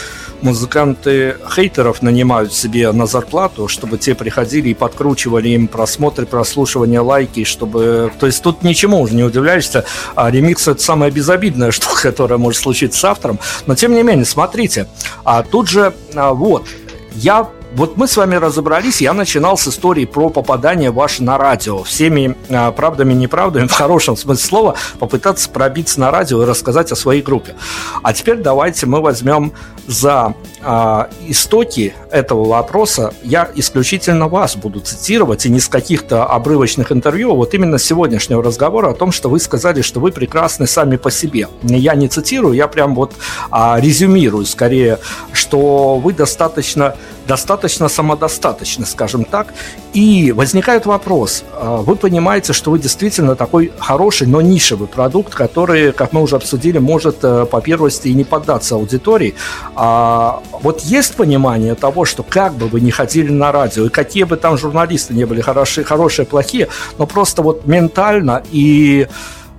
музыканты 0.41 1.37
хейтеров 1.55 2.03
нанимают 2.03 2.53
себе 2.53 2.91
на 2.93 3.07
зарплату, 3.07 3.68
чтобы 3.68 3.99
те 3.99 4.14
приходили 4.14 4.70
и 4.70 4.74
подкручивали 4.74 5.49
им 5.51 5.68
просмотры, 5.68 6.26
прослушивания, 6.26 7.01
лайки, 7.01 7.45
чтобы... 7.45 8.12
То 8.18 8.26
есть 8.26 8.43
тут 8.43 8.62
ничему 8.62 9.01
уже 9.01 9.14
не 9.14 9.24
удивляешься, 9.24 9.85
а 10.14 10.30
ремикс 10.30 10.68
это 10.68 10.83
самая 10.83 11.11
безобидная 11.11 11.70
штука, 11.72 12.03
которая 12.03 12.39
может 12.39 12.61
случиться 12.61 13.01
с 13.01 13.05
автором. 13.05 13.39
Но 13.66 13.74
тем 13.74 13.95
не 13.95 14.03
менее, 14.03 14.24
смотрите, 14.24 14.87
а 15.24 15.43
тут 15.43 15.68
же 15.68 15.95
а, 16.14 16.33
вот, 16.33 16.66
я 17.14 17.49
вот 17.74 17.96
мы 17.96 18.06
с 18.06 18.16
вами 18.16 18.34
разобрались, 18.34 19.00
я 19.00 19.14
начинал 19.14 19.56
с 19.56 19.66
истории 19.66 20.04
про 20.04 20.28
попадание 20.28 20.90
ваше 20.90 21.22
на 21.22 21.38
радио. 21.38 21.82
Всеми 21.82 22.36
а, 22.50 22.70
правдами 22.70 23.12
и 23.12 23.16
неправдами, 23.16 23.66
в 23.68 23.72
хорошем 23.72 24.16
смысле 24.16 24.44
слова, 24.44 24.74
попытаться 24.98 25.48
пробиться 25.48 25.98
на 26.00 26.10
радио 26.10 26.42
и 26.42 26.46
рассказать 26.46 26.92
о 26.92 26.96
своей 26.96 27.22
группе. 27.22 27.54
А 28.02 28.12
теперь 28.12 28.36
давайте 28.36 28.86
мы 28.86 29.00
возьмем 29.00 29.52
за 29.86 30.34
а, 30.64 31.08
истоки 31.26 31.94
этого 32.10 32.44
вопроса. 32.44 33.12
Я 33.22 33.50
исключительно 33.54 34.28
вас 34.28 34.56
буду 34.56 34.80
цитировать, 34.80 35.46
и 35.46 35.50
не 35.50 35.60
с 35.60 35.68
каких-то 35.68 36.24
обрывочных 36.24 36.92
интервью, 36.92 37.32
а 37.32 37.34
вот 37.34 37.54
именно 37.54 37.78
с 37.78 37.84
сегодняшнего 37.84 38.42
разговора 38.42 38.90
о 38.90 38.94
том, 38.94 39.12
что 39.12 39.28
вы 39.28 39.40
сказали, 39.40 39.82
что 39.82 40.00
вы 40.00 40.12
прекрасны 40.12 40.66
сами 40.66 40.96
по 40.96 41.10
себе. 41.10 41.48
Я 41.62 41.94
не 41.94 42.08
цитирую, 42.08 42.54
я 42.54 42.68
прям 42.68 42.94
вот 42.94 43.12
а, 43.50 43.78
резюмирую 43.80 44.46
скорее, 44.46 44.98
что 45.32 45.96
вы 45.98 46.12
достаточно 46.12 46.94
достаточно 47.26 47.88
самодостаточны, 47.88 48.86
скажем 48.86 49.24
так. 49.24 49.54
И 49.92 50.32
возникает 50.32 50.86
вопрос, 50.86 51.44
а, 51.52 51.76
вы 51.78 51.96
понимаете, 51.96 52.52
что 52.52 52.70
вы 52.70 52.78
действительно 52.78 53.36
такой 53.36 53.72
хороший, 53.78 54.26
но 54.26 54.40
нишевый 54.40 54.88
продукт, 54.88 55.34
который, 55.34 55.92
как 55.92 56.12
мы 56.12 56.22
уже 56.22 56.36
обсудили, 56.36 56.78
может 56.78 57.18
э, 57.22 57.46
по 57.46 57.60
первости 57.60 58.08
и 58.08 58.14
не 58.14 58.24
поддаться 58.24 58.74
аудитории. 58.74 59.34
А 59.74 60.42
вот 60.61 60.80
есть 60.80 61.14
понимание 61.16 61.74
того, 61.74 62.05
что 62.05 62.22
как 62.22 62.55
бы 62.55 62.66
вы 62.66 62.80
ни 62.80 62.90
ходили 62.90 63.30
на 63.30 63.53
радио, 63.53 63.86
и 63.86 63.88
какие 63.88 64.24
бы 64.24 64.36
там 64.36 64.59
журналисты 64.59 65.14
не 65.14 65.24
были 65.24 65.40
хорошие, 65.40 65.84
хорошие, 65.84 66.26
плохие, 66.26 66.68
но 66.98 67.07
просто 67.07 67.42
вот 67.42 67.66
ментально 67.66 68.42
и 68.50 69.09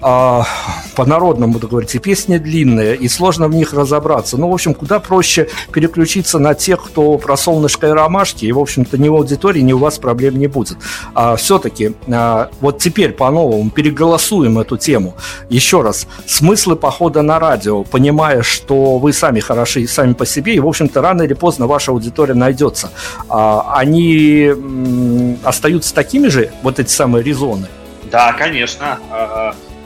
по-народному 0.03 1.53
буду 1.53 1.67
говорить, 1.67 1.95
и 1.95 1.99
песни 1.99 2.37
длинные, 2.37 2.95
и 2.95 3.07
сложно 3.07 3.47
в 3.47 3.55
них 3.55 3.73
разобраться. 3.73 4.37
Ну, 4.37 4.49
в 4.49 4.53
общем, 4.53 4.73
куда 4.73 4.99
проще 4.99 5.47
переключиться 5.71 6.39
на 6.39 6.53
тех, 6.53 6.83
кто 6.83 7.17
про 7.17 7.37
солнышко 7.37 7.87
и 7.87 7.91
ромашки, 7.91 8.45
и, 8.45 8.51
в 8.51 8.59
общем-то, 8.59 8.97
ни 8.97 9.09
в 9.09 9.15
аудитории, 9.15 9.61
ни 9.61 9.73
у 9.73 9.77
вас 9.77 9.99
проблем 9.99 10.37
не 10.37 10.47
будет. 10.47 10.77
А, 11.13 11.35
все-таки, 11.35 11.93
а, 12.07 12.49
вот 12.59 12.79
теперь 12.79 13.13
по-новому 13.13 13.69
переголосуем 13.69 14.59
эту 14.59 14.77
тему. 14.77 15.15
Еще 15.49 15.81
раз, 15.81 16.07
смыслы 16.27 16.75
похода 16.75 17.21
на 17.21 17.39
радио, 17.39 17.83
понимая, 17.83 18.41
что 18.41 18.97
вы 18.97 19.13
сами 19.13 19.39
хороши 19.39 19.87
сами 19.87 20.13
по 20.13 20.25
себе, 20.25 20.55
и, 20.55 20.59
в 20.59 20.67
общем-то, 20.67 21.01
рано 21.01 21.21
или 21.23 21.33
поздно 21.33 21.67
ваша 21.67 21.91
аудитория 21.91 22.33
найдется. 22.33 22.91
А, 23.29 23.73
они 23.75 24.47
м- 24.47 25.37
остаются 25.43 25.93
такими 25.93 26.27
же, 26.27 26.51
вот 26.61 26.79
эти 26.79 26.89
самые 26.89 27.23
резоны? 27.23 27.67
Да, 28.11 28.33
конечно. 28.33 28.99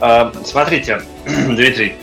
А, 0.00 0.32
смотрите, 0.44 1.02
Дмитрий, 1.26 1.96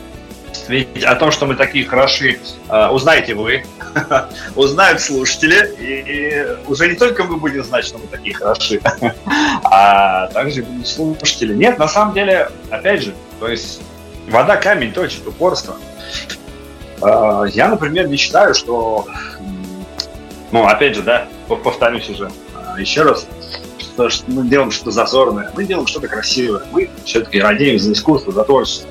ведь 0.68 1.04
о 1.04 1.16
том, 1.16 1.32
что 1.32 1.46
мы 1.46 1.56
такие 1.56 1.86
хороши, 1.86 2.39
а, 2.68 2.91
узнаете 2.91 3.36
вы, 3.36 3.64
узнают 4.56 5.02
слушатели, 5.02 5.74
и, 5.80 6.68
уже 6.68 6.89
не 6.89 6.96
только 6.96 7.24
мы 7.24 7.38
будем 7.38 7.64
знать, 7.64 7.86
что 7.86 7.98
мы 7.98 8.08
такие 8.08 8.36
хороши, 8.36 8.82
а 9.64 10.28
также 10.28 10.64
будут 10.64 10.88
слушатели. 10.88 11.54
Нет, 11.54 11.78
на 11.78 11.88
самом 11.88 12.14
деле, 12.14 12.50
опять 12.70 13.04
же, 13.04 13.14
то 13.39 13.48
есть 13.48 13.82
вода 14.30 14.58
камень 14.58 14.91
точит, 14.91 15.26
упорство. 15.28 15.76
А, 17.02 17.46
я, 17.46 17.70
например, 17.70 18.08
не 18.08 18.18
считаю, 18.18 18.54
что, 18.54 19.08
ну, 20.52 20.66
опять 20.66 20.96
же, 20.96 21.02
да, 21.02 21.28
повторюсь 21.48 22.10
уже 22.10 22.30
еще 22.78 23.04
раз, 23.04 23.28
что, 24.10 24.32
мы 24.32 24.48
делаем 24.48 24.72
что-то 24.72 24.91
зазорное, 24.91 25.52
мы 25.56 25.66
делаем 25.66 25.88
что-то 25.88 26.08
красивое. 26.08 26.64
Мы 26.72 26.89
все-таки 27.04 27.39
радеем 27.39 27.80
за 27.80 27.93
искусство, 27.93 28.32
за 28.32 28.43
творчество. 28.43 28.89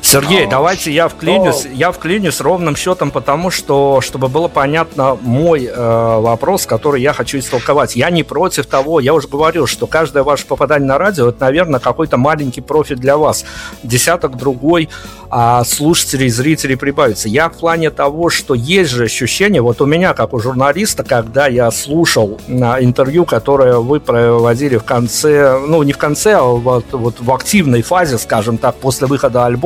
Сергей, 0.00 0.46
давайте 0.46 0.92
я 0.92 1.08
вклинюсь, 1.08 1.64
но... 1.64 1.70
я 1.72 1.92
вклинюсь 1.92 2.40
ровным 2.40 2.76
счетом, 2.76 3.10
потому 3.10 3.50
что, 3.50 4.00
чтобы 4.00 4.28
было 4.28 4.48
понятно 4.48 5.18
мой 5.20 5.64
э, 5.64 6.20
вопрос, 6.20 6.66
который 6.66 7.02
я 7.02 7.12
хочу 7.12 7.38
истолковать. 7.38 7.96
Я 7.96 8.10
не 8.10 8.22
против 8.22 8.66
того, 8.66 9.00
я 9.00 9.14
уже 9.14 9.28
говорил, 9.28 9.66
что 9.66 9.86
каждое 9.86 10.22
ваше 10.22 10.46
попадание 10.46 10.86
на 10.86 10.98
радио, 10.98 11.28
это, 11.28 11.44
наверное, 11.44 11.80
какой-то 11.80 12.16
маленький 12.16 12.60
профит 12.60 12.98
для 12.98 13.16
вас. 13.16 13.44
Десяток 13.82 14.36
другой 14.36 14.88
а 15.30 15.64
слушателей, 15.64 16.28
зрителей 16.28 16.76
прибавится. 16.76 17.28
Я 17.28 17.48
в 17.48 17.54
плане 17.54 17.90
того, 17.90 18.30
что 18.30 18.54
есть 18.54 18.90
же 18.90 19.04
ощущение, 19.04 19.60
вот 19.60 19.80
у 19.80 19.86
меня, 19.86 20.14
как 20.14 20.32
у 20.34 20.38
журналиста, 20.38 21.02
когда 21.04 21.46
я 21.46 21.70
слушал 21.70 22.40
на 22.46 22.82
интервью, 22.82 23.24
которое 23.24 23.78
вы 23.78 24.00
проводили 24.00 24.76
в 24.76 24.84
конце, 24.84 25.58
ну, 25.58 25.82
не 25.82 25.92
в 25.92 25.98
конце, 25.98 26.34
а 26.34 26.42
вот, 26.42 26.86
вот 26.92 27.20
в 27.20 27.32
активной 27.32 27.82
фазе, 27.82 28.18
скажем 28.18 28.58
так, 28.58 28.76
после 28.76 29.06
выхода 29.06 29.46
альбома, 29.46 29.65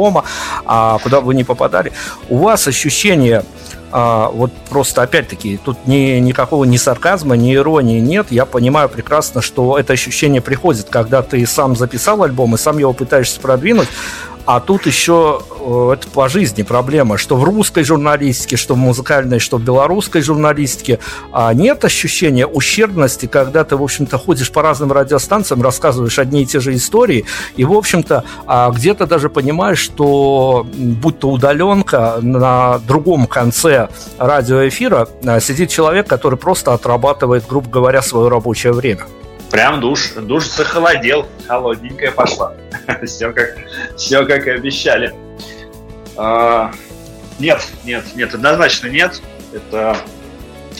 а 0.64 0.98
куда 0.98 1.20
бы 1.20 1.28
вы 1.28 1.34
не 1.34 1.44
попадали, 1.44 1.92
у 2.28 2.38
вас 2.38 2.66
ощущение 2.66 3.44
а, 3.92 4.30
вот 4.30 4.52
просто 4.68 5.02
опять-таки 5.02 5.58
тут 5.64 5.86
ни, 5.86 6.18
никакого 6.20 6.64
ни 6.64 6.76
сарказма, 6.76 7.36
ни 7.36 7.54
иронии 7.54 7.98
нет. 7.98 8.28
Я 8.30 8.44
понимаю 8.44 8.88
прекрасно, 8.88 9.42
что 9.42 9.78
это 9.78 9.92
ощущение 9.92 10.40
приходит, 10.40 10.86
когда 10.90 11.22
ты 11.22 11.44
сам 11.46 11.74
записал 11.74 12.22
альбом 12.22 12.54
и 12.54 12.58
сам 12.58 12.78
его 12.78 12.92
пытаешься 12.92 13.40
продвинуть, 13.40 13.88
а 14.52 14.58
тут 14.58 14.86
еще 14.86 15.42
э, 15.60 15.92
это 15.92 16.08
по 16.08 16.28
жизни 16.28 16.62
проблема, 16.62 17.18
что 17.18 17.36
в 17.36 17.44
русской 17.44 17.84
журналистике, 17.84 18.56
что 18.56 18.74
в 18.74 18.78
музыкальной, 18.78 19.38
что 19.38 19.58
в 19.58 19.62
белорусской 19.62 20.22
журналистике 20.22 20.98
а 21.30 21.54
нет 21.54 21.84
ощущения 21.84 22.48
ущербности, 22.48 23.26
когда 23.26 23.62
ты, 23.62 23.76
в 23.76 23.82
общем-то, 23.82 24.18
ходишь 24.18 24.50
по 24.50 24.60
разным 24.60 24.90
радиостанциям, 24.90 25.62
рассказываешь 25.62 26.18
одни 26.18 26.42
и 26.42 26.46
те 26.46 26.58
же 26.58 26.74
истории, 26.74 27.26
и, 27.54 27.64
в 27.64 27.72
общем-то, 27.72 28.24
а 28.44 28.72
где-то 28.72 29.06
даже 29.06 29.30
понимаешь, 29.30 29.78
что 29.78 30.66
будь 30.74 31.20
то 31.20 31.30
удаленка, 31.30 32.18
на 32.20 32.80
другом 32.80 33.28
конце 33.28 33.88
радиоэфира 34.18 35.08
а, 35.24 35.38
сидит 35.38 35.70
человек, 35.70 36.08
который 36.08 36.38
просто 36.38 36.74
отрабатывает, 36.74 37.44
грубо 37.48 37.70
говоря, 37.70 38.02
свое 38.02 38.28
рабочее 38.28 38.72
время. 38.72 39.06
Прям 39.50 39.80
душ, 39.80 40.12
душ 40.12 40.46
захолодел, 40.46 41.26
холодненькая 41.48 42.12
пошла. 42.12 42.54
все, 43.04 43.32
как, 43.32 43.56
все 43.96 44.24
как 44.24 44.46
и 44.46 44.50
обещали. 44.50 45.12
А, 46.16 46.70
нет, 47.40 47.66
нет, 47.84 48.04
нет, 48.14 48.34
однозначно 48.34 48.88
нет. 48.88 49.20
Это... 49.52 49.96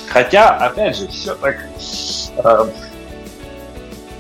Хотя, 0.09 0.51
опять 0.57 0.97
же, 0.97 1.09
все 1.09 1.35
так 1.35 1.57
э, 2.37 2.65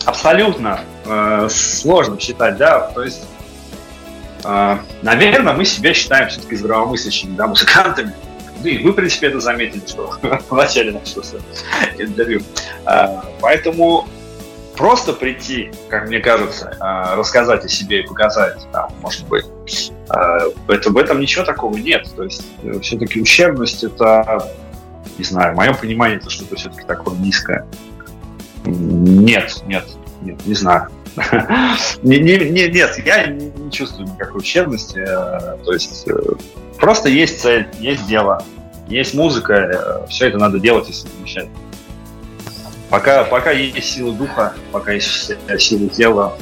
абсолютно 0.04 0.80
э, 1.04 1.48
сложно 1.50 2.18
считать, 2.18 2.56
да, 2.56 2.92
то 2.94 3.02
есть, 3.02 3.24
э, 4.44 4.78
наверное, 5.02 5.52
мы 5.52 5.64
себя 5.64 5.92
считаем 5.92 6.28
все-таки 6.28 6.56
здравомыслящими, 6.56 7.36
да, 7.36 7.48
музыкантами. 7.48 8.14
Да 8.62 8.70
и 8.70 8.78
вы, 8.82 8.92
в 8.92 8.94
принципе, 8.94 9.28
это 9.28 9.40
заметили, 9.40 9.82
что 9.86 10.14
в 10.48 10.54
начале 10.54 10.92
нашего 10.92 11.24
интервью. 11.98 12.42
Поэтому 13.40 14.06
просто 14.80 15.12
прийти, 15.12 15.70
как 15.90 16.08
мне 16.08 16.20
кажется, 16.20 16.74
а, 16.80 17.14
рассказать 17.14 17.62
о 17.66 17.68
себе 17.68 18.00
и 18.00 18.06
показать, 18.06 18.66
там, 18.72 18.90
может 19.02 19.28
быть, 19.28 19.44
а, 20.08 20.38
это, 20.68 20.90
в 20.90 20.96
этом 20.96 21.20
ничего 21.20 21.44
такого 21.44 21.76
нет. 21.76 22.08
То 22.16 22.24
есть 22.24 22.42
э, 22.62 22.80
все-таки 22.80 23.20
ущербность 23.20 23.84
это, 23.84 24.50
не 25.18 25.24
знаю, 25.24 25.52
в 25.52 25.56
моем 25.56 25.76
понимании 25.76 26.16
это 26.16 26.30
что-то 26.30 26.56
все-таки 26.56 26.84
такое 26.86 27.14
низкое. 27.18 27.66
Нет, 28.64 29.62
нет, 29.66 29.84
нет, 30.22 30.46
не 30.46 30.54
знаю. 30.54 30.88
не, 32.02 32.18
не, 32.18 32.38
не, 32.38 32.68
нет, 32.68 32.98
я 33.04 33.26
не, 33.26 33.70
чувствую 33.70 34.08
никакой 34.08 34.40
ущербности. 34.40 34.98
Э, 34.98 35.58
то 35.62 35.72
есть 35.74 36.08
э, 36.08 36.14
просто 36.78 37.10
есть 37.10 37.42
цель, 37.42 37.68
есть 37.80 38.06
дело, 38.06 38.42
есть 38.88 39.12
музыка, 39.12 40.06
все 40.08 40.28
это 40.28 40.38
надо 40.38 40.58
делать 40.58 40.88
и 40.88 40.94
совмещать. 40.94 41.48
Пока, 42.90 43.24
пока 43.24 43.52
есть 43.52 43.92
сила 43.94 44.12
духа, 44.12 44.54
пока 44.72 44.92
есть 44.92 45.32
сила 45.58 45.88
тела, 45.88 46.36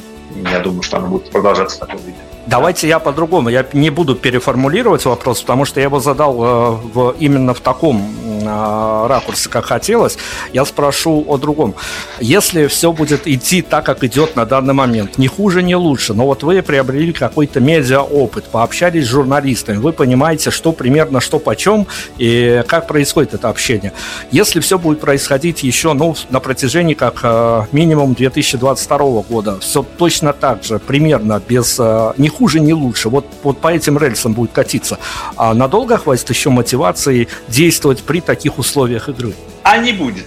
я 0.51 0.59
думаю, 0.59 0.81
что 0.81 0.97
она 0.97 1.07
будет 1.07 1.29
продолжаться 1.29 1.77
в 1.77 1.79
таком 1.79 1.97
виде. 1.97 2.17
Давайте 2.47 2.87
я 2.87 2.97
по-другому. 2.97 3.49
Я 3.49 3.65
не 3.73 3.91
буду 3.91 4.15
переформулировать 4.15 5.05
вопрос, 5.05 5.41
потому 5.41 5.65
что 5.65 5.79
я 5.79 5.85
его 5.85 5.99
задал 5.99 6.43
э, 6.43 6.71
в, 6.93 7.15
именно 7.19 7.53
в 7.53 7.59
таком 7.59 8.01
ракурсе, 8.45 9.49
как 9.49 9.65
хотелось. 9.65 10.17
Я 10.53 10.65
спрошу 10.65 11.25
о 11.27 11.37
другом. 11.37 11.75
Если 12.19 12.67
все 12.67 12.91
будет 12.91 13.27
идти 13.27 13.61
так, 13.61 13.85
как 13.85 14.03
идет 14.03 14.35
на 14.35 14.45
данный 14.45 14.73
момент, 14.73 15.17
не 15.17 15.27
хуже, 15.27 15.63
не 15.63 15.75
лучше, 15.75 16.13
но 16.13 16.25
вот 16.25 16.43
вы 16.43 16.61
приобрели 16.61 17.13
какой-то 17.13 17.59
медиа-опыт, 17.59 18.45
пообщались 18.45 19.05
с 19.05 19.09
журналистами, 19.09 19.77
вы 19.77 19.93
понимаете, 19.93 20.51
что 20.51 20.71
примерно, 20.71 21.21
что 21.21 21.39
почем 21.39 21.87
и 22.17 22.63
как 22.67 22.87
происходит 22.87 23.33
это 23.33 23.49
общение. 23.49 23.93
Если 24.31 24.59
все 24.59 24.77
будет 24.77 24.99
происходить 24.99 25.63
еще 25.63 25.93
ну, 25.93 26.15
на 26.29 26.39
протяжении 26.39 26.93
как 26.93 27.19
э, 27.23 27.63
минимум 27.71 28.13
2022 28.13 28.97
года, 29.23 29.59
все 29.59 29.85
точно 29.97 30.33
так 30.33 30.63
же, 30.63 30.79
примерно, 30.79 31.41
без 31.47 31.77
э, 31.79 32.13
не 32.17 32.29
хуже, 32.29 32.59
не 32.59 32.73
лучше, 32.73 33.09
вот, 33.09 33.25
вот 33.43 33.59
по 33.59 33.69
этим 33.69 33.97
рельсам 33.97 34.33
будет 34.33 34.51
катиться, 34.51 34.97
а 35.35 35.53
надолго 35.53 35.97
хватит 35.97 36.29
еще 36.29 36.49
мотивации 36.49 37.27
действовать 37.47 38.03
при 38.03 38.21
таких 38.21 38.38
условиях 38.57 39.09
игры? 39.09 39.33
А 39.63 39.77
не 39.77 39.91
будет. 39.91 40.25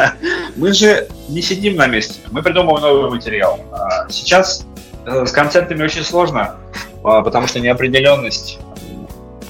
Мы 0.56 0.72
же 0.72 1.08
не 1.28 1.42
сидим 1.42 1.76
на 1.76 1.86
месте, 1.86 2.20
мы 2.30 2.42
придумываем 2.42 2.82
новый 2.82 3.10
материал. 3.10 3.60
А 3.72 4.08
сейчас 4.08 4.66
э, 5.06 5.26
с 5.26 5.32
концертами 5.32 5.82
очень 5.82 6.04
сложно, 6.04 6.56
а, 7.02 7.22
потому 7.22 7.46
что 7.46 7.60
неопределенность 7.60 8.58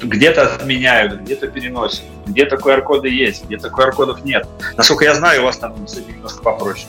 где-то 0.03 0.55
отменяют, 0.55 1.21
где-то 1.23 1.49
переносят, 1.49 2.03
где-то 2.27 2.57
QR-коды 2.57 3.09
есть, 3.09 3.45
где-то 3.45 3.69
QR-кодов 3.69 4.25
нет. 4.25 4.47
Насколько 4.77 5.05
я 5.05 5.15
знаю, 5.15 5.43
у 5.43 5.45
вас 5.47 5.57
там 5.57 5.75
немножко 5.75 6.43
попроще. 6.43 6.87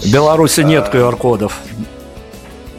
В 0.00 0.12
Беларуси 0.12 0.60
нет 0.60 0.92
QR-кодов. 0.92 1.58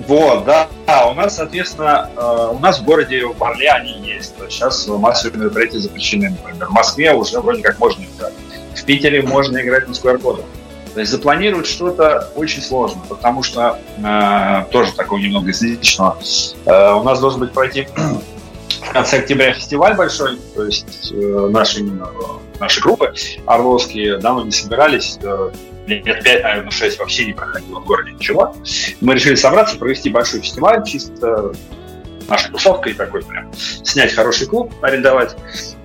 Вот, 0.07 0.45
да. 0.45 0.67
А 0.85 1.09
у 1.09 1.13
нас, 1.13 1.35
соответственно, 1.35 2.09
э, 2.15 2.49
у 2.53 2.59
нас 2.59 2.79
в 2.79 2.83
городе 2.83 3.25
в 3.25 3.37
Барле 3.37 3.69
они 3.71 3.99
есть. 4.01 4.35
Сейчас 4.49 4.87
массовые 4.87 5.39
мероприятия 5.39 5.79
запрещены, 5.79 6.29
например. 6.29 6.67
В 6.67 6.71
Москве 6.71 7.13
уже 7.13 7.39
вроде 7.39 7.61
как 7.61 7.79
можно 7.79 8.03
играть. 8.03 8.33
В 8.75 8.83
Питере 8.83 9.21
можно 9.23 9.57
играть 9.59 9.87
на 9.87 9.93
QR-кодах. 9.93 10.45
То 10.93 11.01
есть 11.01 11.11
запланировать 11.11 11.67
что-то 11.67 12.29
очень 12.35 12.61
сложно, 12.61 13.01
потому 13.09 13.43
что 13.43 13.79
э, 13.97 14.71
тоже 14.71 14.93
такого 14.93 15.19
немного 15.19 15.49
из 15.49 15.61
личного. 15.61 16.17
Э, 16.65 16.93
у 16.93 17.03
нас 17.03 17.19
должен 17.19 17.41
быть 17.41 17.51
пройти 17.51 17.87
в 18.81 18.93
конце 18.93 19.17
октября 19.17 19.53
фестиваль 19.53 19.95
большой, 19.95 20.39
то 20.55 20.63
есть 20.63 21.11
э, 21.11 21.49
наши, 21.51 21.79
именно, 21.79 22.07
наши 22.59 22.79
группы 22.81 23.13
орловские 23.45 24.19
давно 24.19 24.43
не 24.43 24.51
собирались, 24.51 25.17
э, 25.21 25.51
лет 25.87 26.23
5, 26.23 26.43
наверное, 26.43 26.71
6 26.71 26.99
вообще 26.99 27.25
не 27.25 27.33
проходило 27.33 27.79
в 27.79 27.85
городе 27.85 28.11
ничего. 28.11 28.55
Мы 29.01 29.15
решили 29.15 29.35
собраться, 29.35 29.77
провести 29.77 30.09
большой 30.09 30.41
фестиваль, 30.41 30.83
чисто 30.85 31.53
нашей 32.27 32.51
тусовкой 32.51 32.93
такой 32.93 33.23
прям, 33.23 33.51
снять 33.53 34.13
хороший 34.13 34.47
клуб, 34.47 34.73
арендовать 34.81 35.35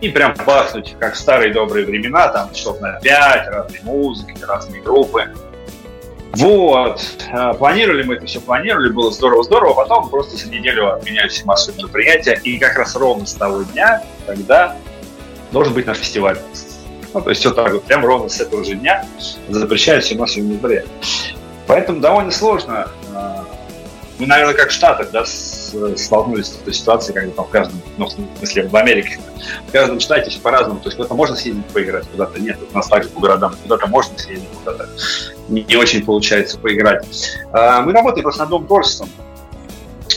и 0.00 0.08
прям 0.08 0.34
бахнуть, 0.46 0.96
как 0.98 1.14
в 1.14 1.18
старые 1.18 1.52
добрые 1.52 1.86
времена, 1.86 2.28
там 2.28 2.52
часов 2.52 2.80
на 2.80 2.98
5, 3.00 3.48
разные 3.48 3.82
музыки, 3.82 4.34
разные 4.42 4.82
группы. 4.82 5.30
Вот. 6.32 7.00
Э, 7.32 7.54
планировали 7.54 8.04
мы 8.04 8.14
это 8.14 8.26
все, 8.26 8.40
планировали, 8.40 8.90
было 8.90 9.10
здорово-здорово, 9.10 9.74
потом 9.74 10.08
просто 10.08 10.36
за 10.36 10.48
неделю 10.48 10.94
отменяли 10.94 11.28
все 11.28 11.44
массовые 11.44 11.82
мероприятия, 11.82 12.40
и 12.44 12.58
как 12.58 12.78
раз 12.78 12.94
ровно 12.94 13.26
с 13.26 13.34
того 13.34 13.62
дня, 13.64 14.04
когда 14.26 14.76
должен 15.50 15.74
быть 15.74 15.86
наш 15.86 15.98
фестиваль. 15.98 16.38
Ну, 17.12 17.20
то 17.20 17.30
есть 17.30 17.40
все 17.40 17.50
так 17.50 17.72
вот, 17.72 17.84
прям 17.84 18.04
ровно 18.04 18.28
с 18.28 18.40
этого 18.40 18.64
же 18.64 18.74
дня 18.74 19.04
запрещают 19.48 20.04
все 20.04 20.14
массовые 20.14 20.48
мероприятия. 20.50 20.88
Поэтому 21.66 22.00
довольно 22.00 22.30
сложно. 22.30 22.88
Э, 23.14 23.44
мы, 24.18 24.26
наверное, 24.26 24.54
как 24.54 24.68
в 24.68 24.72
Штатах, 24.72 25.10
да, 25.12 25.24
столкнулись 25.24 26.46
с 26.48 26.60
этой 26.60 26.74
ситуацией, 26.74 27.14
когда 27.14 27.32
там 27.32 27.46
в 27.46 27.48
каждом, 27.48 27.80
ну, 27.96 28.06
в 28.06 28.10
смысле, 28.38 28.68
в 28.68 28.76
Америке, 28.76 29.18
в 29.66 29.72
каждом 29.72 29.98
штате 29.98 30.38
по-разному. 30.40 30.80
То 30.80 30.88
есть 30.88 30.96
куда-то 30.96 31.14
можно 31.14 31.36
съездить 31.36 31.64
поиграть, 31.66 32.06
куда-то 32.08 32.40
нет. 32.40 32.58
У 32.72 32.76
нас 32.76 32.86
также 32.86 33.08
по 33.08 33.20
городам 33.20 33.54
куда-то 33.62 33.86
можно 33.86 34.16
съездить, 34.18 34.48
куда-то 34.62 34.88
не, 35.48 35.76
очень 35.76 36.04
получается 36.04 36.58
поиграть. 36.58 37.06
А, 37.52 37.80
мы 37.80 37.92
работаем 37.92 38.26
над 38.26 38.50
новым 38.50 38.66
творчеством. 38.66 39.08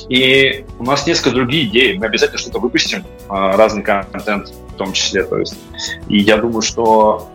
И 0.10 0.66
у 0.80 0.84
нас 0.84 1.08
несколько 1.08 1.32
другие 1.32 1.66
идеи. 1.66 1.96
Мы 1.96 2.06
обязательно 2.06 2.38
что-то 2.38 2.60
выпустим, 2.60 3.06
а, 3.30 3.56
разный 3.56 3.84
контент 3.84 4.52
в 4.74 4.78
том 4.78 4.94
числе. 4.94 5.24
То 5.24 5.38
есть, 5.38 5.56
и 6.08 6.20
я 6.20 6.38
думаю, 6.38 6.62
что 6.62 7.30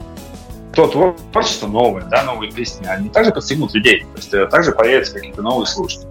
то 0.74 0.86
творчество 1.32 1.66
новое, 1.66 2.02
да, 2.04 2.22
новые 2.22 2.52
песни, 2.52 2.86
они 2.86 3.08
также 3.08 3.32
подстегнут 3.32 3.74
людей. 3.74 4.00
То 4.00 4.16
есть 4.16 4.34
э, 4.34 4.46
также 4.46 4.72
появятся 4.72 5.14
какие-то 5.14 5.42
новые 5.42 5.66
слушатели 5.66 6.06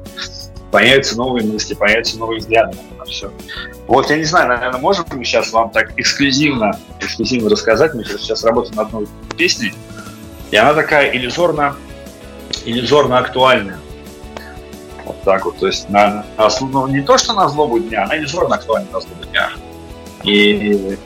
появятся 0.71 1.17
новые 1.17 1.45
мысли, 1.45 1.73
появятся 1.73 2.17
новые 2.17 2.39
взгляды 2.39 2.78
на 2.97 3.05
все. 3.05 3.32
Вот 3.88 4.09
я 4.09 4.17
не 4.17 4.23
знаю, 4.23 4.49
наверное, 4.49 4.80
можем 4.80 5.05
мы 5.11 5.23
сейчас 5.23 5.51
вам 5.51 5.69
так 5.69 5.97
эксклюзивно, 5.97 6.78
эксклюзивно 6.99 7.49
рассказать. 7.49 7.93
Мы 7.93 8.03
сейчас 8.03 8.43
работаем 8.43 8.75
над 8.75 8.91
новой 8.91 9.07
песней, 9.38 9.73
и 10.51 10.55
она 10.55 10.73
такая 10.73 11.15
иллюзорно, 11.15 11.75
иллюзорно 12.65 13.17
актуальная. 13.19 13.80
Вот 15.05 15.21
так 15.23 15.45
вот. 15.45 15.57
То 15.57 15.67
есть 15.67 15.89
на, 15.89 16.25
на, 16.38 16.49
ну, 16.61 16.88
не 16.88 17.01
то, 17.01 17.17
что 17.17 17.34
на 17.34 17.47
злобу 17.47 17.80
дня, 17.80 18.03
она 18.03 18.17
иллюзорно 18.17 18.55
актуальна 18.55 18.88
на 18.91 18.99
злобу 18.99 19.23
дня. 19.32 19.49
И 20.24 20.97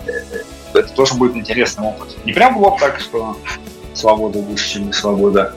это 0.74 0.94
тоже 0.94 1.16
будет 1.16 1.36
интересный 1.36 1.86
опыт. 1.86 2.16
Не 2.26 2.34
прям 2.34 2.58
вот 2.58 2.80
так, 2.80 3.00
что 3.00 3.38
свобода 3.94 4.40
выше, 4.40 4.74
чем 4.74 4.94
свобода, 4.94 5.54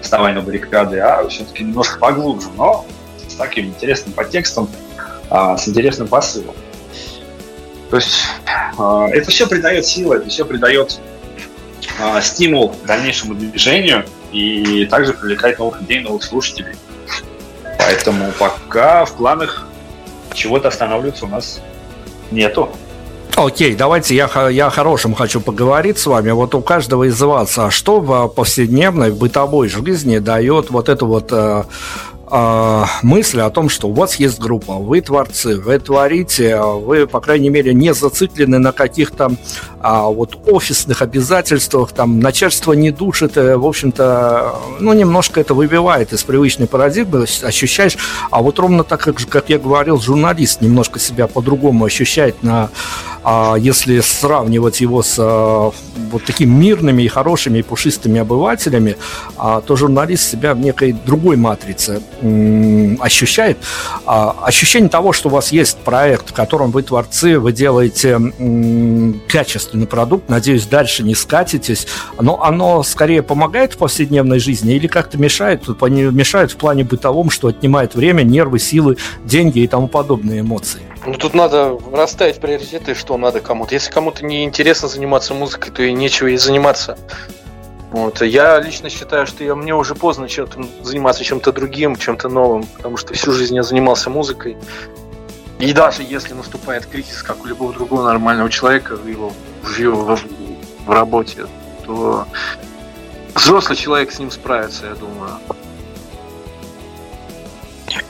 вставай 0.00 0.32
на 0.32 0.42
баррикады, 0.42 0.98
а 1.00 1.26
все-таки 1.28 1.64
немножко 1.64 1.98
поглубже. 1.98 2.48
Но 2.56 2.86
с 3.26 3.34
таким 3.34 3.66
интересным 3.66 4.12
подтекстом, 4.12 4.68
а, 5.30 5.56
с 5.56 5.66
интересным 5.68 6.08
посылом. 6.08 6.54
То 7.90 7.96
есть 7.96 8.18
а, 8.78 9.08
это 9.10 9.30
все 9.30 9.46
придает 9.46 9.86
силы, 9.86 10.16
это 10.16 10.28
все 10.28 10.44
придает 10.44 11.00
а, 12.00 12.20
стимул 12.20 12.74
дальнейшему 12.86 13.34
движению 13.34 14.04
и 14.32 14.86
также 14.86 15.12
привлекает 15.14 15.58
новых 15.58 15.80
людей, 15.80 16.00
новых 16.00 16.22
слушателей. 16.22 16.74
Поэтому 17.78 18.32
пока 18.38 19.04
в 19.04 19.16
планах 19.16 19.66
чего-то 20.32 20.68
останавливаться 20.68 21.26
у 21.26 21.28
нас 21.28 21.60
нету. 22.30 22.68
Окей, 23.36 23.74
давайте 23.74 24.14
я, 24.14 24.28
я 24.48 24.66
о 24.68 24.70
хорошем 24.70 25.12
хочу 25.12 25.40
поговорить 25.40 25.98
с 25.98 26.06
вами. 26.06 26.30
Вот 26.30 26.54
у 26.54 26.60
каждого 26.60 27.04
из 27.04 27.20
вас, 27.20 27.58
а 27.58 27.70
что 27.70 28.00
в 28.00 28.28
повседневной, 28.28 29.10
бытовой 29.10 29.68
жизни 29.68 30.18
дает 30.18 30.70
вот 30.70 30.88
эту 30.88 31.06
вот 31.06 31.32
э, 31.32 31.64
э, 32.34 32.84
мысль 33.02 33.40
о 33.40 33.50
том, 33.50 33.68
что 33.68 33.88
у 33.88 33.92
вас 33.92 34.16
есть 34.16 34.40
группа, 34.40 34.74
вы 34.74 35.00
творцы, 35.00 35.60
вы 35.60 35.78
творите, 35.78 36.60
вы, 36.60 37.06
по 37.06 37.20
крайней 37.20 37.48
мере, 37.48 37.72
не 37.72 37.94
зациклены 37.94 38.58
на 38.58 38.72
каких-то 38.72 39.30
а, 39.80 40.08
вот 40.08 40.38
офисных 40.46 41.02
обязательствах, 41.02 41.92
там 41.92 42.18
начальство 42.18 42.72
не 42.72 42.90
душит, 42.90 43.36
э, 43.36 43.56
в 43.56 43.66
общем-то, 43.66 44.56
ну, 44.80 44.92
немножко 44.92 45.40
это 45.40 45.54
выбивает 45.54 46.12
из 46.12 46.24
привычной 46.24 46.66
парадигмы, 46.66 47.26
ощущаешь, 47.42 47.96
а 48.30 48.42
вот 48.42 48.58
ровно 48.58 48.82
так, 48.82 49.00
как, 49.00 49.16
как 49.28 49.48
я 49.50 49.58
говорил, 49.58 50.00
журналист 50.00 50.60
немножко 50.60 50.98
себя 50.98 51.26
по-другому 51.26 51.84
ощущает 51.84 52.42
на 52.42 52.70
а 53.24 53.56
если 53.58 54.00
сравнивать 54.00 54.82
его 54.82 55.02
с 55.02 55.16
а, 55.18 55.72
вот 56.10 56.24
такими 56.24 56.50
мирными 56.50 57.02
и 57.02 57.08
хорошими 57.08 57.58
и 57.58 57.62
пушистыми 57.62 58.20
обывателями, 58.20 58.96
а, 59.38 59.62
то 59.62 59.76
журналист 59.76 60.30
себя 60.30 60.54
в 60.54 60.58
некой 60.58 60.92
другой 60.92 61.36
матрице 61.36 62.02
ощущает. 63.00 63.58
А, 64.06 64.34
ощущение 64.42 64.88
того, 64.88 65.12
что 65.12 65.28
у 65.28 65.32
вас 65.32 65.52
есть 65.52 65.78
проект, 65.78 66.30
в 66.30 66.32
котором 66.32 66.70
вы 66.70 66.82
творцы, 66.82 67.38
вы 67.38 67.52
делаете 67.52 68.18
качественный 69.28 69.86
продукт, 69.86 70.28
надеюсь, 70.28 70.66
дальше 70.66 71.02
не 71.02 71.14
скатитесь, 71.14 71.86
но 72.18 72.42
оно 72.42 72.82
скорее 72.82 73.22
помогает 73.22 73.74
в 73.74 73.78
повседневной 73.78 74.38
жизни 74.38 74.74
или 74.74 74.86
как-то 74.86 75.18
мешает, 75.18 75.66
мешает 75.68 76.52
в 76.52 76.56
плане 76.56 76.84
бытовом, 76.84 77.30
что 77.30 77.48
отнимает 77.48 77.94
время, 77.94 78.22
нервы, 78.22 78.58
силы, 78.58 78.96
деньги 79.24 79.60
и 79.60 79.66
тому 79.66 79.88
подобные 79.88 80.40
эмоции? 80.40 80.80
Ну 81.06 81.14
тут 81.14 81.34
надо 81.34 81.78
расставить 81.92 82.36
приоритеты, 82.36 82.94
что 82.94 83.18
надо 83.18 83.40
кому-то. 83.40 83.74
Если 83.74 83.90
кому-то 83.90 84.24
не 84.24 84.44
интересно 84.44 84.88
заниматься 84.88 85.34
музыкой, 85.34 85.70
то 85.70 85.82
и 85.82 85.92
нечего 85.92 86.28
и 86.28 86.36
заниматься. 86.36 86.96
Вот. 87.94 88.22
Я 88.22 88.58
лично 88.58 88.90
считаю, 88.90 89.24
что 89.24 89.44
я, 89.44 89.54
мне 89.54 89.72
уже 89.72 89.94
поздно 89.94 90.28
чем-то 90.28 90.64
заниматься 90.82 91.22
чем-то 91.22 91.52
другим, 91.52 91.94
чем-то 91.94 92.28
новым, 92.28 92.64
потому 92.64 92.96
что 92.96 93.14
всю 93.14 93.30
жизнь 93.30 93.54
я 93.54 93.62
занимался 93.62 94.10
музыкой. 94.10 94.56
И 95.60 95.72
даже 95.72 96.02
если 96.02 96.34
наступает 96.34 96.86
кризис, 96.86 97.22
как 97.22 97.44
у 97.44 97.46
любого 97.46 97.72
другого 97.72 98.02
нормального 98.02 98.50
человека, 98.50 98.98
его 99.06 99.32
в, 99.62 99.78
в, 99.78 100.18
в 100.86 100.90
работе, 100.90 101.46
то 101.86 102.26
взрослый 103.32 103.76
человек 103.76 104.10
с 104.10 104.18
ним 104.18 104.32
справится, 104.32 104.86
я 104.86 104.94
думаю. 104.96 105.38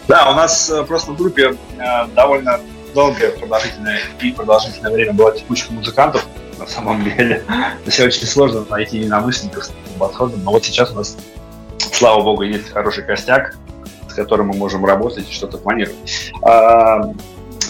Да, 0.09 0.31
у 0.31 0.35
нас 0.35 0.71
э, 0.71 0.83
просто 0.85 1.13
в 1.13 1.19
группе 1.19 1.59
э, 1.79 2.07
довольно 2.17 2.59
долгое, 2.95 3.33
продолжительное 3.33 4.01
и 4.19 4.33
продолжительное 4.33 4.93
время 4.93 5.13
была 5.13 5.33
текучка 5.33 5.75
музыкантов, 5.75 6.27
на 6.59 6.67
самом 6.67 7.05
деле. 7.05 7.43
То 7.49 7.87
есть 7.87 8.01
очень 8.01 8.27
сложно 8.27 8.65
найти 8.69 8.99
единомышленников 8.99 9.65
с 9.65 9.69
таким 9.69 9.99
подходом. 9.99 10.43
Но 10.45 10.51
вот 10.51 10.65
сейчас 10.65 10.91
у 10.93 10.95
нас, 10.95 11.17
слава 11.93 12.23
богу, 12.23 12.43
есть 12.43 12.73
хороший 12.73 13.05
костяк, 13.05 13.57
с 14.09 14.15
которым 14.15 14.49
мы 14.49 14.55
можем 14.55 14.85
работать 14.85 15.29
и 15.31 15.33
что-то 15.33 15.59
планировать. 15.59 16.33
А, 16.43 17.13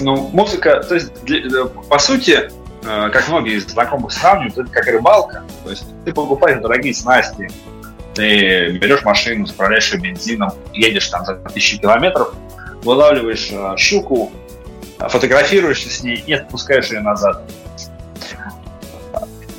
ну, 0.00 0.28
музыка, 0.32 0.82
то 0.82 0.94
есть, 0.94 1.22
для, 1.24 1.64
по 1.66 1.98
сути, 1.98 2.50
э, 2.84 3.10
как 3.10 3.28
многие 3.28 3.56
из 3.56 3.66
знакомых 3.66 4.12
сравнивают, 4.12 4.58
это 4.58 4.70
как 4.70 4.86
рыбалка. 4.86 5.44
То 5.64 5.70
есть 5.70 5.84
ты 6.04 6.12
покупаешь 6.12 6.60
дорогие 6.60 6.94
снасти, 6.94 7.50
ты 8.14 8.70
берешь 8.78 9.04
машину, 9.04 9.46
заправляешь 9.46 9.92
ее 9.92 10.00
бензином, 10.00 10.52
едешь 10.72 11.08
там 11.08 11.24
за 11.24 11.34
тысячи 11.36 11.78
километров, 11.78 12.34
вылавливаешь 12.82 13.50
э, 13.50 13.74
щуку, 13.76 14.32
фотографируешься 14.98 15.90
с 15.90 16.02
ней 16.02 16.22
и 16.26 16.32
отпускаешь 16.32 16.90
ее 16.90 17.00
назад. 17.00 17.42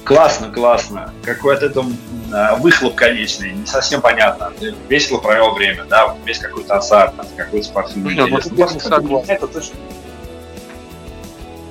Классно, 0.05 0.51
классно. 0.51 1.11
Какой 1.23 1.55
от 1.55 1.63
этого 1.63 1.87
э, 2.31 2.55
выхлоп 2.59 2.93
конечный, 2.93 3.53
не 3.53 3.65
совсем 3.65 4.01
понятно. 4.01 4.51
Ты 4.59 4.75
весело 4.87 5.17
провел 5.17 5.53
время, 5.53 5.85
да, 5.85 6.15
весь 6.23 6.37
какой-то 6.37 6.77
азарт, 6.77 7.13
какой-то 7.35 7.65
спортивный 7.65 8.13
ну, 8.13 8.29
интерес. 8.39 8.85
Вот, 9.01 9.27
это 9.27 9.47
точно. 9.47 9.75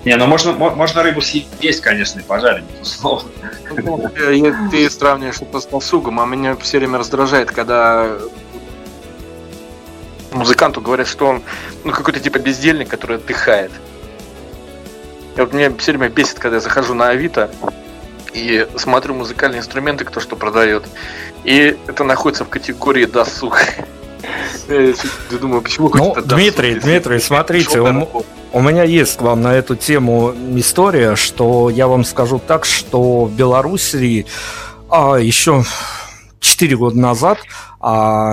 Не, 0.05 0.16
ну 0.16 0.26
можно, 0.26 0.53
можно 0.53 1.03
рыбу 1.03 1.22
съесть, 1.22 1.80
конечно, 1.80 2.18
и 2.18 2.22
пожарить, 2.22 2.64
безусловно. 2.78 3.30
Ну, 3.76 4.11
ты 4.70 4.91
сравниваешь 4.91 5.41
это 5.41 5.61
с 5.61 5.66
досугом, 5.66 6.20
а 6.20 6.26
меня 6.26 6.57
все 6.57 6.78
время 6.78 6.99
раздражает, 6.99 7.53
когда 7.53 8.11
музыканту 10.32 10.80
говорят, 10.80 11.07
что 11.07 11.26
он 11.26 11.43
ну, 11.85 11.93
какой-то 11.93 12.18
типа 12.18 12.39
бездельник, 12.39 12.89
который 12.89 13.16
отдыхает. 13.16 13.70
И 15.37 15.41
вот 15.41 15.53
меня 15.53 15.72
все 15.78 15.93
время 15.93 16.09
бесит, 16.09 16.39
когда 16.39 16.57
я 16.57 16.61
захожу 16.61 16.95
на 16.95 17.09
Авито 17.09 17.51
и 18.35 18.66
смотрю 18.76 19.14
музыкальные 19.14 19.61
инструменты, 19.61 20.05
кто 20.05 20.20
что 20.20 20.37
продает. 20.37 20.85
И 21.45 21.76
это 21.87 22.05
находится 22.05 22.45
в 22.45 22.49
категории 22.49 23.07
досуг. 23.07 23.59
Я 24.68 25.39
думаю, 25.39 25.62
почему 25.62 25.91
ну, 25.95 26.14
Дмитрий, 26.24 26.74
Дмитрий, 26.74 27.20
смотрите, 27.20 27.80
у, 27.80 28.24
у 28.53 28.61
меня 28.61 28.82
есть 28.82 29.18
к 29.18 29.22
вам 29.22 29.43
на 29.43 29.55
эту 29.55 29.76
тему 29.76 30.35
история, 30.57 31.16
что 31.16 31.68
я 31.68 31.87
вам 31.89 32.05
скажу 32.05 32.41
так, 32.45 32.64
что 32.64 33.24
в 33.24 33.32
Белоруссии 33.32 34.26
а, 34.89 35.16
еще 35.16 35.64
4 36.41 36.76
года 36.76 36.99
назад 36.99 37.39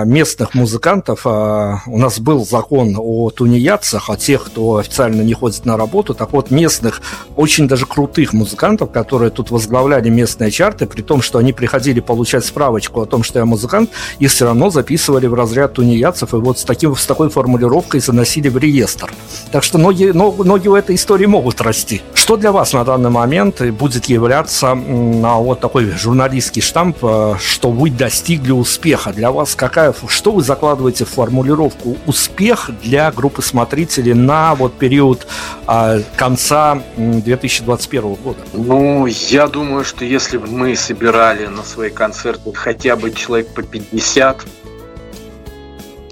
местных 0.06 0.54
музыкантов, 0.54 1.26
а, 1.26 1.82
у 1.86 1.98
нас 1.98 2.18
был 2.18 2.46
закон 2.46 2.96
о 2.98 3.30
тунеядцах, 3.30 4.08
о 4.08 4.16
тех, 4.16 4.44
кто 4.44 4.76
официально 4.76 5.20
не 5.20 5.34
ходит 5.34 5.66
на 5.66 5.76
работу, 5.76 6.14
так 6.14 6.32
вот 6.32 6.50
местных, 6.50 7.02
очень 7.36 7.68
даже 7.68 7.84
крутых 7.84 8.32
музыкантов, 8.32 8.90
которые 8.90 9.30
тут 9.30 9.50
возглавляли 9.50 10.08
местные 10.08 10.50
чарты, 10.50 10.86
при 10.86 11.02
том, 11.02 11.20
что 11.20 11.38
они 11.38 11.52
приходили 11.52 12.00
получать 12.00 12.46
справочку 12.46 13.02
о 13.02 13.06
том, 13.06 13.22
что 13.22 13.40
я 13.40 13.44
музыкант, 13.44 13.90
их 14.18 14.30
все 14.30 14.46
равно 14.46 14.70
записывали 14.70 15.26
в 15.26 15.34
разряд 15.34 15.74
тунеядцев, 15.74 16.32
и 16.32 16.36
вот 16.36 16.58
с, 16.58 16.64
таким, 16.64 16.96
с 16.96 17.04
такой 17.04 17.28
формулировкой 17.28 18.00
заносили 18.00 18.48
в 18.48 18.56
реестр. 18.56 19.12
Так 19.50 19.64
что 19.64 19.76
ноги, 19.76 20.12
ноги 20.14 20.68
у 20.68 20.74
этой 20.74 20.96
истории 20.96 21.26
могут 21.26 21.60
расти. 21.60 22.00
Что 22.14 22.36
для 22.36 22.52
вас 22.52 22.72
на 22.72 22.84
данный 22.84 23.10
момент 23.10 23.60
будет 23.72 24.06
являться 24.06 24.74
на 24.74 25.36
вот 25.36 25.60
такой 25.60 25.90
журналистский 25.90 26.62
штамп, 26.62 26.96
э, 27.02 27.34
что 27.38 27.70
вы 27.70 27.90
достигли 27.90 28.52
успеха 28.52 29.12
для 29.12 29.30
вас? 29.30 29.41
Вас 29.42 29.54
какая, 29.54 29.92
что 30.08 30.32
вы 30.32 30.42
закладываете 30.42 31.04
в 31.04 31.08
формулировку 31.08 31.96
успех 32.06 32.70
для 32.82 33.10
группы 33.10 33.42
смотрителей 33.42 34.14
на 34.14 34.54
вот 34.54 34.74
период 34.74 35.26
а, 35.66 35.98
конца 36.16 36.82
2021 36.96 38.14
года? 38.14 38.38
Ну, 38.52 39.06
я 39.06 39.48
думаю, 39.48 39.84
что 39.84 40.04
если 40.04 40.38
бы 40.38 40.46
мы 40.46 40.76
собирали 40.76 41.46
на 41.46 41.64
свои 41.64 41.90
концерты 41.90 42.52
хотя 42.54 42.96
бы 42.96 43.10
человек 43.10 43.48
по 43.48 43.62
50, 43.62 44.46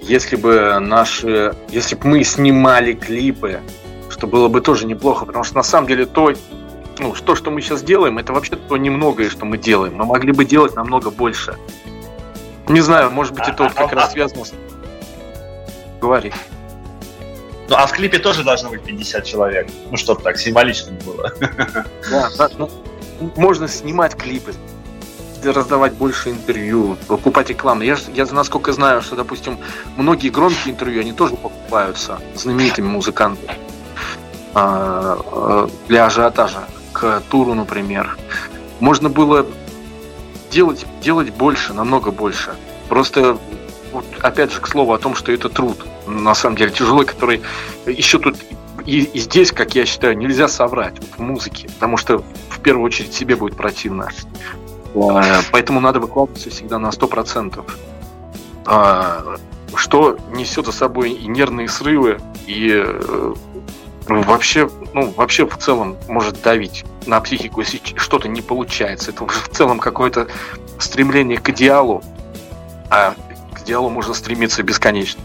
если 0.01 0.35
бы 0.35 0.77
наши, 0.81 1.53
если 1.69 1.95
бы 1.95 2.07
мы 2.07 2.23
снимали 2.23 2.93
клипы, 2.93 3.61
что 4.09 4.27
было 4.27 4.49
бы 4.49 4.59
тоже 4.59 4.85
неплохо, 4.85 5.25
потому 5.25 5.45
что 5.45 5.55
на 5.55 5.63
самом 5.63 5.87
деле 5.87 6.05
то, 6.05 6.33
ну, 6.99 7.13
то, 7.25 7.35
что 7.35 7.49
мы 7.49 7.61
сейчас 7.61 7.81
делаем, 7.81 8.17
это 8.17 8.33
вообще 8.33 8.57
то 8.57 8.75
немногое, 8.75 9.29
что 9.29 9.45
мы 9.45 9.57
делаем. 9.57 9.95
Мы 9.95 10.05
могли 10.05 10.33
бы 10.33 10.43
делать 10.43 10.75
намного 10.75 11.11
больше. 11.11 11.55
Не 12.67 12.81
знаю, 12.81 13.11
может 13.11 13.33
быть, 13.33 13.47
это 13.47 13.63
вот 13.63 13.73
как 13.73 13.91
раз 13.93 14.11
связано 14.11 14.45
с... 14.45 14.53
Говори. 15.99 16.33
Ну, 17.69 17.75
а 17.77 17.85
в 17.85 17.93
клипе 17.93 18.19
тоже 18.19 18.43
должно 18.43 18.69
быть 18.69 18.83
50 18.83 19.23
человек. 19.23 19.69
Ну, 19.89 19.97
чтобы 19.97 20.21
так 20.21 20.37
символично 20.37 20.91
было. 21.05 21.31
Да, 22.09 22.29
да 22.37 22.49
ну, 22.57 22.69
можно 23.37 23.67
снимать 23.67 24.15
клипы, 24.15 24.53
раздавать 25.43 25.93
больше 25.93 26.31
интервью, 26.31 26.97
покупать 27.07 27.49
рекламу. 27.49 27.83
Я, 27.83 27.97
я 28.13 28.25
насколько 28.25 28.73
знаю, 28.73 29.01
что, 29.01 29.15
допустим, 29.15 29.57
многие 29.95 30.29
громкие 30.29 30.73
интервью, 30.73 31.01
они 31.01 31.13
тоже 31.13 31.35
покупаются 31.35 32.19
знаменитыми 32.35 32.87
музыкантами 32.87 33.57
а, 34.53 35.17
а, 35.31 35.69
для 35.87 36.05
ажиотажа 36.05 36.65
к 36.91 37.21
туру, 37.29 37.53
например. 37.53 38.17
Можно 38.79 39.09
было 39.09 39.45
делать, 40.51 40.85
делать 41.01 41.31
больше, 41.31 41.73
намного 41.73 42.11
больше. 42.11 42.55
Просто, 42.89 43.37
вот, 43.91 44.05
опять 44.21 44.51
же, 44.51 44.59
к 44.59 44.67
слову 44.67 44.93
о 44.93 44.99
том, 44.99 45.15
что 45.15 45.31
это 45.31 45.49
труд, 45.49 45.85
на 46.05 46.35
самом 46.35 46.57
деле, 46.57 46.71
тяжелый, 46.71 47.05
который 47.05 47.41
еще 47.85 48.19
тут 48.19 48.35
и, 48.85 49.03
и 49.03 49.19
здесь, 49.19 49.51
как 49.51 49.75
я 49.75 49.85
считаю, 49.85 50.17
нельзя 50.17 50.47
соврать 50.47 50.95
в 51.15 51.19
музыке, 51.19 51.67
потому 51.69 51.97
что 51.97 52.23
в 52.49 52.59
первую 52.61 52.85
очередь 52.85 53.13
себе 53.13 53.35
будет 53.35 53.55
противно. 53.55 54.09
А, 54.95 55.41
поэтому 55.51 55.79
надо 55.79 55.99
выкладываться 55.99 56.49
всегда 56.49 56.79
на 56.79 56.87
100%. 56.87 57.63
А, 58.65 59.37
что 59.75 60.17
несет 60.31 60.65
за 60.65 60.71
собой 60.71 61.11
и 61.11 61.27
нервные 61.27 61.69
срывы, 61.69 62.19
и 62.47 62.71
э, 62.73 63.33
вообще, 64.07 64.69
ну, 64.93 65.11
вообще 65.11 65.45
в 65.45 65.57
целом 65.57 65.97
может 66.07 66.41
давить 66.41 66.83
на 67.05 67.19
психику, 67.21 67.61
если 67.61 67.81
что-то 67.95 68.27
не 68.27 68.41
получается. 68.41 69.11
Это 69.11 69.23
уже 69.23 69.39
в 69.39 69.49
целом 69.49 69.79
какое-то 69.79 70.27
стремление 70.79 71.37
к 71.37 71.49
идеалу, 71.49 72.03
а 72.89 73.15
к 73.53 73.61
идеалу 73.61 73.89
можно 73.89 74.13
стремиться 74.13 74.63
бесконечно 74.63 75.21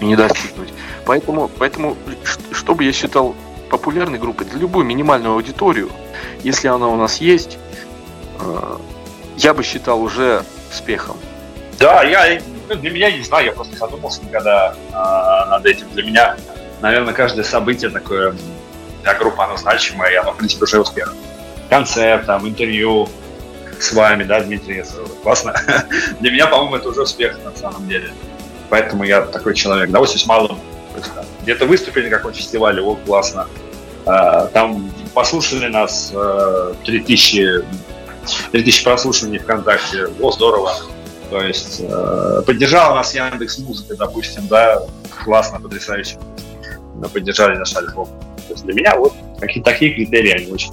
и 0.00 0.04
не 0.04 0.16
достигнуть. 0.16 0.72
Поэтому, 1.04 1.48
поэтому, 1.48 1.96
что 2.52 2.74
бы 2.74 2.84
я 2.84 2.92
считал 2.92 3.34
популярной 3.70 4.18
группой 4.18 4.44
для 4.44 4.58
любую 4.58 4.84
минимальную 4.84 5.34
аудиторию, 5.34 5.90
если 6.42 6.68
она 6.68 6.88
у 6.88 6.96
нас 6.96 7.18
есть, 7.18 7.58
э, 8.40 8.76
я 9.36 9.54
бы 9.54 9.62
считал 9.62 10.02
уже 10.02 10.44
успехом. 10.70 11.16
Да, 11.78 12.02
я 12.02 12.40
ну, 12.68 12.74
для 12.76 12.90
меня 12.90 13.10
не 13.10 13.22
знаю, 13.22 13.46
я 13.46 13.52
просто 13.52 13.76
задумался 13.76 14.22
никогда 14.22 14.74
э, 14.74 15.50
над 15.50 15.66
этим. 15.66 15.88
Для 15.92 16.04
меня 16.04 16.36
наверное, 16.82 17.14
каждое 17.14 17.44
событие 17.44 17.90
такое 17.90 18.34
для 19.02 19.14
группы, 19.14 19.42
оно 19.42 19.56
значимое, 19.56 20.10
и 20.10 20.14
оно, 20.16 20.32
в 20.32 20.36
принципе, 20.36 20.64
уже 20.64 20.80
успех. 20.80 21.14
Концерт, 21.70 22.26
там, 22.26 22.46
интервью 22.46 23.08
с 23.80 23.92
вами, 23.92 24.24
да, 24.24 24.40
Дмитрий, 24.40 24.84
классно. 25.22 25.54
для 26.20 26.30
меня, 26.30 26.46
по-моему, 26.46 26.76
это 26.76 26.88
уже 26.88 27.02
успех 27.02 27.38
на 27.44 27.56
самом 27.56 27.88
деле. 27.88 28.12
Поэтому 28.68 29.04
я 29.04 29.22
такой 29.22 29.54
человек. 29.54 29.90
Довольствуюсь 29.90 30.26
малым. 30.26 30.58
Где-то 31.42 31.66
выступили 31.66 32.08
на 32.08 32.16
каком 32.16 32.32
фестивале, 32.32 32.82
о, 32.82 32.96
классно. 32.96 33.48
А, 34.04 34.46
там 34.46 34.92
послушали 35.14 35.68
нас 35.68 36.12
3000, 36.84 37.64
3000 38.52 38.84
прослушиваний 38.84 39.38
ВКонтакте, 39.38 40.08
о, 40.20 40.30
здорово. 40.30 40.74
То 41.30 41.40
есть 41.40 41.80
э, 41.80 42.42
поддержала 42.44 42.94
нас 42.94 43.14
Яндекс 43.14 43.58
Музыка, 43.60 43.96
допустим, 43.96 44.46
да, 44.48 44.82
классно, 45.24 45.58
потрясающе 45.60 46.18
поддержали 47.08 47.56
наш 47.56 47.74
альбом. 47.76 48.06
То 48.48 48.52
есть 48.52 48.64
для 48.64 48.74
меня 48.74 48.96
вот 48.96 49.12
какие 49.40 49.62
такие 49.62 49.94
критерии 49.94 50.30
они 50.30 50.52
очень. 50.52 50.72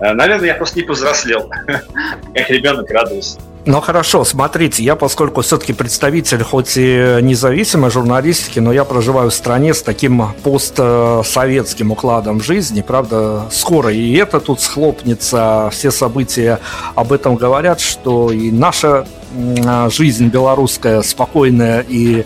Э, 0.00 0.12
наверное, 0.12 0.48
я 0.48 0.54
просто 0.54 0.78
не 0.78 0.84
повзрослел. 0.84 1.50
Как 2.34 2.50
ребенок 2.50 2.90
радуюсь. 2.90 3.36
Ну 3.66 3.80
хорошо, 3.82 4.24
смотрите, 4.24 4.82
я 4.82 4.96
поскольку 4.96 5.42
все-таки 5.42 5.74
представитель 5.74 6.42
хоть 6.42 6.78
и 6.78 7.18
независимой 7.20 7.90
журналистики, 7.90 8.58
но 8.58 8.72
я 8.72 8.84
проживаю 8.84 9.30
в 9.30 9.34
стране 9.34 9.74
с 9.74 9.82
таким 9.82 10.32
постсоветским 10.42 11.92
укладом 11.92 12.40
жизни, 12.40 12.80
правда, 12.80 13.44
скоро 13.50 13.92
и 13.92 14.14
это 14.14 14.40
тут 14.40 14.62
схлопнется, 14.62 15.68
все 15.72 15.90
события 15.90 16.58
об 16.94 17.12
этом 17.12 17.36
говорят, 17.36 17.80
что 17.80 18.32
и 18.32 18.50
наша 18.50 19.06
жизнь 19.90 20.28
белорусская 20.28 21.02
спокойная 21.02 21.84
и 21.86 22.24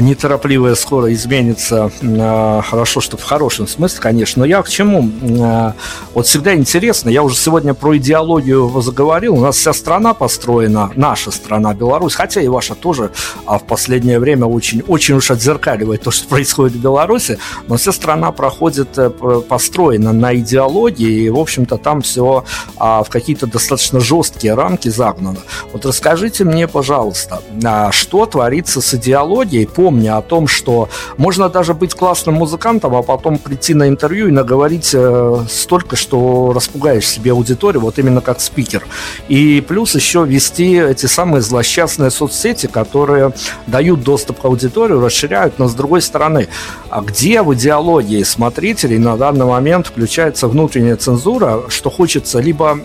неторопливая 0.00 0.74
скоро 0.74 1.12
изменится. 1.12 1.90
А, 2.02 2.62
хорошо, 2.62 3.00
что 3.00 3.16
в 3.16 3.22
хорошем 3.22 3.66
смысле, 3.66 4.00
конечно. 4.00 4.40
Но 4.40 4.46
я 4.46 4.62
к 4.62 4.68
чему? 4.68 5.10
А, 5.40 5.74
вот 6.14 6.26
всегда 6.26 6.54
интересно, 6.54 7.08
я 7.08 7.22
уже 7.22 7.36
сегодня 7.36 7.74
про 7.74 7.96
идеологию 7.96 8.68
заговорил. 8.80 9.36
У 9.36 9.40
нас 9.40 9.56
вся 9.56 9.72
страна 9.72 10.14
построена, 10.14 10.90
наша 10.96 11.30
страна, 11.30 11.74
Беларусь, 11.74 12.14
хотя 12.14 12.40
и 12.40 12.48
ваша 12.48 12.74
тоже 12.74 13.10
а 13.46 13.58
в 13.58 13.64
последнее 13.64 14.18
время 14.18 14.46
очень, 14.46 14.82
очень 14.82 15.16
уж 15.16 15.30
отзеркаливает 15.30 16.02
то, 16.02 16.10
что 16.10 16.28
происходит 16.28 16.76
в 16.76 16.80
Беларуси, 16.80 17.38
но 17.68 17.76
вся 17.76 17.92
страна 17.92 18.32
проходит, 18.32 18.98
э, 18.98 19.10
построена 19.48 20.12
на 20.12 20.34
идеологии, 20.34 21.24
и, 21.24 21.30
в 21.30 21.38
общем-то, 21.38 21.76
там 21.76 22.02
все 22.02 22.44
в 22.76 23.06
какие-то 23.08 23.46
достаточно 23.46 24.00
жесткие 24.00 24.54
рамки 24.54 24.88
загнано. 24.88 25.38
Вот 25.72 25.86
расскажите 25.86 26.44
мне, 26.44 26.68
пожалуйста, 26.68 27.42
что 27.90 28.26
творится 28.26 28.80
с 28.80 28.94
идеологией, 28.94 29.66
помня 29.76 30.16
о 30.16 30.22
том, 30.22 30.48
что 30.48 30.88
можно 31.18 31.50
даже 31.50 31.74
быть 31.74 31.94
классным 31.94 32.36
музыкантом, 32.36 32.94
а 32.94 33.02
потом 33.02 33.36
прийти 33.36 33.74
на 33.74 33.88
интервью 33.88 34.28
и 34.28 34.30
наговорить 34.30 34.92
э, 34.94 35.44
столько, 35.50 35.96
что 35.96 36.52
распугаешь 36.54 37.06
себе 37.06 37.32
аудиторию, 37.32 37.82
вот 37.82 37.98
именно 37.98 38.22
как 38.22 38.40
спикер. 38.40 38.86
И 39.28 39.60
плюс 39.60 39.94
еще 39.94 40.24
вести 40.24 40.78
эти 40.78 41.04
самые 41.04 41.42
злосчастные 41.42 42.10
соцсети, 42.10 42.68
которые 42.68 43.34
дают 43.66 44.02
доступ 44.02 44.40
к 44.40 44.44
аудитории, 44.46 44.94
расширяют, 44.94 45.58
но 45.58 45.68
с 45.68 45.74
другой 45.74 46.00
стороны, 46.00 46.48
а 46.96 47.02
где 47.02 47.42
в 47.42 47.52
идеологии 47.52 48.22
смотрителей 48.22 48.96
на 48.96 49.18
данный 49.18 49.44
момент 49.44 49.88
включается 49.88 50.48
внутренняя 50.48 50.96
цензура, 50.96 51.64
что 51.68 51.90
хочется 51.90 52.40
либо 52.40 52.78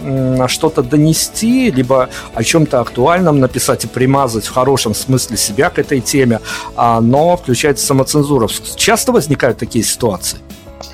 что-то 0.50 0.84
донести, 0.84 1.72
либо 1.72 2.10
о 2.34 2.44
чем-то 2.44 2.82
актуальном 2.82 3.40
написать 3.40 3.86
и 3.86 3.88
примазать 3.88 4.48
в 4.48 4.52
хорошем 4.54 4.94
смысле 4.96 5.38
себя 5.38 5.70
к 5.70 5.80
этой 5.80 6.02
теме, 6.02 6.42
а, 6.76 7.00
но 7.00 7.38
включается 7.38 7.86
самоцензура. 7.86 8.50
Часто 8.76 9.14
возникают 9.14 9.60
такие 9.60 9.86
ситуации? 9.86 10.40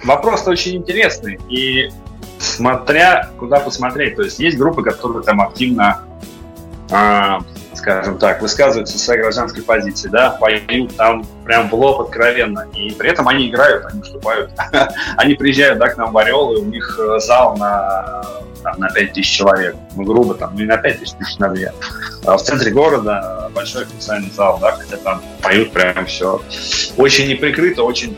Вопрос 0.03 0.45
очень 0.45 0.75
интересный. 0.75 1.39
И 1.49 1.89
смотря 2.37 3.31
куда 3.39 3.61
посмотреть. 3.61 4.15
То 4.15 4.21
есть 4.21 4.37
есть 4.37 4.59
группы, 4.59 4.83
которые 4.83 5.23
там 5.23 5.41
активно 5.41 6.01
а, 6.91 7.39
скажем 7.77 8.17
так, 8.17 8.41
высказываются 8.41 8.97
своей 8.97 9.21
гражданской 9.21 9.63
позиции, 9.63 10.09
да, 10.09 10.31
поют 10.31 10.95
там 10.95 11.25
прям 11.45 11.69
в 11.69 11.73
лоб 11.75 12.01
откровенно, 12.01 12.67
и 12.73 12.91
при 12.91 13.09
этом 13.09 13.27
они 13.27 13.47
играют, 13.47 13.85
они 13.85 13.99
выступают. 13.99 14.51
они 15.17 15.35
приезжают, 15.35 15.79
да, 15.79 15.89
к 15.89 15.97
нам 15.97 16.11
в 16.11 16.17
Орел, 16.17 16.53
и 16.53 16.57
у 16.57 16.65
них 16.65 16.99
э, 16.99 17.19
зал 17.19 17.55
на, 17.57 18.23
там, 18.63 18.79
на 18.79 18.89
5 18.89 19.13
тысяч 19.13 19.37
человек, 19.37 19.75
ну, 19.95 20.03
грубо 20.03 20.33
там, 20.33 20.55
не 20.55 20.63
на 20.63 20.77
5 20.77 20.99
тысяч, 20.99 21.13
на 21.39 21.49
2. 21.49 21.71
А 22.25 22.37
в 22.37 22.41
центре 22.41 22.71
города 22.71 23.49
большой 23.53 23.83
официальный 23.83 24.31
зал, 24.31 24.57
да, 24.59 24.71
хотя 24.71 24.97
там 24.97 25.21
поют 25.41 25.71
прям 25.71 26.05
все 26.07 26.41
очень 26.97 27.27
неприкрыто, 27.29 27.83
очень, 27.83 28.17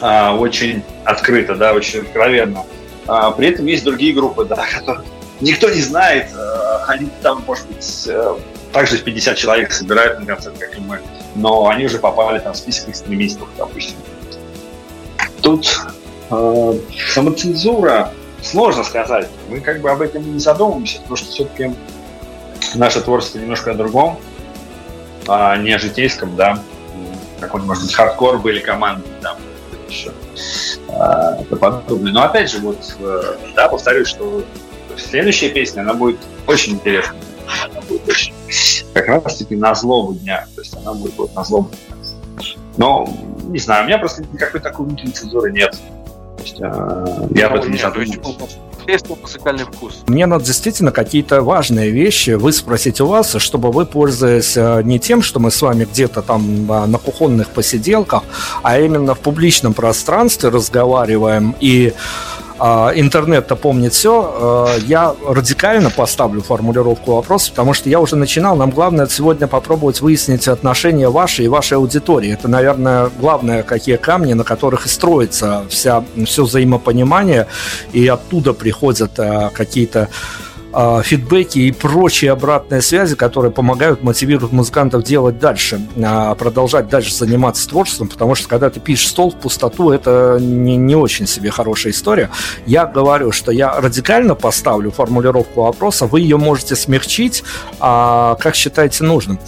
а, 0.00 0.36
очень 0.36 0.82
открыто, 1.04 1.54
да, 1.56 1.72
очень 1.72 2.00
откровенно. 2.00 2.64
А, 3.06 3.30
при 3.30 3.48
этом 3.48 3.66
есть 3.66 3.84
другие 3.84 4.14
группы, 4.14 4.44
да, 4.44 4.64
которые 4.78 5.06
никто 5.40 5.68
не 5.70 5.80
знает, 5.80 6.28
э, 6.34 6.78
они 6.88 7.08
там, 7.22 7.42
может 7.46 7.66
быть, 7.66 8.04
э, 8.08 8.36
также 8.76 8.98
50 8.98 9.38
человек 9.38 9.72
собирают 9.72 10.20
на 10.20 10.26
концерт, 10.26 10.58
как 10.58 10.76
и 10.76 10.80
мы, 10.82 11.00
но 11.34 11.66
они 11.68 11.86
уже 11.86 11.98
попали 11.98 12.40
там 12.40 12.52
в 12.52 12.58
список 12.58 12.90
экстремистов, 12.90 13.48
допустим. 13.56 13.96
Тут 15.40 15.80
э, 16.30 16.72
самоцензура, 17.08 18.12
сложно 18.42 18.84
сказать. 18.84 19.30
Мы 19.48 19.60
как 19.60 19.80
бы 19.80 19.90
об 19.90 20.02
этом 20.02 20.30
не 20.30 20.38
задумываемся, 20.40 20.98
потому 20.98 21.16
что 21.16 21.30
все-таки 21.30 21.74
наше 22.74 23.00
творчество 23.00 23.38
немножко 23.38 23.70
о 23.70 23.74
другом, 23.74 24.18
а 25.26 25.56
не 25.56 25.72
о 25.72 25.78
житейском, 25.78 26.36
да. 26.36 26.62
Какой-нибудь, 27.40 27.68
может 27.68 27.84
быть, 27.84 27.94
хардкор 27.94 28.40
были 28.40 28.60
команды, 28.60 29.06
там, 29.22 29.38
еще 29.88 30.12
а, 30.90 31.38
это 31.40 31.56
подобное. 31.56 32.12
Но 32.12 32.24
опять 32.24 32.50
же, 32.50 32.58
вот, 32.58 32.94
э, 33.00 33.22
да, 33.54 33.68
повторюсь, 33.68 34.08
что 34.08 34.44
следующая 34.98 35.48
песня, 35.48 35.80
она 35.80 35.94
будет 35.94 36.18
очень 36.46 36.74
интересная. 36.74 37.22
Она 37.46 37.80
будет 37.82 38.02
как 38.92 39.06
раз 39.08 39.36
таки 39.36 39.56
на 39.56 39.74
злобу 39.74 40.14
дня. 40.14 40.46
То 40.54 40.60
есть 40.60 40.76
она 40.76 40.94
будет 40.94 41.16
вот 41.16 41.34
на 41.34 41.44
злобу 41.44 41.70
дня. 41.70 41.96
Но, 42.76 43.08
не 43.48 43.58
знаю, 43.58 43.84
у 43.84 43.86
меня 43.86 43.98
просто 43.98 44.22
никакой 44.32 44.60
такой 44.60 44.86
внутренней 44.86 45.12
цензуры 45.12 45.52
нет. 45.52 45.72
То 46.36 46.42
есть, 46.42 46.60
э, 46.60 47.28
я 47.34 47.46
об 47.46 47.56
этом 47.56 47.70
не 47.72 47.78
задумываюсь 47.78 48.16
музыкальный 49.20 49.64
вкус. 49.64 50.04
Мне 50.06 50.26
надо 50.26 50.44
действительно 50.44 50.92
какие-то 50.92 51.42
важные 51.42 51.90
вещи 51.90 52.30
выспросить 52.30 53.00
у 53.00 53.06
вас, 53.06 53.34
чтобы 53.36 53.70
вы, 53.72 53.86
пользуясь 53.86 54.56
э, 54.56 54.82
не 54.84 54.98
тем, 54.98 55.22
что 55.22 55.40
мы 55.40 55.50
с 55.50 55.60
вами 55.60 55.84
где-то 55.84 56.22
там 56.22 56.70
э, 56.70 56.86
на 56.86 56.98
кухонных 56.98 57.50
посиделках, 57.50 58.22
а 58.62 58.78
именно 58.78 59.14
в 59.14 59.18
публичном 59.18 59.74
пространстве 59.74 60.50
разговариваем 60.50 61.54
и 61.60 61.92
а, 61.92 62.35
интернет-то 62.58 63.56
помнит 63.56 63.92
все, 63.92 64.34
а, 64.34 64.76
я 64.86 65.14
радикально 65.26 65.90
поставлю 65.90 66.42
формулировку 66.42 67.14
вопроса, 67.14 67.50
потому 67.50 67.74
что 67.74 67.88
я 67.88 68.00
уже 68.00 68.16
начинал. 68.16 68.56
Нам 68.56 68.70
главное 68.70 69.06
сегодня 69.06 69.46
попробовать 69.46 70.00
выяснить 70.00 70.48
отношения 70.48 71.08
вашей 71.08 71.44
и 71.44 71.48
вашей 71.48 71.74
аудитории. 71.74 72.32
Это, 72.32 72.48
наверное, 72.48 73.10
главное, 73.20 73.62
какие 73.62 73.96
камни, 73.96 74.32
на 74.32 74.44
которых 74.44 74.86
и 74.86 74.88
строится 74.88 75.64
вся, 75.68 76.04
все 76.24 76.44
взаимопонимание, 76.44 77.46
и 77.92 78.06
оттуда 78.06 78.52
приходят 78.52 79.18
а, 79.18 79.50
какие-то 79.50 80.08
а, 80.78 81.02
фидбэки 81.02 81.58
и 81.58 81.72
прочие 81.72 82.30
обратные 82.30 82.82
связи, 82.82 83.16
которые 83.16 83.50
помогают, 83.50 84.02
мотивируют 84.02 84.52
музыкантов 84.52 85.04
делать 85.04 85.38
дальше, 85.38 85.80
а, 86.04 86.34
продолжать 86.34 86.90
дальше 86.90 87.14
заниматься 87.14 87.66
творчеством, 87.66 88.08
потому 88.08 88.34
что 88.34 88.46
когда 88.46 88.68
ты 88.68 88.78
пишешь 88.78 89.08
стол 89.08 89.30
в 89.30 89.36
пустоту, 89.36 89.90
это 89.90 90.36
не, 90.38 90.76
не 90.76 90.94
очень 90.94 91.26
себе 91.26 91.50
хорошая 91.50 91.94
история. 91.94 92.28
Я 92.66 92.84
говорю, 92.84 93.32
что 93.32 93.52
я 93.52 93.80
радикально 93.80 94.34
поставлю 94.34 94.90
формулировку 94.90 95.62
вопроса, 95.62 96.04
вы 96.04 96.20
ее 96.20 96.36
можете 96.36 96.76
смягчить, 96.76 97.42
а, 97.80 98.34
как 98.34 98.54
считаете 98.54 99.02
нужным. 99.02 99.38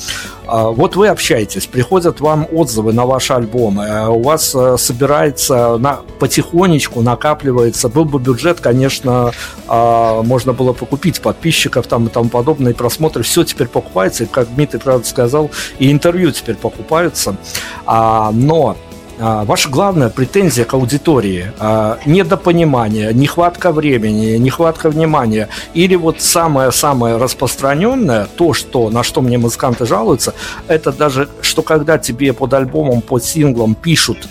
А, 0.49 0.71
вот 0.71 0.97
вы 0.97 1.09
общаетесь, 1.09 1.67
приходят 1.67 2.21
вам 2.21 2.47
отзывы 2.51 2.95
на 2.95 3.05
ваш 3.05 3.31
альбом, 3.31 3.81
э, 3.81 4.09
у 4.09 4.23
вас 4.23 4.55
э, 4.55 4.77
собирается 4.79 5.77
на, 5.77 6.01
потихонечку, 6.19 7.03
накапливается. 7.03 7.91
Был 7.91 8.07
бы 8.07 8.19
бюджет, 8.19 8.61
конечно, 8.61 9.33
а, 9.67 10.23
можно 10.23 10.55
было 10.55 10.73
покупить 10.73 11.21
подписчиков 11.21 11.87
там 11.87 12.07
и 12.07 12.09
тому 12.09 12.31
подобное, 12.31 12.73
и 12.73 12.75
просмотры. 12.75 13.23
Все 13.23 13.45
теперь 13.45 13.69
покупается, 13.69 14.25
как 14.25 14.55
Дмитрий 14.55 14.81
правда 14.81 15.07
сказал, 15.07 15.51
и 15.79 15.93
интервью 15.93 16.31
теперь 16.33 16.57
покупаются. 16.57 17.37
А, 17.85 18.31
но 18.33 18.77
а, 19.21 19.45
ваша 19.45 19.69
главная 19.69 20.09
претензия 20.09 20.65
к 20.65 20.75
аудитории 20.75 21.53
а,– 21.59 21.99
недопонимание, 22.07 23.13
нехватка 23.13 23.73
времени, 23.73 24.37
нехватка 24.37 24.91
внимания. 24.91 25.49
Или 25.75 25.97
вот 25.97 26.21
самое-самое 26.21 27.17
распространенное, 27.17 28.27
то, 28.37 28.55
что, 28.55 28.91
на 28.91 29.03
что 29.03 29.21
мне 29.21 29.39
музыканты 29.39 29.87
жалуются, 29.87 30.35
это 30.69 30.93
даже, 30.93 31.29
что 31.41 31.63
когда 31.63 31.99
тебе 31.99 32.33
под 32.33 32.55
альбомом, 32.55 33.01
под 33.01 33.25
синглом 33.25 33.75
пишут 33.75 34.29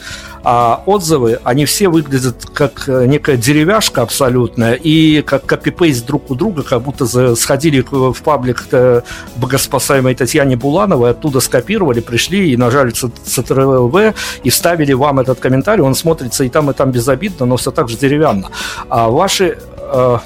а 0.49 0.81
отзывы, 0.85 1.41
они 1.43 1.65
все 1.65 1.89
выглядят 1.89 2.45
как 2.53 2.87
э, 2.87 3.05
некая 3.05 3.35
деревяшка 3.35 4.01
абсолютная 4.01 4.75
и 4.75 5.21
как 5.21 5.45
копипейст 5.45 6.05
друг 6.05 6.31
у 6.31 6.35
друга, 6.35 6.63
как 6.63 6.83
будто 6.83 7.35
сходили 7.35 7.83
в 7.91 8.21
паблик 8.23 8.65
э, 8.71 9.01
богоспасаемой 9.35 10.15
Татьяне 10.15 10.55
Булановой, 10.55 11.09
оттуда 11.11 11.41
скопировали, 11.41 11.99
пришли 11.99 12.53
и 12.53 12.55
нажали 12.55 12.93
Ctrl-V 12.93 14.13
и 14.43 14.49
вставили 14.49 14.93
вам 14.93 15.19
этот 15.19 15.41
комментарий, 15.41 15.83
он 15.83 15.95
смотрится 15.95 16.45
и 16.45 16.49
там, 16.49 16.71
и 16.71 16.73
там 16.73 16.91
безобидно, 16.91 17.45
но 17.45 17.57
все 17.57 17.71
так 17.71 17.89
же 17.89 17.97
деревянно. 17.97 18.49
А 18.87 19.09
ваши 19.09 19.57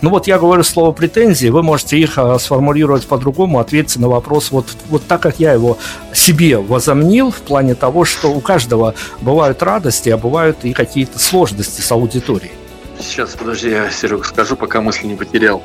ну 0.01 0.09
вот 0.09 0.27
я 0.27 0.39
говорю 0.39 0.63
слово 0.63 0.91
претензии, 0.91 1.47
вы 1.49 1.63
можете 1.63 1.97
их 1.97 2.17
э, 2.17 2.37
сформулировать 2.39 3.07
по-другому, 3.07 3.59
ответить 3.59 3.97
на 3.97 4.09
вопрос 4.09 4.51
вот, 4.51 4.65
вот 4.89 5.05
так, 5.05 5.21
как 5.21 5.39
я 5.39 5.53
его 5.53 5.77
себе 6.13 6.57
возомнил, 6.57 7.31
в 7.31 7.41
плане 7.41 7.75
того, 7.75 8.05
что 8.05 8.31
у 8.31 8.39
каждого 8.39 8.95
бывают 9.21 9.61
радости, 9.61 10.09
а 10.09 10.17
бывают 10.17 10.63
и 10.63 10.73
какие-то 10.73 11.19
сложности 11.19 11.81
с 11.81 11.91
аудиторией. 11.91 12.51
Сейчас, 12.99 13.31
подожди, 13.31 13.69
я, 13.69 13.89
Серега, 13.89 14.23
скажу, 14.23 14.55
пока 14.55 14.79
мысли 14.79 15.07
не 15.07 15.15
потерял. 15.15 15.63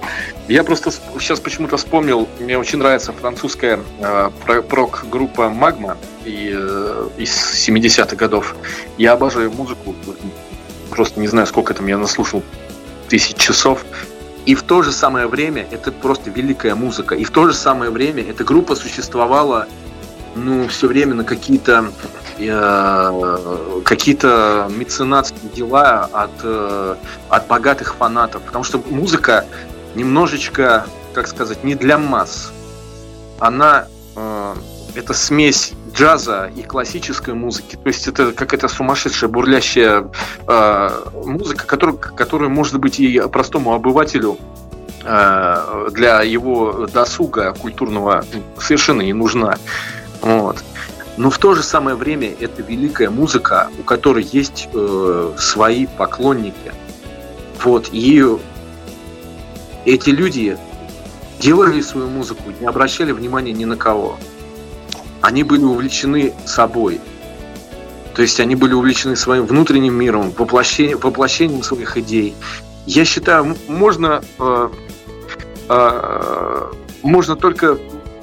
Я 0.48 0.64
просто 0.64 0.90
сейчас 1.20 1.38
почему-то 1.38 1.76
вспомнил, 1.76 2.28
мне 2.40 2.58
очень 2.58 2.78
нравится 2.78 3.12
французская 3.12 3.80
э, 4.00 4.30
прок-группа 4.68 5.50
«Магма» 5.50 5.96
э, 6.24 7.08
из 7.18 7.68
70-х 7.68 8.16
годов. 8.16 8.56
Я 8.96 9.12
обожаю 9.12 9.52
музыку, 9.52 9.94
просто 10.90 11.20
не 11.20 11.28
знаю, 11.28 11.46
сколько 11.46 11.74
там 11.74 11.86
я 11.86 11.98
наслушал 11.98 12.42
тысяч 13.08 13.36
часов. 13.36 13.84
И 14.44 14.54
в 14.54 14.62
то 14.62 14.82
же 14.82 14.92
самое 14.92 15.26
время 15.26 15.66
это 15.70 15.90
просто 15.90 16.30
великая 16.30 16.74
музыка. 16.74 17.14
И 17.14 17.24
в 17.24 17.30
то 17.30 17.46
же 17.48 17.54
самое 17.54 17.90
время 17.90 18.22
эта 18.22 18.44
группа 18.44 18.76
существовала 18.76 19.66
ну, 20.36 20.68
все 20.68 20.86
время 20.86 21.14
на 21.14 21.24
какие-то 21.24 21.90
э, 22.38 23.80
какие-то 23.84 24.70
меценатские 24.70 25.50
дела 25.50 26.08
от, 26.12 26.30
э, 26.42 26.96
от 27.28 27.46
богатых 27.48 27.96
фанатов. 27.96 28.42
Потому 28.42 28.62
что 28.62 28.82
музыка 28.88 29.46
немножечко, 29.94 30.86
как 31.12 31.26
сказать, 31.26 31.64
не 31.64 31.74
для 31.74 31.98
масс. 31.98 32.52
Она 33.40 33.88
э, 34.14 34.54
это 34.96 35.12
смесь 35.12 35.74
джаза 35.94 36.50
и 36.56 36.62
классической 36.62 37.34
музыки. 37.34 37.76
То 37.76 37.88
есть 37.88 38.08
это 38.08 38.32
какая-то 38.32 38.66
сумасшедшая, 38.66 39.30
бурлящая 39.30 40.10
э, 40.48 40.90
музыка, 41.24 41.66
которую, 41.66 41.98
которую, 41.98 42.50
может 42.50 42.78
быть, 42.80 42.98
и 42.98 43.20
простому 43.30 43.74
обывателю 43.74 44.38
э, 45.04 45.88
для 45.92 46.22
его 46.22 46.88
досуга 46.92 47.52
культурного 47.52 48.24
совершенно 48.58 49.02
не 49.02 49.12
нужна. 49.12 49.58
Вот. 50.22 50.64
Но 51.18 51.30
в 51.30 51.38
то 51.38 51.54
же 51.54 51.62
самое 51.62 51.96
время 51.96 52.34
это 52.40 52.62
великая 52.62 53.10
музыка, 53.10 53.68
у 53.78 53.82
которой 53.82 54.24
есть 54.24 54.68
э, 54.72 55.32
свои 55.38 55.86
поклонники. 55.86 56.72
Вот. 57.62 57.90
И 57.92 58.24
эти 59.84 60.10
люди 60.10 60.56
делали 61.38 61.82
свою 61.82 62.08
музыку, 62.08 62.44
не 62.60 62.66
обращали 62.66 63.12
внимания 63.12 63.52
ни 63.52 63.66
на 63.66 63.76
кого 63.76 64.18
они 65.26 65.42
были 65.42 65.64
увлечены 65.64 66.32
собой. 66.44 67.00
То 68.14 68.22
есть 68.22 68.38
они 68.38 68.54
были 68.54 68.74
увлечены 68.74 69.16
своим 69.16 69.44
внутренним 69.44 69.94
миром, 69.94 70.30
воплощением, 70.30 71.00
воплощением 71.00 71.64
своих 71.64 71.96
идей. 71.96 72.36
Я 72.86 73.04
считаю, 73.04 73.56
можно, 73.66 74.22
э, 74.38 74.68
э, 75.68 76.72
можно 77.02 77.34
только 77.34 77.76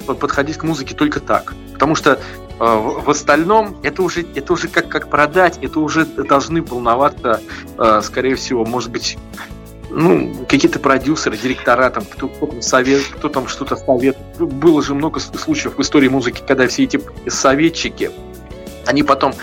подходить 0.06 0.56
к 0.56 0.62
музыке 0.62 0.94
только 0.94 1.20
так. 1.20 1.52
Потому 1.74 1.94
что 1.94 2.12
э, 2.12 2.18
в 2.58 3.10
остальном 3.10 3.76
это 3.82 4.02
уже, 4.02 4.24
это 4.34 4.54
уже 4.54 4.68
как, 4.68 4.88
как 4.88 5.10
продать, 5.10 5.58
это 5.60 5.80
уже 5.80 6.06
должны 6.06 6.62
волноваться, 6.62 7.42
э, 7.76 8.00
скорее 8.02 8.36
всего, 8.36 8.64
может 8.64 8.90
быть, 8.90 9.18
ну, 9.90 10.32
какие-то 10.48 10.78
продюсеры, 10.78 11.36
директора, 11.36 11.90
там, 11.90 12.04
кто, 12.04 12.28
кто 12.28 12.46
там 12.46 12.62
совет, 12.62 13.02
кто 13.16 13.28
там 13.28 13.48
что-то 13.48 13.76
совет. 13.76 14.16
Было 14.38 14.82
же 14.82 14.94
много 14.94 15.20
случаев 15.20 15.76
в 15.76 15.80
истории 15.80 16.08
музыки, 16.08 16.42
когда 16.46 16.66
все 16.66 16.84
эти 16.84 17.00
советчики, 17.28 18.10
они 18.86 19.02
потом, 19.02 19.34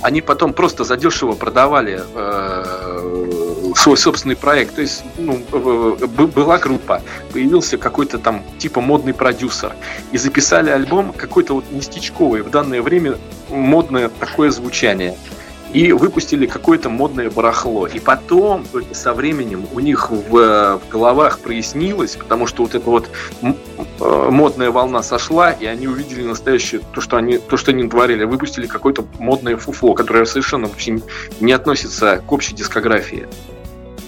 они 0.00 0.20
потом 0.20 0.52
просто 0.52 0.84
задешево 0.84 1.32
продавали 1.32 2.02
э, 2.14 3.72
свой 3.76 3.96
собственный 3.96 4.36
проект. 4.36 4.74
То 4.76 4.82
есть, 4.82 5.04
ну, 5.18 5.38
была 5.48 6.58
группа, 6.58 7.02
появился 7.32 7.78
какой-то 7.78 8.18
там 8.18 8.42
типа 8.58 8.80
модный 8.80 9.14
продюсер, 9.14 9.74
и 10.10 10.18
записали 10.18 10.70
альбом 10.70 11.12
какой-то 11.12 11.54
вот 11.54 11.64
местечковый, 11.70 12.42
в 12.42 12.50
данное 12.50 12.82
время 12.82 13.18
модное 13.48 14.08
такое 14.08 14.50
звучание– 14.50 15.16
и 15.72 15.92
выпустили 15.92 16.46
какое-то 16.46 16.90
модное 16.90 17.30
барахло. 17.30 17.86
И 17.86 17.98
потом, 17.98 18.64
только 18.64 18.94
со 18.94 19.14
временем, 19.14 19.66
у 19.72 19.80
них 19.80 20.10
в, 20.10 20.30
в 20.30 20.80
головах 20.90 21.38
прояснилось, 21.38 22.16
потому 22.16 22.46
что 22.46 22.64
вот 22.64 22.74
эта 22.74 22.88
вот 22.88 23.08
э, 23.42 24.28
модная 24.30 24.70
волна 24.70 25.02
сошла, 25.02 25.50
и 25.50 25.64
они 25.64 25.88
увидели 25.88 26.22
настоящее, 26.24 26.82
то, 26.92 27.00
что 27.00 27.16
они, 27.16 27.38
то, 27.38 27.56
что 27.56 27.70
они 27.70 27.88
творили, 27.88 28.24
выпустили 28.24 28.66
какое-то 28.66 29.06
модное 29.18 29.56
фуфло, 29.56 29.94
которое 29.94 30.26
совершенно 30.26 30.66
вообще 30.66 31.00
не 31.40 31.52
относится 31.52 32.22
к 32.26 32.30
общей 32.32 32.54
дискографии. 32.54 33.26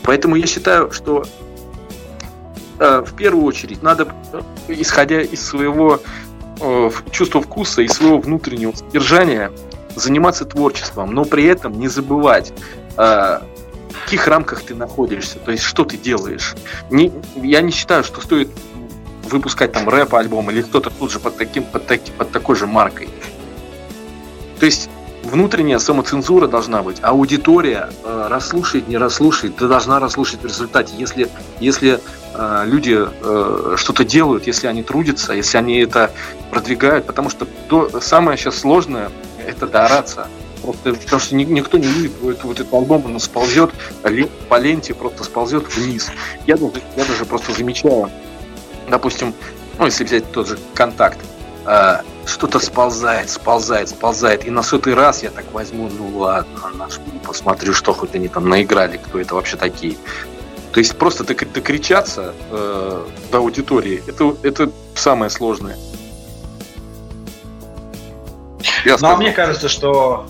Поэтому 0.02 0.36
я 0.36 0.46
считаю, 0.46 0.90
что 0.92 1.24
э, 2.78 3.04
в 3.06 3.14
первую 3.14 3.44
очередь 3.44 3.82
надо, 3.82 4.08
э, 4.34 4.42
исходя 4.68 5.22
из 5.22 5.40
своего 5.40 6.00
э, 6.60 6.90
чувства 7.10 7.40
вкуса 7.40 7.80
и 7.80 7.88
своего 7.88 8.18
внутреннего 8.18 8.72
содержания, 8.72 9.50
заниматься 9.94 10.44
творчеством, 10.44 11.12
но 11.14 11.24
при 11.24 11.44
этом 11.44 11.78
не 11.78 11.88
забывать, 11.88 12.52
э, 12.96 13.40
в 13.90 14.04
каких 14.04 14.26
рамках 14.26 14.62
ты 14.62 14.74
находишься, 14.74 15.38
то 15.38 15.50
есть 15.50 15.64
что 15.64 15.84
ты 15.84 15.96
делаешь. 15.96 16.54
Не, 16.90 17.12
я 17.36 17.60
не 17.62 17.70
считаю, 17.70 18.04
что 18.04 18.20
стоит 18.20 18.48
выпускать 19.24 19.72
там 19.72 19.88
рэп-альбом 19.88 20.50
или 20.50 20.62
кто-то 20.62 20.90
тут 20.90 21.10
же 21.10 21.18
под, 21.20 21.36
таким, 21.36 21.64
под, 21.64 21.86
таки, 21.86 22.12
под 22.12 22.30
такой 22.30 22.56
же 22.56 22.66
маркой. 22.66 23.08
То 24.60 24.66
есть 24.66 24.90
внутренняя 25.24 25.78
самоцензура 25.78 26.46
должна 26.46 26.82
быть, 26.82 26.98
аудитория 27.02 27.90
э, 28.04 28.26
расслушает, 28.28 28.88
не 28.88 28.96
расслушает, 28.96 29.56
ты 29.56 29.68
должна 29.68 29.98
расслушать 29.98 30.42
в 30.42 30.46
результате. 30.46 30.94
Если, 30.96 31.28
если 31.60 32.00
э, 32.34 32.62
люди 32.66 32.98
э, 32.98 33.74
что-то 33.76 34.04
делают, 34.04 34.46
если 34.46 34.66
они 34.66 34.82
трудятся, 34.82 35.32
если 35.32 35.56
они 35.58 35.78
это 35.78 36.10
продвигают, 36.50 37.06
потому 37.06 37.30
что 37.30 37.46
то, 37.68 38.00
самое 38.00 38.36
сейчас 38.36 38.58
сложное 38.58 39.10
это 39.46 39.66
доораться. 39.66 40.28
Просто, 40.62 40.94
потому 40.94 41.20
что 41.20 41.34
никто 41.34 41.76
не 41.76 41.86
видит, 41.86 42.12
вот, 42.22 42.42
вот 42.42 42.60
этот 42.60 42.72
альбом, 42.72 43.04
он 43.04 43.20
сползет 43.20 43.70
по 44.48 44.58
ленте, 44.58 44.94
просто 44.94 45.24
сползет 45.24 45.76
вниз. 45.76 46.10
Я 46.46 46.56
даже, 46.56 46.72
я 46.96 47.04
даже 47.04 47.26
просто 47.26 47.52
замечаю, 47.52 48.10
допустим, 48.88 49.34
ну, 49.78 49.86
если 49.86 50.04
взять 50.04 50.30
тот 50.32 50.48
же 50.48 50.58
контакт, 50.74 51.18
э, 51.66 51.98
что-то 52.26 52.58
сползает, 52.60 53.28
сползает, 53.30 53.88
сползает, 53.88 54.46
и 54.46 54.50
на 54.50 54.62
сотый 54.62 54.94
раз 54.94 55.22
я 55.22 55.30
так 55.30 55.44
возьму, 55.52 55.90
ну 55.90 56.18
ладно, 56.18 56.70
нажму, 56.74 57.18
посмотрю, 57.26 57.74
что 57.74 57.92
хоть 57.92 58.14
они 58.14 58.28
там 58.28 58.48
наиграли, 58.48 58.96
кто 58.96 59.18
это 59.20 59.34
вообще 59.34 59.56
такие. 59.56 59.96
То 60.72 60.80
есть 60.80 60.96
просто 60.96 61.24
докричаться 61.24 62.34
э, 62.50 63.06
до 63.30 63.38
аудитории, 63.38 64.02
это, 64.06 64.36
это 64.42 64.70
самое 64.94 65.30
сложное. 65.30 65.76
Я 68.84 68.96
ну, 69.00 69.08
а 69.08 69.16
мне 69.16 69.32
кажется, 69.32 69.68
что... 69.68 70.26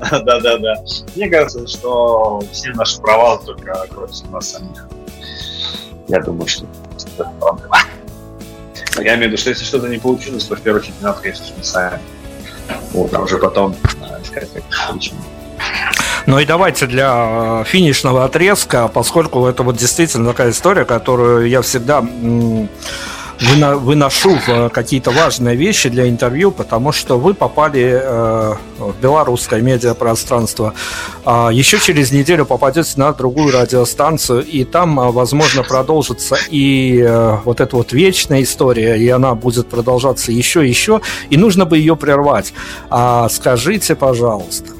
Да-да-да. 0.10 0.76
Мне 1.16 1.28
кажется, 1.28 1.66
что 1.66 2.42
все 2.52 2.70
наши 2.70 3.00
провалы 3.00 3.44
только 3.44 3.86
кроются 3.90 4.24
у 4.28 4.30
нас 4.30 4.50
самих. 4.50 4.86
Я 6.08 6.20
думаю, 6.20 6.46
что 6.46 6.66
это 6.96 7.30
проблема. 7.40 7.76
Я 8.96 9.14
имею 9.14 9.28
в 9.28 9.32
виду, 9.32 9.36
что 9.36 9.50
если 9.50 9.64
что-то 9.64 9.88
не 9.88 9.98
получилось, 9.98 10.44
то 10.44 10.56
в 10.56 10.60
первую 10.60 10.82
очередь 10.82 11.00
надо, 11.00 11.20
конечно, 11.20 11.46
мы 11.56 11.64
сами. 11.64 11.98
Вот, 12.92 13.12
а 13.14 13.20
уже 13.20 13.38
потом 13.38 13.74
искать 14.22 14.48
как 14.52 14.64
почему. 14.92 15.20
Ну 16.26 16.38
и 16.38 16.44
давайте 16.44 16.86
для 16.86 17.64
финишного 17.66 18.24
отрезка, 18.24 18.88
поскольку 18.88 19.46
это 19.46 19.62
вот 19.62 19.76
действительно 19.76 20.28
такая 20.28 20.50
история, 20.50 20.84
которую 20.84 21.48
я 21.48 21.62
всегда 21.62 22.04
выношу 23.40 24.38
в 24.46 24.68
какие-то 24.70 25.10
важные 25.10 25.56
вещи 25.56 25.88
для 25.88 26.08
интервью, 26.08 26.50
потому 26.50 26.92
что 26.92 27.18
вы 27.18 27.34
попали 27.34 28.00
э, 28.02 28.54
в 28.78 28.94
белорусское 29.00 29.60
медиапространство. 29.60 30.74
А 31.24 31.50
еще 31.50 31.78
через 31.78 32.10
неделю 32.12 32.46
попадете 32.46 32.92
на 32.96 33.12
другую 33.12 33.52
радиостанцию, 33.52 34.44
и 34.44 34.64
там, 34.64 34.98
э, 34.98 35.10
возможно, 35.10 35.62
продолжится 35.62 36.36
и 36.50 37.00
э, 37.00 37.36
вот 37.44 37.60
эта 37.60 37.76
вот 37.76 37.92
вечная 37.92 38.42
история, 38.42 38.96
и 38.96 39.08
она 39.08 39.34
будет 39.34 39.68
продолжаться 39.68 40.32
еще 40.32 40.66
и 40.66 40.68
еще, 40.68 41.00
и 41.30 41.36
нужно 41.36 41.64
бы 41.64 41.78
ее 41.78 41.96
прервать. 41.96 42.52
А 42.90 43.28
скажите, 43.28 43.94
пожалуйста, 43.94 44.77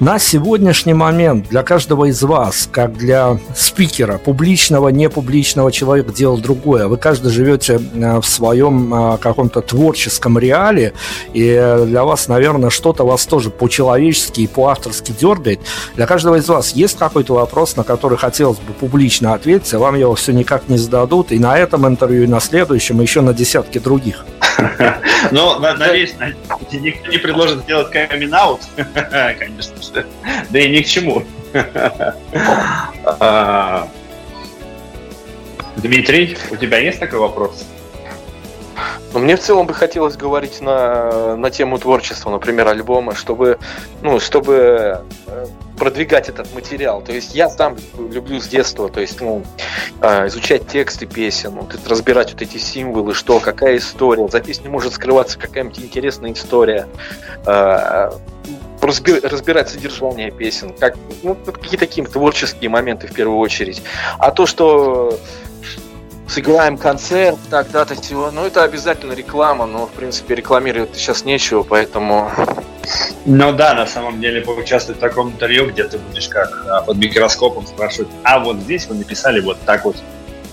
на 0.00 0.18
сегодняшний 0.20 0.94
момент 0.94 1.48
для 1.48 1.62
каждого 1.62 2.06
из 2.06 2.22
вас, 2.22 2.68
как 2.70 2.96
для 2.96 3.38
спикера, 3.54 4.18
публичного, 4.18 4.90
непубличного 4.90 5.72
человека, 5.72 6.12
дело 6.12 6.38
другое. 6.38 6.86
Вы 6.86 6.96
каждый 6.98 7.32
живете 7.32 7.80
э, 7.94 8.20
в 8.20 8.26
своем 8.26 8.94
э, 8.94 9.18
каком-то 9.18 9.60
творческом 9.60 10.38
реале, 10.38 10.92
и 11.32 11.82
для 11.86 12.04
вас, 12.04 12.28
наверное, 12.28 12.70
что-то 12.70 13.04
вас 13.04 13.26
тоже 13.26 13.50
по-человечески 13.50 14.42
и 14.42 14.46
по-авторски 14.46 15.12
дергает. 15.18 15.60
Для 15.96 16.06
каждого 16.06 16.36
из 16.36 16.48
вас 16.48 16.72
есть 16.72 16.96
какой-то 16.96 17.34
вопрос, 17.34 17.76
на 17.76 17.82
который 17.82 18.18
хотелось 18.18 18.58
бы 18.58 18.72
публично 18.74 19.34
ответить, 19.34 19.72
а 19.74 19.78
вам 19.78 19.96
его 19.96 20.14
все 20.14 20.32
никак 20.32 20.68
не 20.68 20.78
зададут, 20.78 21.32
и 21.32 21.38
на 21.38 21.58
этом 21.58 21.86
интервью, 21.86 22.24
и 22.24 22.28
на 22.28 22.40
следующем, 22.40 23.00
и 23.00 23.02
еще 23.02 23.20
на 23.20 23.34
десятки 23.34 23.78
других. 23.78 24.24
Ну, 25.30 25.58
надеюсь, 25.58 26.14
никто 26.72 27.10
не 27.10 27.18
предложит 27.18 27.60
сделать 27.60 27.90
камин 27.90 28.34
конечно 29.38 29.82
же. 29.82 30.06
Да 30.50 30.58
и 30.58 30.70
ни 30.70 30.82
к 30.82 30.86
чему. 30.86 31.24
А, 33.20 33.88
Дмитрий, 35.76 36.36
у 36.50 36.56
тебя 36.56 36.78
есть 36.78 37.00
такой 37.00 37.18
вопрос? 37.20 37.64
Ну, 39.12 39.20
мне 39.20 39.36
в 39.36 39.40
целом 39.40 39.66
бы 39.66 39.74
хотелось 39.74 40.16
говорить 40.16 40.60
на, 40.60 41.36
на 41.36 41.50
тему 41.50 41.78
творчества, 41.78 42.30
например, 42.30 42.68
альбома, 42.68 43.14
чтобы, 43.14 43.58
ну, 44.02 44.20
чтобы 44.20 45.02
э, 45.26 45.46
продвигать 45.78 46.28
этот 46.28 46.52
материал. 46.54 47.00
То 47.00 47.12
есть 47.12 47.34
я 47.34 47.48
сам 47.48 47.76
люблю 47.98 48.40
с 48.40 48.48
детства, 48.48 48.88
то 48.88 49.00
есть, 49.00 49.20
ну, 49.20 49.42
а, 50.00 50.26
изучать 50.26 50.66
тексты 50.66 51.06
песен, 51.06 51.52
вот, 51.52 51.74
разбирать 51.86 52.32
вот 52.32 52.42
эти 52.42 52.58
символы, 52.58 53.14
что, 53.14 53.40
какая 53.40 53.78
история. 53.78 54.28
За 54.28 54.40
песней 54.40 54.68
может 54.68 54.92
скрываться 54.92 55.38
какая-нибудь 55.38 55.78
интересная 55.80 56.32
история 56.32 56.86
а, 57.46 58.12
разбирать 58.80 59.68
содержание 59.68 60.30
песен, 60.30 60.72
как, 60.78 60.96
ну, 61.22 61.34
какие 61.34 61.78
такие 61.78 62.06
творческие 62.06 62.70
моменты 62.70 63.08
в 63.08 63.12
первую 63.12 63.38
очередь. 63.38 63.82
А 64.18 64.30
то, 64.30 64.46
что 64.46 65.18
сыграем 66.28 66.76
концерт, 66.76 67.38
так-то 67.50 67.94
всего. 67.94 68.30
Ну, 68.30 68.44
это 68.44 68.62
обязательно 68.62 69.12
реклама, 69.12 69.66
но, 69.66 69.86
в 69.86 69.90
принципе, 69.90 70.34
рекламировать 70.34 70.94
сейчас 70.94 71.24
нечего, 71.24 71.62
поэтому... 71.62 72.30
Ну 73.26 73.52
да, 73.52 73.74
на 73.74 73.86
самом 73.86 74.20
деле, 74.20 74.40
поучаствовать 74.40 74.98
в 74.98 75.00
таком 75.00 75.30
интервью, 75.30 75.68
где 75.70 75.84
ты 75.84 75.98
будешь 75.98 76.28
как 76.28 76.64
а, 76.68 76.82
под 76.82 76.96
микроскопом 76.96 77.66
спрашивать, 77.66 78.08
а 78.22 78.38
вот 78.38 78.56
здесь 78.58 78.86
вы 78.86 78.94
написали 78.94 79.40
вот 79.40 79.58
так 79.66 79.84
вот 79.84 79.96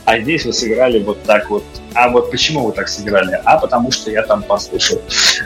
а 0.06 0.20
здесь 0.20 0.46
вы 0.46 0.54
сыграли 0.54 1.04
вот 1.04 1.22
так 1.24 1.50
вот. 1.50 1.64
А 1.94 2.10
вот 2.10 2.30
почему 2.30 2.66
вы 2.66 2.74
так 2.74 2.88
сыграли? 2.88 3.40
А 3.44 3.58
потому 3.58 3.92
что 3.92 4.12
я 4.12 4.22
там 4.22 4.44
послушал 4.44 5.02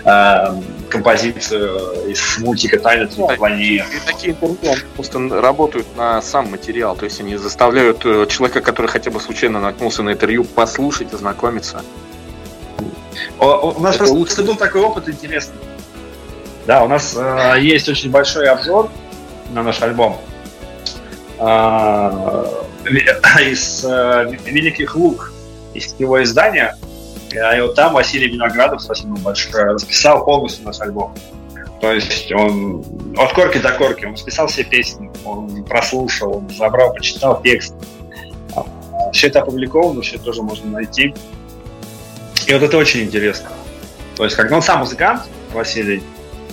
э, 0.06 0.62
композицию 0.90 2.10
из 2.10 2.38
мультика 2.40 2.78
«Тайна 2.80 3.08
планеты». 3.38 3.86
И 3.96 4.00
такие 4.06 4.34
интервью 4.34 4.76
просто 4.96 5.20
работают 5.42 5.88
на 5.96 6.22
сам 6.22 6.52
материал, 6.52 6.96
то 6.96 7.06
есть 7.06 7.20
они 7.22 7.38
заставляют 7.38 8.06
э, 8.06 8.26
человека, 8.28 8.62
который 8.62 8.88
хотя 8.88 9.12
бы 9.12 9.20
случайно 9.22 9.62
наткнулся 9.62 10.04
на 10.04 10.12
интервью, 10.12 10.44
послушать, 10.44 11.14
ознакомиться. 11.14 11.82
О, 13.40 13.74
у 13.78 13.80
нас 13.80 13.96
Это 13.96 14.06
просто 14.06 14.44
был 14.44 14.56
такой 14.56 14.82
опыт 14.82 15.08
интересный. 15.08 15.60
Да, 16.66 16.84
у 16.84 16.88
нас 16.88 17.16
э, 17.18 17.56
есть 17.62 17.88
очень 17.88 18.12
большой 18.12 18.48
обзор 18.50 18.90
на 19.52 19.64
наш 19.64 19.82
альбом. 19.82 20.20
Э, 21.40 22.46
из 23.42 23.86
э, 23.86 24.32
Великих 24.46 24.96
Луг, 24.96 25.32
из 25.74 25.96
его 26.00 26.22
издания. 26.24 26.76
И 27.32 27.62
вот 27.62 27.76
там 27.76 27.94
Василий 27.94 28.28
Виноградов, 28.28 28.82
спасибо 28.82 29.18
большое, 29.20 29.66
расписал 29.74 30.26
полностью 30.26 30.66
наш 30.66 30.82
альбом. 30.82 31.14
То 31.80 31.94
есть 31.94 32.32
он 32.32 32.84
от 33.18 33.34
корки 33.34 33.60
до 33.60 33.72
корки, 33.72 34.06
он 34.06 34.18
списал 34.18 34.48
все 34.48 34.64
песни, 34.64 35.10
он 35.24 35.64
прослушал, 35.64 36.38
он 36.38 36.50
забрал, 36.50 36.94
почитал 36.94 37.42
текст. 37.42 37.76
Все 39.14 39.28
это 39.28 39.42
опубликовано, 39.42 40.02
все 40.02 40.18
тоже 40.18 40.42
можно 40.42 40.70
найти. 40.70 41.14
И 42.48 42.54
вот 42.54 42.64
это 42.64 42.78
очень 42.78 43.02
интересно. 43.02 43.50
То 44.16 44.24
есть, 44.24 44.36
когда 44.36 44.56
он 44.56 44.62
сам 44.62 44.80
музыкант, 44.80 45.22
Василий, 45.54 46.04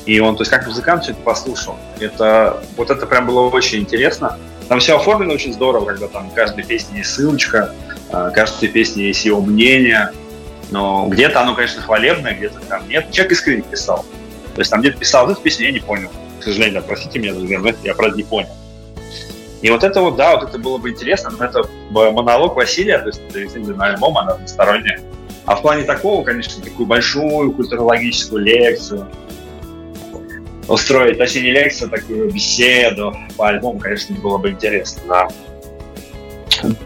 и 0.04 0.20
он, 0.20 0.36
то 0.36 0.42
есть, 0.42 0.50
как 0.50 0.66
музыкант 0.66 1.02
все 1.02 1.12
это 1.12 1.20
послушал. 1.22 1.76
Это, 1.98 2.62
вот 2.76 2.90
это 2.90 3.06
прям 3.06 3.26
было 3.26 3.40
очень 3.40 3.80
интересно. 3.80 4.38
Там 4.68 4.80
все 4.80 4.96
оформлено 4.96 5.34
очень 5.34 5.52
здорово, 5.52 5.84
когда 5.86 6.08
там 6.08 6.30
каждой 6.30 6.64
песне 6.64 6.98
есть 6.98 7.10
ссылочка, 7.10 7.72
а, 8.10 8.30
каждой 8.30 8.68
песне 8.68 9.06
есть 9.06 9.24
его 9.24 9.40
мнение, 9.40 10.10
но 10.70 11.06
где-то 11.08 11.40
оно, 11.40 11.54
конечно, 11.54 11.82
хвалебное, 11.82 12.34
где-то 12.34 12.60
там 12.68 12.88
нет. 12.88 13.10
Человек 13.12 13.32
искренне 13.32 13.62
писал. 13.62 14.04
То 14.54 14.60
есть 14.60 14.70
там 14.70 14.80
где-то 14.80 14.98
писал 14.98 15.30
эту 15.30 15.40
песню, 15.40 15.66
я 15.66 15.72
не 15.72 15.80
понял. 15.80 16.08
К 16.40 16.44
сожалению, 16.44 16.82
простите 16.86 17.18
меня, 17.18 17.34
друзья, 17.34 17.60
я 17.84 17.94
правда 17.94 18.16
не 18.16 18.24
понял. 18.24 18.48
И 19.62 19.70
вот 19.70 19.84
это 19.84 20.00
вот, 20.00 20.16
да, 20.16 20.36
вот 20.36 20.48
это 20.48 20.58
было 20.58 20.78
бы 20.78 20.90
интересно, 20.90 21.30
но 21.30 21.44
это 21.44 21.68
монолог 21.90 22.56
Василия, 22.56 22.98
то 22.98 23.06
есть 23.06 23.20
это 23.28 23.40
действительно 23.40 23.84
альбом, 23.86 24.18
она 24.18 24.32
односторонняя. 24.32 25.00
А 25.44 25.56
в 25.56 25.62
плане 25.62 25.84
такого, 25.84 26.24
конечно, 26.24 26.62
такую 26.62 26.86
большую 26.86 27.52
культурологическую 27.52 28.44
лекцию, 28.44 29.08
устроить, 30.68 31.18
точнее 31.18 31.42
не 31.42 31.50
лекцию, 31.52 31.88
а 31.88 31.96
такую 31.96 32.30
беседу 32.30 33.16
по 33.36 33.48
альбому, 33.48 33.78
конечно, 33.78 34.16
было 34.16 34.38
бы 34.38 34.50
интересно, 34.50 35.02
да. 35.08 35.28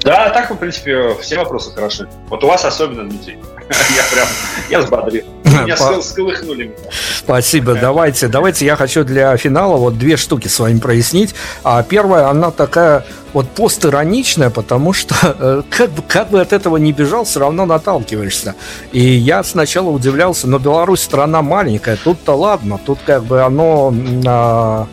Да, 0.03 0.31
так, 0.31 0.51
в 0.51 0.57
принципе, 0.57 1.15
все 1.21 1.37
вопросы 1.37 1.73
хороши. 1.73 2.09
Вот 2.29 2.43
у 2.45 2.47
вас 2.47 2.65
особенно, 2.65 3.09
Дмитрий. 3.09 3.39
Я 3.97 4.03
прям, 4.13 4.27
я 4.69 4.81
взбодрил. 4.81 5.25
Меня 5.45 5.77
сколыхнули. 6.03 6.75
Спасибо. 7.19 7.75
Давайте, 7.75 8.29
давайте 8.29 8.65
я 8.65 8.75
хочу 8.77 9.05
для 9.05 9.37
финала 9.37 9.77
вот 9.77 9.97
две 9.99 10.17
штуки 10.17 10.49
с 10.49 10.59
вами 10.59 10.79
прояснить. 10.79 11.35
А 11.63 11.83
первая, 11.83 12.29
она 12.29 12.51
такая 12.51 13.05
вот 13.33 13.49
постироничная, 13.51 14.51
потому 14.51 14.93
что 14.93 15.15
э, 15.39 15.63
как 15.71 15.91
бы, 15.91 16.03
как 16.03 16.31
бы 16.31 16.41
от 16.41 16.53
этого 16.53 16.79
не 16.79 16.93
бежал, 16.93 17.25
все 17.25 17.41
равно 17.41 17.65
наталкиваешься. 17.65 18.55
И 18.93 19.01
я 19.01 19.45
сначала 19.45 19.91
удивлялся, 19.91 20.49
но 20.49 20.59
Беларусь 20.59 21.03
страна 21.03 21.43
маленькая, 21.43 21.97
тут-то 21.97 22.35
ладно, 22.35 22.81
тут 22.85 22.99
как 23.07 23.25
бы 23.25 23.43
оно... 23.43 24.89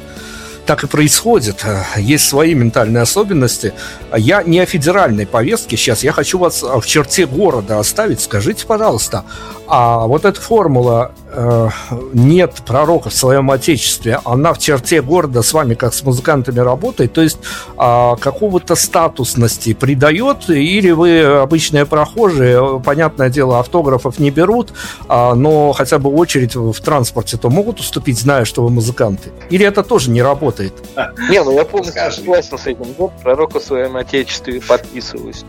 А, 0.67 0.77
так 0.77 0.83
и 0.83 0.87
происходит. 0.87 1.65
Есть 1.97 2.27
свои 2.27 2.53
ментальные 2.53 3.03
особенности. 3.03 3.73
Я 4.15 4.43
не 4.43 4.59
о 4.59 4.65
федеральной 4.65 5.25
повестке 5.25 5.77
сейчас. 5.77 6.03
Я 6.03 6.11
хочу 6.11 6.37
вас 6.37 6.61
в 6.61 6.85
черте 6.85 7.25
города 7.25 7.79
оставить. 7.79 8.21
Скажите, 8.21 8.65
пожалуйста, 8.65 9.23
а 9.67 10.07
вот 10.07 10.23
эта 10.23 10.39
формула 10.39 11.11
э, 11.29 11.69
«нет 12.13 12.53
пророка 12.65 13.09
в 13.09 13.13
своем 13.13 13.51
отечестве», 13.51 14.19
она 14.23 14.53
в 14.53 14.59
черте 14.59 15.01
города 15.01 15.41
с 15.41 15.51
вами, 15.51 15.73
как 15.73 15.93
с 15.93 16.03
музыкантами, 16.03 16.59
работает? 16.59 17.11
То 17.11 17.21
есть 17.21 17.37
э, 17.77 18.15
какого-то 18.19 18.75
статусности 18.75 19.73
придает? 19.73 20.49
Или 20.49 20.91
вы 20.91 21.21
обычные 21.23 21.85
прохожие, 21.85 22.79
понятное 22.79 23.29
дело, 23.29 23.59
автографов 23.59 24.19
не 24.19 24.31
берут, 24.31 24.71
э, 25.09 25.33
но 25.33 25.73
хотя 25.73 25.99
бы 25.99 26.09
очередь 26.11 26.55
в 26.55 26.79
транспорте 26.81 27.37
то 27.37 27.49
могут 27.49 27.81
уступить, 27.81 28.19
зная, 28.19 28.45
что 28.45 28.63
вы 28.63 28.69
музыканты? 28.69 29.31
Или 29.49 29.65
это 29.65 29.83
тоже 29.83 30.09
не 30.11 30.21
работает? 30.21 30.56
Не, 31.29 31.43
ну 31.43 31.51
я 31.53 31.65
полностью 31.65 32.11
согласен 32.11 32.57
с 32.57 32.67
этим. 32.67 32.83
Вот 32.97 33.11
пророка 33.21 33.59
в 33.59 33.63
своем 33.63 33.97
отечестве 33.97 34.61
подписываюсь. 34.61 35.43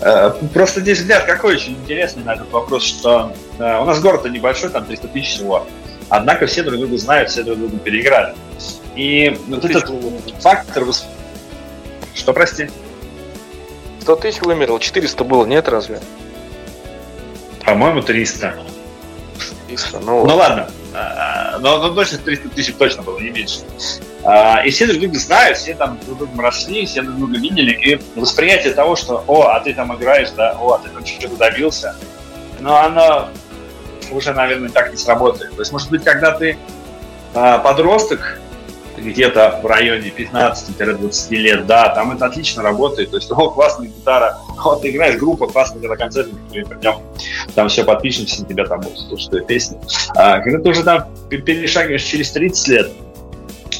Э, 0.00 0.32
просто 0.52 0.80
здесь 0.80 0.98
взгляд 0.98 1.24
какой 1.24 1.54
очень 1.54 1.72
интересный 1.74 2.24
на 2.24 2.34
этот 2.34 2.50
вопрос, 2.50 2.84
что 2.84 3.32
э, 3.58 3.80
у 3.80 3.84
нас 3.84 4.00
город-то 4.00 4.28
небольшой, 4.28 4.70
там 4.70 4.84
300 4.84 5.08
тысяч 5.08 5.36
всего. 5.36 5.66
Однако 6.08 6.46
все 6.46 6.62
друг 6.62 6.78
друга 6.78 6.96
знают, 6.96 7.30
все 7.30 7.42
друг 7.42 7.58
друга 7.58 7.78
переиграли. 7.78 8.34
И 8.96 9.38
вот 9.48 9.64
этот 9.64 9.90
фактор... 10.40 10.84
Что, 12.14 12.32
прости? 12.32 12.70
100 14.00 14.16
тысяч 14.16 14.40
вымерло, 14.40 14.80
400 14.80 15.22
было, 15.24 15.44
нет 15.44 15.68
разве? 15.68 16.00
По-моему, 17.64 18.00
300. 18.00 18.54
300, 19.68 20.00
ну, 20.00 20.26
ну 20.26 20.36
ладно. 20.36 20.68
А, 20.94 21.58
но, 21.60 21.78
но 21.78 21.90
точно 21.90 22.18
300 22.18 22.48
тысяч 22.48 22.74
точно 22.74 23.02
было, 23.02 23.18
не 23.20 23.30
меньше. 23.30 23.60
А, 24.24 24.62
и 24.64 24.70
все 24.70 24.86
друг 24.86 25.00
друга 25.00 25.18
знают, 25.18 25.58
все 25.58 25.74
там 25.74 25.98
друг 26.04 26.18
другом 26.18 26.40
росли, 26.40 26.86
все 26.86 27.02
друг 27.02 27.16
друга 27.16 27.38
видели, 27.38 27.72
и 27.72 28.00
восприятие 28.18 28.72
того, 28.72 28.96
что 28.96 29.22
«О, 29.26 29.48
а 29.48 29.60
ты 29.60 29.74
там 29.74 29.94
играешь, 29.94 30.30
да, 30.30 30.56
о, 30.58 30.72
а 30.72 30.78
ты 30.78 30.88
там 30.88 31.04
что-то 31.06 31.36
добился», 31.36 31.94
но 32.60 32.76
оно 32.76 33.28
уже, 34.10 34.32
наверное, 34.32 34.70
так 34.70 34.90
не 34.90 34.96
сработает. 34.96 35.54
То 35.54 35.60
есть, 35.60 35.72
может 35.72 35.90
быть, 35.90 36.02
когда 36.02 36.32
ты 36.32 36.58
а, 37.34 37.58
подросток, 37.58 38.40
где-то 39.00 39.60
в 39.62 39.66
районе 39.66 40.08
15-20 40.08 41.30
лет, 41.36 41.66
да, 41.66 41.88
там 41.90 42.12
это 42.12 42.26
отлично 42.26 42.62
работает. 42.62 43.10
То 43.10 43.16
есть, 43.16 43.30
о, 43.32 43.50
классная 43.50 43.88
гитара, 43.88 44.38
о, 44.64 44.76
ты 44.76 44.90
играешь, 44.90 45.18
группа, 45.18 45.46
классная 45.46 45.80
когда 45.80 45.96
концерт, 45.96 46.28
мы 46.32 46.64
придем, 46.64 46.96
там 47.54 47.68
все 47.68 47.84
подпишемся 47.84 48.44
тебя, 48.44 48.64
там 48.64 48.80
будут 48.80 48.98
слушать 48.98 49.46
песни. 49.46 49.78
А 50.14 50.40
когда 50.40 50.58
ты 50.60 50.68
уже 50.70 50.82
там 50.82 51.06
перешагиваешь 51.28 52.02
через 52.02 52.30
30 52.32 52.68
лет, 52.68 52.92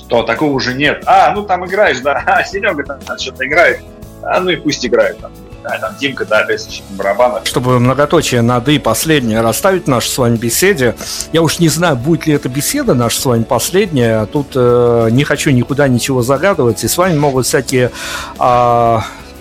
то 0.08 0.22
такого 0.22 0.52
уже 0.52 0.74
нет. 0.74 1.02
А, 1.06 1.32
ну 1.34 1.44
там 1.44 1.66
играешь, 1.66 2.00
да, 2.00 2.22
а, 2.26 2.44
Серега 2.44 2.84
там 2.84 3.18
что-то 3.18 3.46
играет, 3.46 3.80
а, 4.22 4.40
ну 4.40 4.50
и 4.50 4.56
пусть 4.56 4.84
играет 4.84 5.18
там. 5.18 5.32
Да, 5.62 5.78
там 5.78 5.96
Димка, 5.98 6.24
да, 6.24 6.40
опять 6.40 6.82
барабана. 6.90 7.40
Чтобы 7.44 7.80
многоточие 7.80 8.42
над 8.42 8.68
и 8.68 8.78
последнее 8.78 9.40
расставить 9.40 9.84
в 9.84 9.88
нашей 9.88 10.08
с 10.08 10.18
вами 10.18 10.36
беседе, 10.36 10.94
я 11.32 11.42
уж 11.42 11.58
не 11.58 11.68
знаю, 11.68 11.96
будет 11.96 12.26
ли 12.26 12.34
эта 12.34 12.48
беседа 12.48 12.94
наша 12.94 13.20
с 13.20 13.24
вами 13.24 13.42
последняя, 13.42 14.26
тут 14.26 14.52
э, 14.54 15.08
не 15.10 15.24
хочу 15.24 15.50
никуда 15.50 15.88
ничего 15.88 16.22
загадывать, 16.22 16.84
и 16.84 16.88
с 16.88 16.96
вами 16.96 17.18
могут 17.18 17.46
всякие 17.46 17.90
э, 18.38 18.98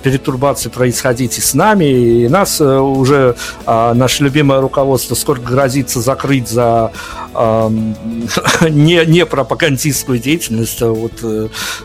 перетурбации 0.07 0.69
происходить 0.69 1.37
и 1.37 1.41
с 1.41 1.53
нами, 1.53 1.83
и 1.83 2.29
нас 2.29 2.61
э, 2.61 2.79
уже 2.79 3.35
а, 3.65 3.93
наше 3.93 4.23
любимое 4.23 4.61
руководство 4.61 5.15
сколько 5.15 5.41
грозится 5.41 5.99
закрыть 5.99 6.47
за 6.47 6.93
а, 7.33 7.69
не, 8.69 9.05
не 9.05 9.25
пропагандистскую 9.25 10.17
деятельность. 10.19 10.81
Вот, 10.81 11.11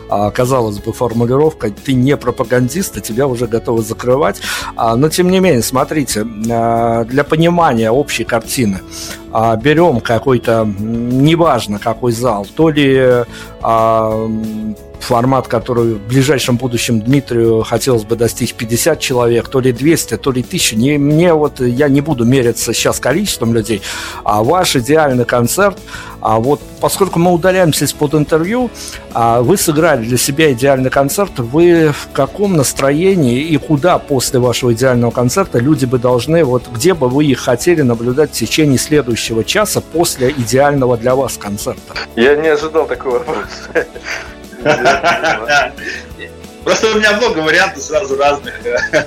а, 0.09 0.31
казалось 0.31 0.79
бы, 0.79 0.93
формулировка 0.93 1.69
«ты 1.69 1.93
не 1.93 2.15
пропагандист», 2.15 2.95
а 2.95 3.01
тебя 3.01 3.27
уже 3.27 3.45
готовы 3.45 3.83
закрывать. 3.83 4.39
А, 4.77 4.95
но, 4.95 5.09
тем 5.09 5.29
не 5.29 5.41
менее, 5.41 5.61
смотрите, 5.61 6.25
а, 6.49 7.03
для 7.03 7.25
понимания 7.25 7.91
общей 7.91 8.23
картины 8.23 8.79
а, 9.33 9.57
берем 9.57 9.99
какой-то, 9.99 10.65
неважно 10.79 11.77
какой 11.77 12.13
зал, 12.13 12.47
то 12.55 12.69
ли 12.69 13.25
а, 13.61 14.31
формат, 15.03 15.47
который 15.47 15.93
в 15.93 16.07
ближайшем 16.07 16.57
будущем 16.57 17.01
Дмитрию 17.01 17.63
хотелось 17.63 18.03
бы 18.03 18.15
достичь 18.15 18.53
50 18.53 18.99
человек, 18.99 19.49
то 19.49 19.59
ли 19.59 19.71
200, 19.71 20.17
то 20.17 20.31
ли 20.31 20.41
1000. 20.41 20.75
Не, 20.75 20.97
мне 20.97 21.33
вот, 21.33 21.59
я 21.59 21.89
не 21.89 22.01
буду 22.01 22.25
мериться 22.25 22.73
сейчас 22.73 22.99
количеством 22.99 23.53
людей, 23.53 23.81
а 24.23 24.43
ваш 24.43 24.75
идеальный 24.75 25.25
концерт, 25.25 25.77
а 26.21 26.39
вот 26.39 26.61
поскольку 26.79 27.19
мы 27.19 27.31
удаляемся 27.31 27.85
из-под 27.85 28.15
интервью, 28.15 28.69
а 29.13 29.41
вы 29.41 29.57
сыграли 29.57 30.05
для 30.05 30.17
себя 30.17 30.51
идеальный 30.53 30.89
концерт, 30.89 31.37
вы 31.37 31.91
в 31.91 32.11
каком 32.13 32.55
настроении 32.55 33.41
и 33.41 33.57
куда 33.57 33.99
после 33.99 34.39
вашего 34.39 34.73
идеального 34.73 35.11
концерта 35.11 35.59
люди 35.59 35.85
бы 35.85 35.99
должны, 35.99 36.43
вот 36.45 36.63
где 36.73 36.93
бы 36.93 37.09
вы 37.09 37.25
их 37.25 37.39
хотели 37.39 37.81
наблюдать 37.81 38.31
в 38.31 38.33
течение 38.33 38.77
следующего 38.77 39.43
часа 39.43 39.81
после 39.81 40.31
идеального 40.31 40.97
для 40.97 41.15
вас 41.15 41.37
концерта? 41.37 41.93
Я 42.15 42.35
не 42.35 42.47
ожидал 42.47 42.87
такого 42.87 43.19
вопроса. 43.19 43.87
Просто 46.63 46.91
у 46.91 46.95
меня 46.97 47.17
много 47.17 47.39
вариантов 47.39 47.83
сразу 47.83 48.15
разных. 48.17 48.53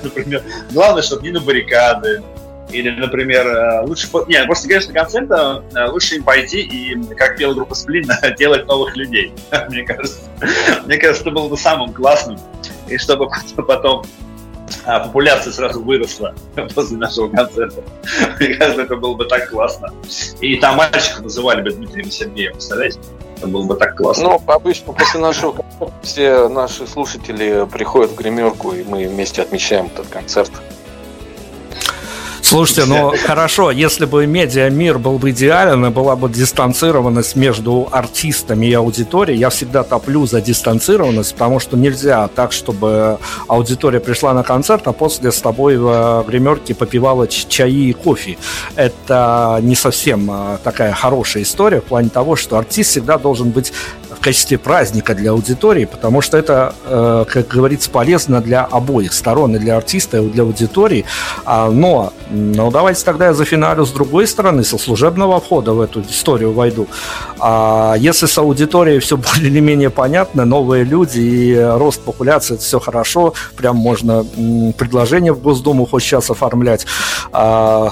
Например, 0.03 0.43
главное, 0.71 1.03
чтобы 1.03 1.23
не 1.23 1.31
на 1.31 1.41
баррикады. 1.41 2.23
Или, 2.71 2.91
например, 2.91 3.47
э, 3.47 3.87
лучше... 3.87 4.09
Не, 4.27 4.45
просто, 4.45 4.67
конечно, 4.67 4.93
концерта 4.93 5.63
э, 5.73 5.89
лучше 5.89 6.17
им 6.17 6.25
пойти 6.25 6.63
и, 6.63 6.97
как 7.15 7.37
пела 7.37 7.55
группа 7.55 7.77
Сплин, 7.77 8.11
делать 8.39 8.67
новых 8.67 8.97
людей. 8.97 9.33
Мне 9.69 9.85
кажется. 9.85 10.19
Мне 10.85 10.99
кажется, 10.99 11.23
это 11.23 11.31
было 11.31 11.49
бы 11.49 11.57
самым 11.57 11.93
классным. 11.93 12.39
И 12.89 12.99
чтобы 12.99 13.29
потом 13.69 14.05
а, 14.85 15.01
популяция 15.01 15.53
сразу 15.53 15.83
выросла 15.83 16.35
после 16.75 16.97
нашего 16.97 17.29
концерта. 17.29 17.83
Мне 18.39 18.55
кажется, 18.55 18.83
это 18.83 18.97
было 18.97 19.15
бы 19.15 19.25
так 19.27 19.49
классно. 19.49 19.93
И 20.41 20.57
там 20.57 20.77
мальчиков 20.77 21.23
называли 21.23 21.63
бы 21.63 21.71
Дмитрием 21.71 22.11
Сергеем, 22.11 22.53
представляете? 22.53 23.01
Это 23.37 23.47
было 23.47 23.65
бы 23.65 23.75
так 23.77 23.97
классно. 23.97 24.25
Ну, 24.25 24.43
обычно 24.47 24.93
после 24.93 25.21
нашего 25.21 25.55
все 26.03 26.49
наши 26.49 26.87
слушатели 26.87 27.67
приходят 27.71 28.13
в 28.13 28.17
гримерку, 28.17 28.73
и 28.73 28.83
мы 28.83 29.07
вместе 29.07 29.43
отмечаем 29.43 29.87
этот 29.87 30.07
концерт. 30.09 30.51
Слушайте, 32.49 32.85
ну 32.85 33.13
хорошо, 33.27 33.73
если 33.73 34.05
бы 34.05 34.25
медиамир 34.25 34.99
был 34.99 35.19
бы 35.19 35.31
идеален, 35.31 35.87
и 35.87 35.91
была 35.91 36.15
бы 36.15 36.29
дистанцированность 36.29 37.35
между 37.35 37.89
артистами 37.91 38.67
и 38.67 38.73
аудиторией, 38.73 39.37
я 39.37 39.51
всегда 39.51 39.83
топлю 39.83 40.27
за 40.27 40.41
дистанцированность, 40.41 41.33
потому 41.33 41.59
что 41.59 41.77
нельзя 41.77 42.29
так, 42.29 42.53
чтобы 42.53 43.19
аудитория 43.49 43.99
пришла 43.99 44.33
на 44.33 44.45
концерт, 44.45 44.87
а 44.87 44.93
после 44.93 45.33
с 45.33 45.41
тобой 45.41 45.77
в 45.77 46.25
гримерке 46.29 46.73
попивала 46.77 47.27
чаи 47.27 47.89
и 47.89 47.93
кофе. 47.93 48.39
Это 48.77 49.59
не 49.61 49.75
совсем 49.75 50.31
а, 50.31 50.59
такая 50.63 50.93
хорошая 50.93 51.43
история 51.43 51.81
в 51.81 51.85
плане 51.87 52.11
того, 52.11 52.37
что 52.37 52.59
артист 52.59 52.91
всегда 52.91 53.19
должен 53.19 53.51
быть 53.51 53.73
в 54.17 54.21
качестве 54.21 54.59
праздника 54.59 55.15
для 55.15 55.33
аудитории, 55.33 55.85
потому 55.85 56.21
что 56.21 56.39
это, 56.39 56.75
э, 56.87 57.25
как 57.29 57.49
говорится, 57.49 57.91
полезно 57.91 58.41
для 58.41 58.65
обоих 58.65 59.13
сторон, 59.13 59.57
и 59.57 59.59
для 59.59 59.77
артиста, 59.77 60.19
и 60.19 60.29
для 60.29 60.43
аудитории. 60.43 61.05
А, 61.45 61.71
но, 61.71 62.13
ну, 62.37 62.71
давайте 62.71 63.05
тогда 63.05 63.27
я 63.27 63.35
зафиналю 63.35 63.87
с 63.87 63.91
другой 63.91 64.27
стороны, 64.27 64.65
со 64.65 64.79
служебного 64.79 65.41
входа 65.41 65.73
в 65.73 65.81
эту 65.81 66.03
историю 66.03 66.53
войду. 66.53 66.87
А 67.39 67.95
если 67.99 68.27
с 68.27 68.39
аудиторией 68.39 69.01
все 69.01 69.17
более 69.17 69.49
или 69.49 69.61
менее 69.61 69.91
понятно, 69.91 70.45
новые 70.45 70.85
люди 70.85 71.21
и 71.21 71.55
рост 71.57 72.03
популяции, 72.03 72.55
это 72.55 72.63
все 72.63 72.79
хорошо, 72.81 73.35
прям 73.57 73.77
можно 73.77 74.25
предложение 74.77 75.33
в 75.33 75.41
Госдуму 75.41 75.87
хоть 75.87 76.03
сейчас 76.03 76.31
оформлять. 76.31 76.87
А, 77.33 77.91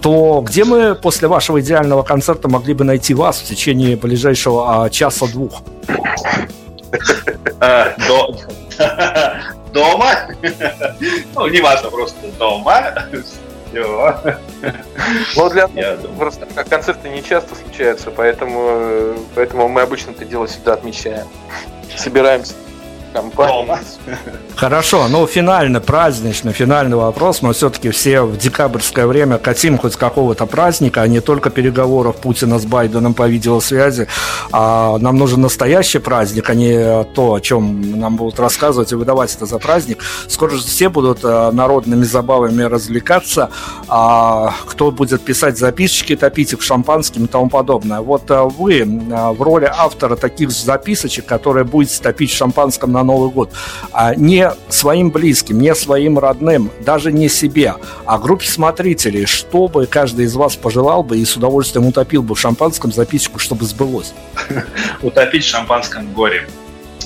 то 0.00 0.42
где 0.46 0.64
мы 0.64 0.94
после 0.94 1.28
вашего 1.28 1.60
идеального 1.60 2.02
концерта 2.02 2.48
могли 2.48 2.74
бы 2.74 2.84
найти 2.84 3.14
вас 3.14 3.38
в 3.38 3.44
течение 3.44 3.96
ближайшего 3.96 4.84
а, 4.84 4.90
часа-двух? 4.90 5.62
А, 7.60 7.94
дома? 9.72 10.16
Ну, 11.34 11.46
не 11.48 11.60
важно, 11.60 11.90
просто 11.90 12.16
дома. 12.38 12.94
Ну, 13.72 15.50
для 15.50 15.68
нас 15.68 15.98
просто 16.18 16.46
концерты 16.64 17.08
не 17.08 17.22
часто 17.22 17.54
случаются, 17.54 18.10
поэтому, 18.10 19.14
поэтому 19.34 19.68
мы 19.68 19.82
обычно 19.82 20.12
это 20.12 20.24
дело 20.24 20.46
всегда 20.46 20.74
отмечаем. 20.74 21.26
Собираемся 21.96 22.54
компании. 23.12 23.78
Хорошо, 24.56 25.06
ну 25.08 25.26
финальный, 25.26 25.80
праздничный, 25.80 26.52
финальный 26.52 26.96
вопрос. 26.96 27.42
Мы 27.42 27.52
все-таки 27.52 27.90
все 27.90 28.22
в 28.22 28.38
декабрьское 28.38 29.06
время 29.06 29.38
хотим 29.42 29.76
хоть 29.78 29.96
какого-то 29.96 30.46
праздника, 30.46 31.02
а 31.02 31.06
не 31.06 31.20
только 31.20 31.50
переговоров 31.50 32.16
Путина 32.16 32.58
с 32.58 32.64
Байденом 32.64 33.14
по 33.14 33.28
видеосвязи. 33.28 34.08
А 34.52 34.98
нам 34.98 35.16
нужен 35.16 35.42
настоящий 35.42 35.98
праздник, 35.98 36.48
а 36.48 36.54
не 36.54 37.04
то, 37.14 37.34
о 37.34 37.40
чем 37.40 38.00
нам 38.00 38.16
будут 38.16 38.40
рассказывать 38.40 38.92
и 38.92 38.94
выдавать 38.94 39.34
это 39.34 39.46
за 39.46 39.58
праздник. 39.58 40.02
Скоро 40.28 40.56
все 40.56 40.88
будут 40.88 41.20
э, 41.22 41.50
народными 41.52 42.04
забавами 42.04 42.62
развлекаться. 42.62 43.50
А 43.88 44.54
кто 44.66 44.90
будет 44.90 45.22
писать 45.22 45.58
записочки, 45.58 46.16
топить 46.16 46.52
их 46.52 46.62
шампанским 46.62 47.26
и 47.26 47.28
тому 47.28 47.48
подобное. 47.48 48.00
Вот 48.00 48.30
э, 48.30 48.42
вы 48.42 48.80
э, 48.80 48.84
в 48.84 49.42
роли 49.42 49.70
автора 49.70 50.16
таких 50.16 50.50
записочек, 50.50 51.26
которые 51.26 51.64
будете 51.64 52.02
топить 52.02 52.30
в 52.30 52.36
шампанском 52.36 52.92
на 52.92 53.02
Новый 53.06 53.30
год, 53.30 53.52
а 53.92 54.14
не 54.14 54.50
своим 54.68 55.10
близким, 55.10 55.60
не 55.60 55.74
своим 55.74 56.18
родным, 56.18 56.70
даже 56.80 57.12
не 57.12 57.28
себе, 57.28 57.74
а 58.04 58.18
группе 58.18 58.46
смотрителей, 58.46 59.26
что 59.26 59.68
бы 59.68 59.86
каждый 59.86 60.26
из 60.26 60.34
вас 60.34 60.56
пожелал 60.56 61.02
бы 61.02 61.18
и 61.18 61.24
с 61.24 61.36
удовольствием 61.36 61.86
утопил 61.86 62.22
бы 62.22 62.34
в 62.34 62.40
шампанском 62.40 62.92
записку, 62.92 63.38
чтобы 63.38 63.64
сбылось? 63.64 64.12
Утопить 65.02 65.44
в 65.44 65.48
шампанском 65.48 66.12
горе. 66.12 66.46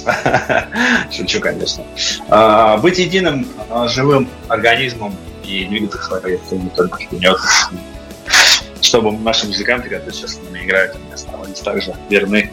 Шучу, 1.12 1.40
конечно. 1.40 1.84
А, 2.28 2.78
быть 2.78 2.98
единым 2.98 3.46
а, 3.68 3.88
живым 3.88 4.28
организмом 4.48 5.14
и 5.44 5.66
двигаться 5.66 6.02
своей 6.02 6.38
не 6.50 6.70
только 6.70 6.98
вперед. 6.98 7.38
Чтобы 8.80 9.12
наши 9.12 9.46
музыканты, 9.46 9.88
которые 9.90 10.12
сейчас 10.12 10.34
с 10.34 10.38
нами 10.42 10.64
играют, 10.64 10.94
они 10.94 11.12
оставались 11.12 11.60
также 11.60 11.94
верны 12.08 12.50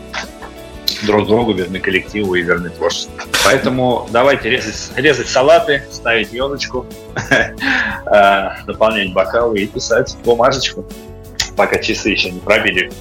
друг 1.04 1.28
другу, 1.28 1.54
верны 1.54 1.80
коллективу 1.80 2.36
и 2.36 2.42
верны 2.42 2.70
творчеству. 2.70 3.12
Поэтому 3.44 4.08
давайте 4.12 4.50
резать, 4.50 4.92
резать 4.96 5.28
салаты, 5.28 5.84
ставить 5.92 6.34
елочку, 6.34 6.86
э, 7.30 8.50
наполнять 8.66 9.14
бокалы 9.14 9.60
и 9.60 9.68
писать 9.68 10.16
бумажечку, 10.24 10.86
пока 11.56 11.80
часы 11.80 12.10
еще 12.10 12.32
не 12.32 12.40
пробили 12.40 12.92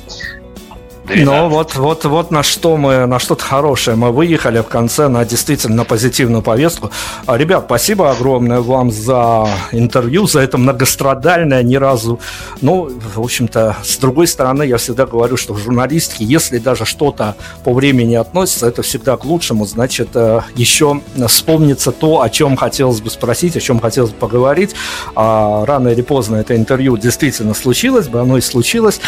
12. 1.06 1.24
Ну 1.24 1.48
вот, 1.48 1.76
вот, 1.76 2.04
вот 2.04 2.30
на 2.30 2.42
что 2.42 2.76
мы, 2.76 3.06
на 3.06 3.18
что-то 3.18 3.44
хорошее 3.44 3.96
мы 3.96 4.10
выехали 4.10 4.58
в 4.60 4.64
конце 4.64 5.08
на 5.08 5.24
действительно 5.24 5.84
позитивную 5.84 6.42
повестку. 6.42 6.90
А, 7.26 7.36
ребят, 7.36 7.64
спасибо 7.66 8.10
огромное 8.10 8.60
вам 8.60 8.90
за 8.90 9.48
интервью, 9.70 10.26
за 10.26 10.40
это 10.40 10.58
многострадальное 10.58 11.62
ни 11.62 11.76
разу. 11.76 12.18
Ну, 12.60 12.90
в 13.14 13.20
общем-то, 13.20 13.76
с 13.84 13.98
другой 13.98 14.26
стороны, 14.26 14.64
я 14.64 14.78
всегда 14.78 15.06
говорю, 15.06 15.36
что 15.36 15.54
в 15.54 15.58
журналистике, 15.58 16.24
если 16.24 16.58
даже 16.58 16.84
что-то 16.84 17.36
по 17.64 17.72
времени 17.72 18.16
относится, 18.16 18.66
это 18.66 18.82
всегда 18.82 19.16
к 19.16 19.24
лучшему, 19.24 19.64
значит, 19.64 20.08
э, 20.14 20.40
еще 20.56 21.00
вспомнится 21.28 21.92
то, 21.92 22.22
о 22.22 22.30
чем 22.30 22.56
хотелось 22.56 23.00
бы 23.00 23.10
спросить, 23.10 23.56
о 23.56 23.60
чем 23.60 23.78
хотелось 23.78 24.10
бы 24.10 24.16
поговорить. 24.16 24.74
А, 25.14 25.64
рано 25.66 25.88
или 25.88 26.02
поздно 26.02 26.36
это 26.36 26.56
интервью 26.56 26.96
действительно 26.96 27.54
случилось 27.54 28.08
бы, 28.08 28.20
оно 28.20 28.38
и 28.38 28.40
случилось. 28.40 29.00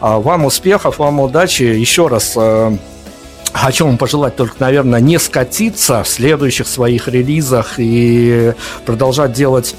А, 0.00 0.18
вам 0.18 0.44
успехов, 0.44 0.98
вам 0.98 1.20
удачи 1.20 1.45
удачи. 1.46 1.62
Еще 1.62 2.08
раз 2.08 2.32
э, 2.36 2.76
Хочу 3.52 3.86
вам 3.86 3.96
пожелать 3.96 4.36
только, 4.36 4.56
наверное, 4.58 5.00
не 5.00 5.18
скатиться 5.18 6.02
в 6.02 6.08
следующих 6.08 6.66
своих 6.66 7.08
релизах 7.08 7.74
и 7.78 8.52
продолжать 8.84 9.32
делать 9.32 9.74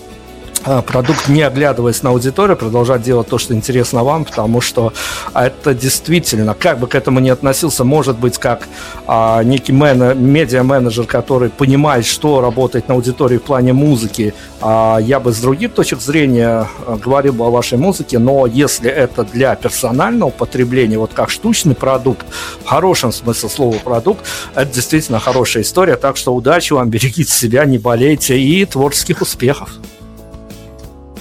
продукт, 0.85 1.27
не 1.29 1.41
оглядываясь 1.41 2.03
на 2.03 2.09
аудиторию, 2.09 2.57
продолжать 2.57 3.01
делать 3.01 3.27
то, 3.27 3.37
что 3.37 3.53
интересно 3.53 4.03
вам, 4.03 4.25
потому 4.25 4.61
что 4.61 4.93
это 5.33 5.73
действительно, 5.73 6.53
как 6.53 6.79
бы 6.79 6.87
к 6.87 6.95
этому 6.95 7.19
ни 7.19 7.29
относился, 7.29 7.83
может 7.83 8.17
быть, 8.17 8.37
как 8.37 8.67
а, 9.07 9.43
некий 9.43 9.71
мен, 9.71 10.17
медиа-менеджер, 10.17 11.05
который 11.05 11.49
понимает, 11.49 12.05
что 12.05 12.41
работает 12.41 12.87
на 12.87 12.95
аудитории 12.95 13.37
в 13.37 13.43
плане 13.43 13.73
музыки, 13.73 14.33
а, 14.61 14.97
я 14.97 15.19
бы 15.19 15.31
с 15.31 15.39
других 15.39 15.73
точек 15.73 16.01
зрения 16.01 16.67
а, 16.85 16.97
говорил 16.97 17.33
бы 17.33 17.45
о 17.45 17.49
вашей 17.49 17.77
музыке, 17.77 18.19
но 18.19 18.45
если 18.45 18.89
это 18.89 19.23
для 19.23 19.55
персонального 19.55 20.29
потребления, 20.29 20.97
вот 20.97 21.11
как 21.13 21.29
штучный 21.29 21.75
продукт, 21.75 22.25
в 22.63 22.67
хорошем 22.67 23.11
смысле 23.11 23.49
слова 23.49 23.77
продукт, 23.77 24.25
это 24.55 24.73
действительно 24.73 25.19
хорошая 25.19 25.63
история, 25.63 25.95
так 25.95 26.17
что 26.17 26.33
удачи 26.35 26.73
вам, 26.73 26.89
берегите 26.97 27.31
себя, 27.31 27.65
не 27.65 27.77
болейте 27.77 28.39
и 28.39 28.65
творческих 28.65 29.21
успехов. 29.21 29.69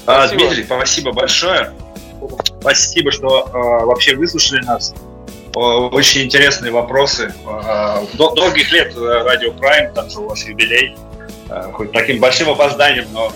А, 0.07 0.27
спасибо. 0.27 0.43
Дмитрий, 0.43 0.65
спасибо 0.65 1.13
большое. 1.13 1.73
Спасибо, 2.61 3.11
что 3.11 3.49
э, 3.53 3.85
вообще 3.85 4.17
выслушали 4.17 4.65
нас. 4.65 4.95
Очень 5.55 6.25
интересные 6.25 6.73
вопросы. 6.73 7.35
Э, 7.47 8.05
долгих 8.15 8.73
лет 8.73 8.97
э, 8.97 9.23
Радио 9.25 9.53
Прайм, 9.53 9.93
там 9.95 10.09
же 10.11 10.21
у 10.21 10.29
вас 10.29 10.45
юбилей. 10.45 10.97
Хоть 11.73 11.93
таким 11.93 12.19
большим 12.19 12.51
опозданием, 12.51 13.07
но 13.13 13.33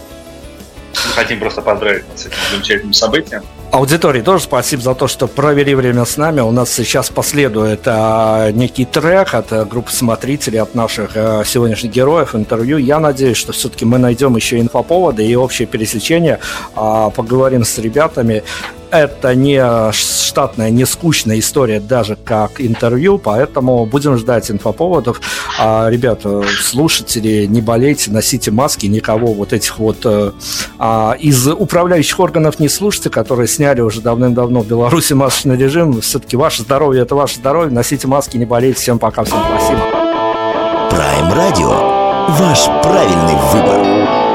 мы 0.93 1.13
хотим 1.13 1.39
просто 1.39 1.63
поздравить 1.63 2.05
с 2.17 2.27
этим 2.27 2.37
замечательным 2.51 2.93
событием. 2.93 3.45
Аудитории 3.73 4.21
тоже 4.21 4.43
спасибо 4.45 4.83
за 4.83 4.97
то, 4.97 5.07
что 5.07 5.29
провели 5.29 5.77
время 5.77 6.05
с 6.05 6.17
нами. 6.17 6.41
У 6.41 6.51
нас 6.51 6.73
сейчас 6.73 7.09
последует 7.09 7.83
а, 7.87 8.51
некий 8.51 8.85
трек 8.85 9.33
от 9.33 9.53
а, 9.53 9.65
группы 9.65 9.93
смотрителей, 9.93 10.61
от 10.61 10.75
наших 10.75 11.13
а, 11.15 11.45
сегодняшних 11.45 11.93
героев, 11.93 12.35
интервью. 12.35 12.79
Я 12.79 12.99
надеюсь, 12.99 13.37
что 13.37 13.53
все-таки 13.53 13.85
мы 13.85 13.99
найдем 13.99 14.35
еще 14.35 14.59
инфоповоды 14.59 15.25
и 15.25 15.37
общее 15.37 15.69
пересечение. 15.69 16.41
А, 16.75 17.11
поговорим 17.11 17.65
с 17.65 17.79
ребятами 17.79 18.43
это 18.91 19.35
не 19.35 19.93
штатная, 19.93 20.71
не 20.71 20.85
скучная 20.85 21.39
история, 21.39 21.81
даже 21.81 22.17
как 22.17 22.61
интервью, 22.61 23.19
поэтому 23.19 23.87
будем 23.87 24.17
ждать 24.17 24.51
инфоповодов. 24.51 25.21
А, 25.59 25.89
ребята, 25.89 26.43
слушатели, 26.61 27.47
не 27.47 27.61
болейте, 27.61 28.11
носите 28.11 28.51
маски, 28.51 28.87
никого 28.87 29.33
вот 29.33 29.53
этих 29.53 29.79
вот 29.79 29.99
э, 30.05 30.33
а, 30.79 31.17
из 31.19 31.47
управляющих 31.49 32.19
органов 32.21 32.59
не 32.61 32.69
слушайте, 32.69 33.11
которые 33.11 33.49
сняли 33.49 33.81
уже 33.81 34.01
давным-давно 34.01 34.61
в 34.61 34.67
Беларуси 34.67 35.13
масочный 35.13 35.57
режим. 35.57 36.01
Все-таки 36.01 36.37
ваше 36.37 36.63
здоровье– 36.63 37.03
это 37.05 37.15
ваше 37.15 37.37
здоровье, 37.37 37.73
носите 37.73 38.07
маски, 38.07 38.37
не 38.37 38.45
болейте. 38.45 38.79
Всем 38.79 38.99
пока, 38.99 39.25
всем 39.25 39.39
спасибо. 39.49 39.81
Prime 40.91 41.35
Radio. 41.35 42.01
Ваш 42.29 42.67
правильный 42.83 43.35
выбор. 43.53 44.30